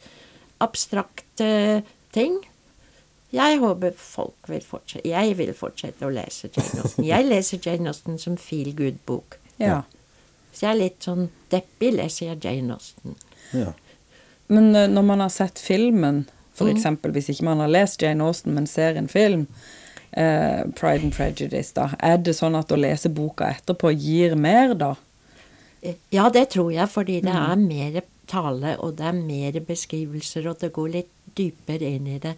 abstrakte 0.60 1.84
ting. 2.16 2.40
Jeg 3.32 3.60
håper 3.62 3.94
folk 3.94 4.48
vil 4.50 4.64
fortsette 4.66 5.06
Jeg 5.06 5.36
vil 5.38 5.52
fortsette 5.54 6.02
å 6.08 6.10
lese 6.14 6.50
Jane 6.50 6.82
Austen. 6.84 7.06
Jeg 7.06 7.28
leser 7.30 7.60
Jane 7.62 7.92
Austen 7.92 8.18
som 8.18 8.38
feel 8.42 8.72
good-bok. 8.74 9.38
Ja. 9.62 9.84
Hvis 10.50 10.64
jeg 10.66 10.72
er 10.72 10.80
litt 10.80 11.06
sånn 11.06 11.30
deppig, 11.54 11.94
leser 11.94 12.32
jeg 12.34 12.42
Jane 12.44 12.74
Austen. 12.74 13.16
Ja. 13.54 13.74
Men 14.50 14.72
eh, 14.76 14.88
når 14.90 15.06
man 15.06 15.20
har 15.22 15.30
sett 15.30 15.62
filmen, 15.62 16.24
for 16.60 16.68
Mm. 17.10 17.14
hvis 17.16 17.30
ikke 17.34 17.44
man 17.48 17.60
har 17.64 17.68
lest 17.72 18.02
Jane 18.02 18.24
Austen, 18.24 18.54
men 18.54 18.68
ser 18.68 18.96
en 18.98 19.08
film, 19.08 19.48
eh, 20.14 20.64
Pride 20.76 21.04
and 21.04 21.14
Prejudice, 21.14 21.74
da, 21.74 21.90
er 22.00 22.18
det 22.18 22.36
sånn 22.36 22.58
at 22.60 22.68
å 22.70 22.78
lese 22.80 23.10
boka 23.10 23.46
etterpå 23.56 23.92
gir 23.98 24.36
mer, 24.36 24.74
da? 24.76 24.96
Eh, 25.84 25.96
Ja, 26.12 26.30
det 26.30 26.50
tror 26.52 26.72
jeg, 26.74 26.88
fordi 26.90 27.22
det 27.22 27.34
er 27.36 27.56
mer 27.56 28.02
tale, 28.28 28.76
og 28.80 28.96
det 28.98 29.06
er 29.06 29.14
mer 29.14 29.52
beskrivelser, 29.66 30.48
og 30.50 30.60
det 30.60 30.74
går 30.74 30.92
litt 30.92 31.10
dypere 31.36 31.82
inn 31.96 32.08
i 32.08 32.18
det. 32.20 32.36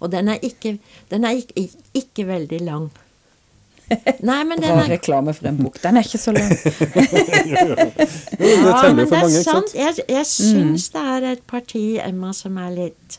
Og 0.00 0.10
den 0.10 0.28
er 0.28 0.38
ikke, 0.42 0.78
den 1.08 1.24
er 1.24 1.30
ikke, 1.38 1.68
ikke 1.94 2.26
veldig 2.26 2.60
lang. 2.60 2.90
Nei, 4.22 4.44
men 4.44 4.60
den 4.60 4.70
Bra 4.70 4.84
er 4.84 4.88
reklame 4.98 5.32
for 5.34 5.48
en 5.48 5.56
bok. 5.58 5.80
Den 5.82 5.96
er 5.96 6.02
ikke 6.06 6.18
så 6.18 6.30
lang. 6.32 6.50
Ja, 8.40 8.92
men 8.92 8.96
det 8.96 9.06
er 9.06 9.10
mange, 9.10 9.42
sant. 9.44 9.72
Jeg, 9.74 9.96
jeg 10.08 10.26
syns 10.26 10.88
det 10.94 11.02
er 11.14 11.26
et 11.32 11.42
parti, 11.50 11.98
Emma, 12.02 12.32
som 12.36 12.56
er 12.62 12.70
litt 12.76 13.18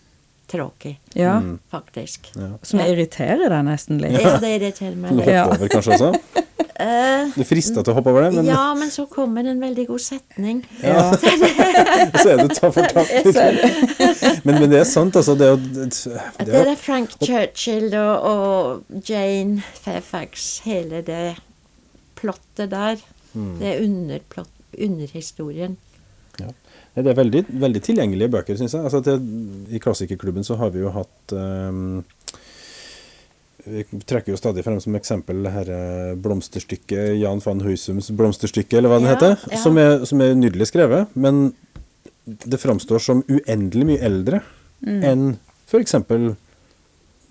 tråkig, 0.51 0.97
Ja. 1.15 1.37
faktisk. 1.71 2.31
Ja. 2.35 2.51
Som 2.67 2.79
irriterer 2.83 3.47
deg 3.49 3.65
nesten 3.69 4.01
litt. 4.03 4.19
Ja, 4.21 4.37
det 4.43 4.55
irriterer 4.59 4.95
meg 4.99 5.11
Du 5.11 5.17
litt. 5.21 5.25
hopper 5.25 5.37
Ja. 5.37 5.45
over 5.47 5.67
kanskje 5.71 5.97
også? 5.97 6.13
Eh, 6.81 7.27
Du 7.35 7.43
frista 7.45 7.83
til 7.83 7.93
å 7.93 7.95
hoppe 7.99 8.09
over 8.09 8.23
det, 8.25 8.31
men 8.39 8.45
ja, 8.49 8.73
men 8.73 8.89
så 8.89 9.03
kommer 9.09 9.45
en 9.45 9.59
veldig 9.61 9.83
god 9.87 10.01
setning. 10.01 10.63
Ja. 10.81 11.11
så 12.23 12.31
er 12.33 12.41
du 12.41 12.47
ta 12.55 12.71
fortapt. 12.73 13.11
men, 14.45 14.55
men 14.59 14.69
det 14.71 14.79
er 14.79 14.87
sant, 14.89 15.15
altså. 15.19 15.35
Det 15.37 15.45
er 15.45 15.51
jo 15.51 15.59
det, 15.61 15.85
er, 16.07 16.45
det 16.49 16.55
er, 16.57 16.71
er 16.73 16.79
Frank 16.81 17.13
Churchill 17.21 17.93
og, 17.93 18.25
og 18.31 19.05
Jane 19.09 19.61
Fairfax, 19.83 20.47
hele 20.65 21.03
det 21.05 21.35
plottet 22.17 22.71
der. 22.73 22.97
Mm. 23.33 23.53
Det 23.61 23.67
er 23.75 23.83
underplott, 23.85 24.49
underhistorien. 24.77 25.77
ja. 26.39 26.49
Det 26.95 27.07
er 27.07 27.15
veldig, 27.15 27.45
veldig 27.61 27.81
tilgjengelige 27.85 28.31
bøker, 28.33 28.57
syns 28.59 28.73
jeg. 28.75 28.83
Altså, 28.83 28.99
det, 29.05 29.13
I 29.71 29.79
Klassikerklubben 29.79 30.43
så 30.43 30.57
har 30.59 30.73
vi 30.73 30.81
jo 30.83 30.89
hatt 30.91 31.31
um, 31.37 32.01
Vi 33.63 33.85
trekker 34.09 34.33
jo 34.33 34.39
stadig 34.39 34.63
frem 34.65 34.79
som 34.83 34.95
eksempel 34.97 35.43
det 35.45 35.51
her 35.53 35.69
eh, 35.71 36.13
blomsterstykket, 36.19 37.13
Jan 37.21 37.39
van 37.45 37.61
Huysums 37.63 38.09
blomsterstykke, 38.17 38.79
eller 38.79 38.89
hva 38.91 38.97
den 38.99 39.07
Ja, 39.11 39.13
heter. 39.15 39.37
ja. 39.53 39.59
Som, 39.61 39.77
er, 39.77 40.01
som 40.09 40.23
er 40.25 40.33
nydelig 40.35 40.67
skrevet, 40.71 41.13
men 41.15 41.51
det 42.25 42.59
framstår 42.61 42.99
som 43.01 43.23
uendelig 43.29 43.87
mye 43.93 44.01
eldre 44.07 44.41
Mm. 44.81 45.03
enn 45.05 45.23
f.eks. 45.69 45.91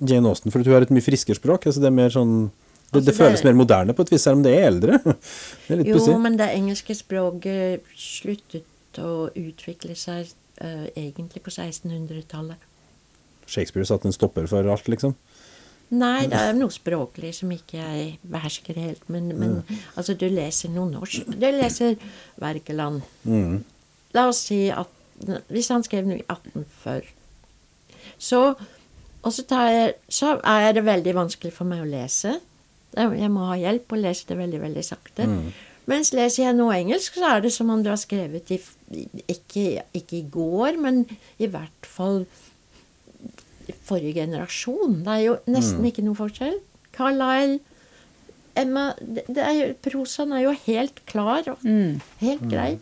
Jane 0.07 0.29
Austen, 0.31 0.53
for 0.55 0.63
hun 0.63 0.71
har 0.77 0.85
et 0.87 0.93
mye 0.95 1.03
friskere 1.03 1.35
språk. 1.35 1.65
altså 1.67 1.81
Det 1.83 1.89
er 1.89 1.97
mer 1.97 2.13
sånn 2.15 2.35
det, 2.47 3.01
Altså, 3.01 3.07
det 3.09 3.15
føles 3.17 3.43
mer 3.43 3.57
moderne 3.59 3.91
på 3.99 4.05
et 4.07 4.13
vis, 4.15 4.23
selv 4.23 4.39
om 4.39 4.45
det 4.47 4.53
er 4.55 4.69
eldre. 4.69 5.01
Det 5.67 5.81
er 5.81 5.83
Jo, 5.91 5.99
men 6.23 6.37
det 6.39 6.47
engelske 6.55 6.95
språket 6.95 7.83
sluttet 7.99 8.63
å 8.99 9.31
utvikle 9.39 9.95
seg 9.95 10.33
uh, 10.63 10.89
egentlig 10.97 11.45
på 11.45 11.53
1600-tallet. 11.55 12.67
Shakespeare 13.51 13.87
satte 13.87 14.11
en 14.11 14.15
stopper 14.15 14.47
for 14.51 14.67
alt, 14.71 14.89
liksom. 14.91 15.15
Nei, 15.91 16.29
det 16.31 16.39
er 16.39 16.53
noe 16.55 16.71
språklig 16.71 17.33
som 17.35 17.51
ikke 17.51 17.81
jeg 17.81 18.11
behersker 18.31 18.77
helt. 18.79 19.03
Men, 19.11 19.33
men 19.35 19.57
altså, 19.99 20.15
du 20.15 20.29
leser 20.31 20.71
noe 20.71 20.87
norsk. 20.93 21.33
Du 21.35 21.47
leser 21.51 21.97
Wergeland. 22.39 23.03
Mm. 23.27 23.65
La 24.15 24.29
oss 24.31 24.45
si 24.49 24.69
at 24.71 24.97
Hvis 25.53 25.69
han 25.69 25.83
skrev 25.85 26.07
noe 26.09 26.17
i 26.17 26.25
1840, 26.25 27.11
så 28.17 28.55
Og 29.21 29.35
så, 29.37 29.43
tar 29.45 29.67
jeg, 29.69 29.89
så 30.09 30.39
er 30.49 30.71
det 30.73 30.87
veldig 30.87 31.13
vanskelig 31.13 31.53
for 31.53 31.69
meg 31.69 31.83
å 31.83 31.91
lese. 31.91 32.39
Jeg 32.97 33.29
må 33.29 33.51
ha 33.51 33.59
hjelp 33.61 33.93
og 33.93 34.01
lese 34.01 34.25
det 34.31 34.39
veldig, 34.39 34.61
veldig 34.63 34.85
sakte. 34.87 35.27
Mens 35.91 36.13
leser 36.15 36.45
jeg 36.45 36.57
noe 36.59 36.77
engelsk, 36.77 37.19
så 37.19 37.35
er 37.35 37.45
det 37.45 37.53
som 37.55 37.71
om 37.73 37.83
du 37.83 37.91
har 37.91 37.99
skrevet 38.01 38.53
i 38.55 38.61
ikke, 39.31 39.83
ikke 39.97 40.21
i 40.21 40.27
går, 40.31 40.79
men 40.83 41.03
i 41.43 41.49
hvert 41.51 41.87
fall 41.87 42.23
i 43.71 43.75
forrige 43.75 44.21
generasjon. 44.21 45.01
Det 45.07 45.17
er 45.17 45.25
jo 45.25 45.37
nesten 45.51 45.87
ikke 45.87 46.05
noe 46.07 46.19
forskjell. 46.19 46.61
Carlisle 46.95 47.61
Emma 48.59 48.91
det, 48.99 49.25
det 49.31 49.43
er 49.47 49.53
jo, 49.55 49.67
Prosaen 49.85 50.33
er 50.35 50.43
jo 50.43 50.55
helt 50.67 51.05
klar 51.07 51.47
og 51.53 51.63
helt 52.21 52.47
grei. 52.51 52.73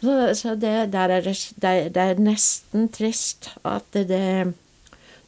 Så, 0.00 0.14
så 0.34 0.54
det, 0.56 0.92
der 0.94 1.12
er 1.12 1.20
det, 1.20 1.36
er, 1.60 1.90
det 1.92 2.04
er 2.06 2.22
nesten 2.24 2.88
trist 2.88 3.50
at 3.68 3.84
det, 3.92 4.06
det 4.08 4.54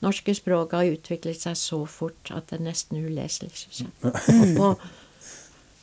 norske 0.02 0.34
språket 0.34 0.78
har 0.78 0.94
utviklet 0.96 1.44
seg 1.44 1.58
så 1.60 1.82
fort 1.84 2.32
at 2.32 2.48
det 2.50 2.58
er 2.58 2.66
nesten 2.70 3.04
uleselig, 3.04 3.52
syns 3.52 3.84
jeg. 3.84 3.92
Og 4.12 4.56
på 4.56 4.72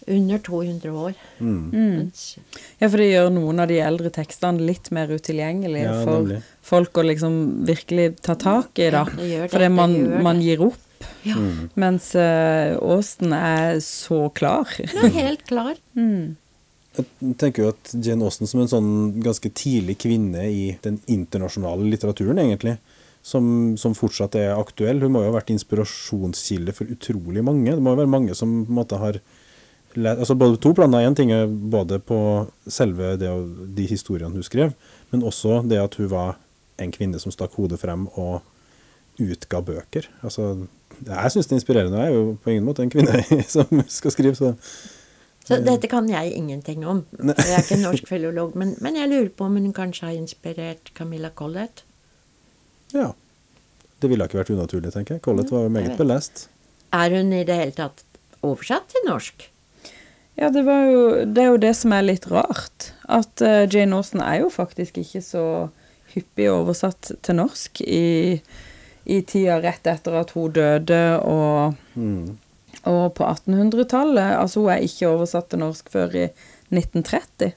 under 0.08 0.38
200 0.39 0.91
år. 0.93 1.14
Mens- 1.39 2.38
Ja, 2.80 2.88
for 2.89 2.97
det 2.97 3.10
gjør 3.12 3.30
noen 3.36 3.60
av 3.60 3.68
de 3.68 3.80
eldre 3.84 4.10
tekstene 4.10 4.60
litt 4.66 4.91
mer 4.91 5.08
utilgjengelige 5.08 5.84
Ja, 5.84 6.04
for 6.04 6.24
nemlig. 6.24 6.41
folk 6.62 6.93
å 6.93 7.04
liksom 7.06 7.66
virkelig 7.68 8.22
ta 8.22 8.36
tak 8.36 8.80
i, 8.80 8.89
da. 8.89 9.04
det 9.06 9.18
det, 9.18 9.50
Fordi 9.52 9.66
det 9.68 9.72
man, 9.72 10.24
man 10.24 10.41
gir 10.41 10.62
opp. 10.62 10.78
Ja, 11.24 11.36
Mens 11.80 12.14
uh, 12.16 12.76
Austen 12.82 13.32
er 13.34 13.80
så 13.84 14.30
klar. 14.34 14.68
Ja, 14.95 15.08
helt 15.16 15.45
klar. 15.47 15.76
Jeg 15.95 17.36
tenker 17.39 17.64
jo 17.64 17.70
at 17.72 17.91
Jane 18.04 18.26
Austen 18.28 18.47
som 18.50 18.60
en 18.64 18.68
sånn 18.72 18.89
ganske 19.24 19.52
tidlig 19.56 19.97
kvinne 20.04 20.43
i 20.52 20.78
den 20.84 20.97
internasjonale 21.08 21.86
litteraturen, 21.88 22.39
egentlig, 22.41 22.78
som, 23.24 23.78
som 23.78 23.93
fortsatt 23.95 24.36
er 24.39 24.56
aktuell. 24.58 25.00
Hun 25.04 25.14
må 25.14 25.22
jo 25.24 25.30
ha 25.32 25.38
vært 25.38 25.52
inspirasjonskilde 25.54 26.74
for 26.76 26.89
utrolig 26.91 27.43
mange. 27.45 27.72
Det 27.76 27.84
må 27.84 27.93
jo 27.93 28.02
være 28.02 28.12
mange 28.12 28.36
som 28.36 28.66
på 28.66 28.72
en 28.74 28.80
måte 28.82 29.00
har 29.00 29.20
altså 29.98 30.36
både 30.36 30.60
To 30.62 30.74
planer. 30.74 31.08
Én 31.08 31.16
ting 31.16 31.32
er 31.32 31.48
både 31.48 32.00
på 32.00 32.20
selve 32.68 33.16
det, 33.18 33.32
de 33.76 33.88
historiene 33.90 34.34
hun 34.34 34.44
skrev, 34.44 34.74
men 35.12 35.24
også 35.24 35.64
det 35.70 35.80
at 35.82 35.96
hun 35.96 36.10
var 36.12 36.38
en 36.80 36.92
kvinne 36.92 37.20
som 37.20 37.32
stakk 37.32 37.58
hodet 37.60 37.80
frem 37.82 38.08
og 38.16 38.42
utga 39.20 39.62
bøker. 39.62 40.08
Altså, 40.24 40.68
jeg 41.06 41.34
syns 41.34 41.50
det 41.50 41.56
er 41.56 41.60
inspirerende. 41.60 42.00
Jeg 42.00 42.14
er 42.14 42.16
jo 42.16 42.38
på 42.44 42.54
ingen 42.54 42.68
måte 42.68 42.86
en 42.86 42.94
kvinne 42.94 43.24
som 43.56 43.84
skal 43.88 44.16
skrive, 44.16 44.36
så 44.36 44.56
Så 45.50 45.58
dette 45.66 45.88
kan 45.90 46.06
jeg 46.10 46.34
ingenting 46.38 46.86
om. 46.86 47.06
Jeg 47.18 47.34
er 47.34 47.64
ikke 47.64 47.80
en 47.80 47.88
norsk 47.88 48.08
filolog, 48.08 48.56
men, 48.56 48.76
men 48.82 48.96
jeg 48.96 49.10
lurer 49.10 49.30
på 49.34 49.48
om 49.48 49.56
hun 49.58 49.74
kanskje 49.74 50.06
har 50.06 50.14
inspirert 50.14 50.92
Camilla 50.94 51.30
Collett. 51.30 51.84
Ja. 52.94 53.12
Det 54.00 54.10
ville 54.12 54.28
ikke 54.30 54.38
vært 54.40 54.52
unaturlig, 54.54 54.94
tenker 54.94 55.18
jeg. 55.18 55.24
Collett 55.26 55.50
var 55.52 55.66
jo 55.66 55.72
meget 55.74 55.98
belest. 55.98 56.48
Er 56.94 57.16
hun 57.18 57.34
i 57.34 57.42
det 57.44 57.56
hele 57.58 57.74
tatt 57.76 58.06
oversatt 58.46 58.94
til 58.94 59.08
norsk? 59.10 59.50
Ja, 60.40 60.48
det, 60.50 60.62
var 60.64 60.86
jo, 60.88 61.04
det 61.28 61.42
er 61.44 61.50
jo 61.52 61.60
det 61.60 61.74
som 61.76 61.92
er 61.92 62.06
litt 62.08 62.30
rart. 62.32 62.94
At 63.12 63.44
uh, 63.44 63.66
Jane 63.68 63.98
Austen 63.98 64.22
er 64.24 64.40
jo 64.46 64.52
faktisk 64.54 65.02
ikke 65.02 65.20
så 65.26 65.46
hyppig 66.14 66.48
oversatt 66.48 67.12
til 67.26 67.38
norsk 67.42 67.82
i, 67.84 68.40
i 69.04 69.18
tida 69.28 69.58
rett 69.60 69.90
etter 69.92 70.16
at 70.22 70.32
hun 70.38 70.54
døde 70.56 71.02
og, 71.28 71.76
og 72.88 73.04
på 73.20 73.28
1800-tallet. 73.28 74.38
Altså 74.40 74.64
hun 74.64 74.72
er 74.78 74.88
ikke 74.88 75.12
oversatt 75.12 75.52
til 75.52 75.60
norsk 75.66 75.92
før 75.92 76.16
i 76.16 76.26
1930. 76.72 77.52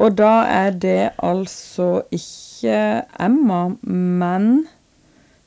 Og 0.00 0.16
da 0.16 0.32
er 0.48 0.72
det 0.80 1.10
altså 1.20 2.06
ikke 2.08 3.04
Emma, 3.20 3.66
men 3.84 4.66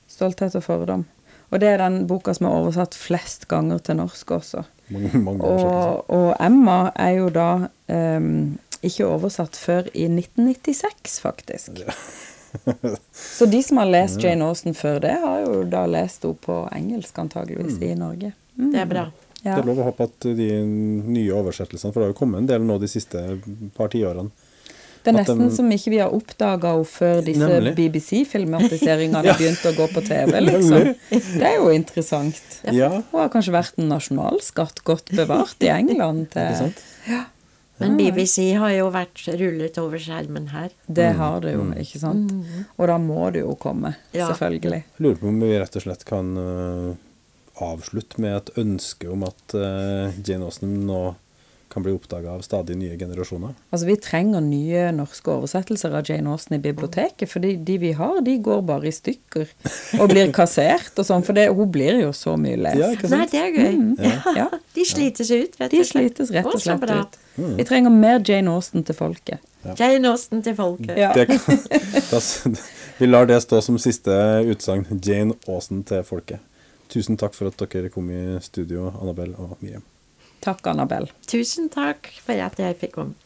'Stolthet 0.07 0.53
og 0.55 0.64
fordom'. 0.64 1.09
Og 1.54 1.62
det 1.62 1.70
er 1.70 1.82
den 1.84 2.04
boka 2.10 2.34
som 2.34 2.49
er 2.49 2.58
oversatt 2.58 2.97
flest 2.97 3.45
ganger 3.51 3.82
til 3.86 3.99
norsk 3.99 4.32
også. 4.39 4.64
Mange, 4.93 5.12
mange. 5.22 5.47
Og, 5.47 6.10
og 6.10 6.30
Emma 6.41 6.88
er 6.99 7.16
jo 7.20 7.30
da 7.34 7.49
um, 7.93 8.58
ikke 8.84 9.08
oversatt 9.08 9.58
før 9.58 9.88
i 9.93 10.08
1996, 10.10 11.20
faktisk. 11.22 11.84
Så 13.38 13.45
de 13.49 13.64
som 13.66 13.80
har 13.82 13.89
lest 13.89 14.22
Jane 14.22 14.45
Austen 14.45 14.76
før 14.78 14.99
det, 15.01 15.14
har 15.22 15.45
jo 15.45 15.62
da 15.70 15.86
lest 15.89 16.26
henne 16.26 16.41
på 16.41 16.58
engelsk, 16.74 17.18
antageligvis, 17.22 17.80
i 17.82 17.93
Norge. 17.97 18.34
Mm. 18.58 18.72
Det 18.74 18.82
er 18.82 18.89
bra. 18.89 19.06
Ja. 19.43 19.56
Det 19.58 19.64
er 19.64 19.68
lov 19.68 19.82
å 19.84 19.88
håpe 19.89 20.08
at 20.08 20.28
de 20.38 20.49
nye 20.64 21.34
oversettelsene, 21.36 21.91
for 21.91 22.01
det 22.01 22.10
har 22.10 22.14
jo 22.14 22.20
kommet 22.20 22.43
en 22.43 22.49
del 22.49 22.66
nå 22.68 22.78
de 22.80 22.89
siste 22.91 23.22
par 23.78 23.91
tiårene. 23.93 24.32
Det 25.04 25.12
er 25.12 25.18
nesten 25.20 25.41
de, 25.43 25.49
som 25.56 25.72
ikke 25.76 25.91
vi 25.91 25.97
har 25.99 26.14
oppdaga 26.16 26.70
henne 26.78 26.88
før 26.88 27.22
disse 27.26 27.74
BBC-filmatiseringene 27.76 29.34
begynte 29.39 29.74
å 29.74 29.76
gå 29.78 29.88
på 29.93 30.04
TV, 30.06 30.32
liksom. 30.45 30.93
Det 31.12 31.43
er 31.49 31.58
jo 31.60 31.70
interessant. 31.74 32.39
Ja, 32.72 32.89
Hun 33.12 33.20
har 33.20 33.30
kanskje 33.34 33.54
vært 33.56 33.78
en 33.82 33.89
nasjonalskatt 33.91 34.84
godt 34.88 35.12
bevart 35.16 35.60
i 35.66 35.72
England. 35.74 36.30
Til, 36.34 36.56
sant? 36.60 36.84
Men 37.82 37.97
BBC 37.97 38.51
har 38.62 38.70
jo 38.78 38.86
vært 38.93 39.20
rullet 39.34 39.78
over 39.82 39.99
skjermen 39.99 40.45
her. 40.54 40.70
det 40.88 41.10
har 41.18 41.41
det 41.43 41.56
jo, 41.56 41.66
ikke 41.82 41.99
sant? 41.99 42.32
Og 42.78 42.86
da 42.88 42.99
må 43.01 43.26
det 43.34 43.41
jo 43.43 43.56
komme, 43.60 43.95
Ja. 44.16 44.30
selvfølgelig. 44.30 44.84
Jeg 44.93 45.04
lurer 45.04 45.20
på 45.20 45.28
om 45.34 45.41
vi 45.41 45.49
rett 45.60 45.76
og 45.82 45.84
slett 45.84 46.06
kan 46.08 46.30
øh, 46.38 46.93
avslutte 47.66 48.22
med 48.24 48.38
et 48.38 48.54
ønske 48.62 49.10
om 49.12 49.26
at 49.28 49.58
øh, 49.58 50.14
Jane 50.24 50.45
Austen 50.47 50.78
nå 50.88 51.01
kan 51.74 51.84
bli 51.86 51.91
oppdaga 51.95 52.32
av 52.36 52.41
stadig 52.45 52.76
nye 52.78 52.95
generasjoner. 52.97 53.55
Altså, 53.74 53.88
Vi 53.89 53.95
trenger 54.01 54.41
nye 54.45 54.84
norske 54.95 55.32
oversettelser 55.34 55.95
av 55.97 56.05
Jane 56.09 56.30
Austen 56.32 56.55
i 56.57 56.61
biblioteket, 56.61 57.28
for 57.32 57.41
de 57.43 57.78
vi 57.82 57.91
har, 57.97 58.21
de 58.21 58.38
går 58.45 58.61
bare 58.67 58.88
i 58.88 58.93
stykker 58.93 59.49
og 59.99 60.09
blir 60.13 60.32
kassert 60.36 60.93
og 61.01 61.07
sånn, 61.07 61.26
for 61.26 61.34
det, 61.38 61.47
hun 61.53 61.71
blir 61.74 61.99
jo 62.03 62.11
så 62.15 62.36
mye 62.39 62.59
lest. 62.61 62.80
Ja, 62.80 62.91
ikke 62.95 63.09
Nei, 63.11 63.26
det 63.32 63.41
er 63.41 63.51
gøy. 63.57 64.38
Ja, 64.38 64.47
De 64.78 64.86
slites 64.86 65.30
ut, 65.34 65.57
rett 65.59 65.71
de 65.74 65.82
og 65.82 65.89
slett. 65.89 66.13
slites 66.17 66.32
rett 66.34 66.47
og 66.53 66.61
slett 66.61 66.88
ut. 66.93 67.19
Vi 67.57 67.65
trenger 67.65 67.93
mer 67.93 68.21
Jane 68.26 68.53
Austen 68.53 68.86
til 68.86 68.95
folket. 68.97 69.41
Jane 69.80 70.09
Austen 70.11 70.41
til 70.45 70.55
folket. 70.57 70.95
Ja. 70.99 71.11
Det 71.15 71.28
kan, 71.32 71.59
das, 72.11 72.43
vi 72.99 73.07
lar 73.09 73.26
det 73.30 73.41
stå 73.45 73.61
som 73.65 73.78
siste 73.82 74.13
utsagn. 74.49 74.86
Jane 75.03 75.34
Austen 75.49 75.84
til 75.88 76.03
folket. 76.07 76.41
Tusen 76.93 77.17
takk 77.17 77.34
for 77.34 77.49
at 77.49 77.57
dere 77.74 77.89
kom 77.89 78.09
i 78.13 78.38
studio, 78.43 78.91
Annabelle 79.01 79.34
og 79.39 79.57
Miriam. 79.63 79.82
Takk, 80.43 80.67
Annabelle. 80.67 81.07
Tusen 81.29 81.69
takk 81.71 82.09
for 82.19 82.35
at 82.35 82.59
jeg 82.59 82.75
fikk 82.81 82.97
komme. 82.99 83.22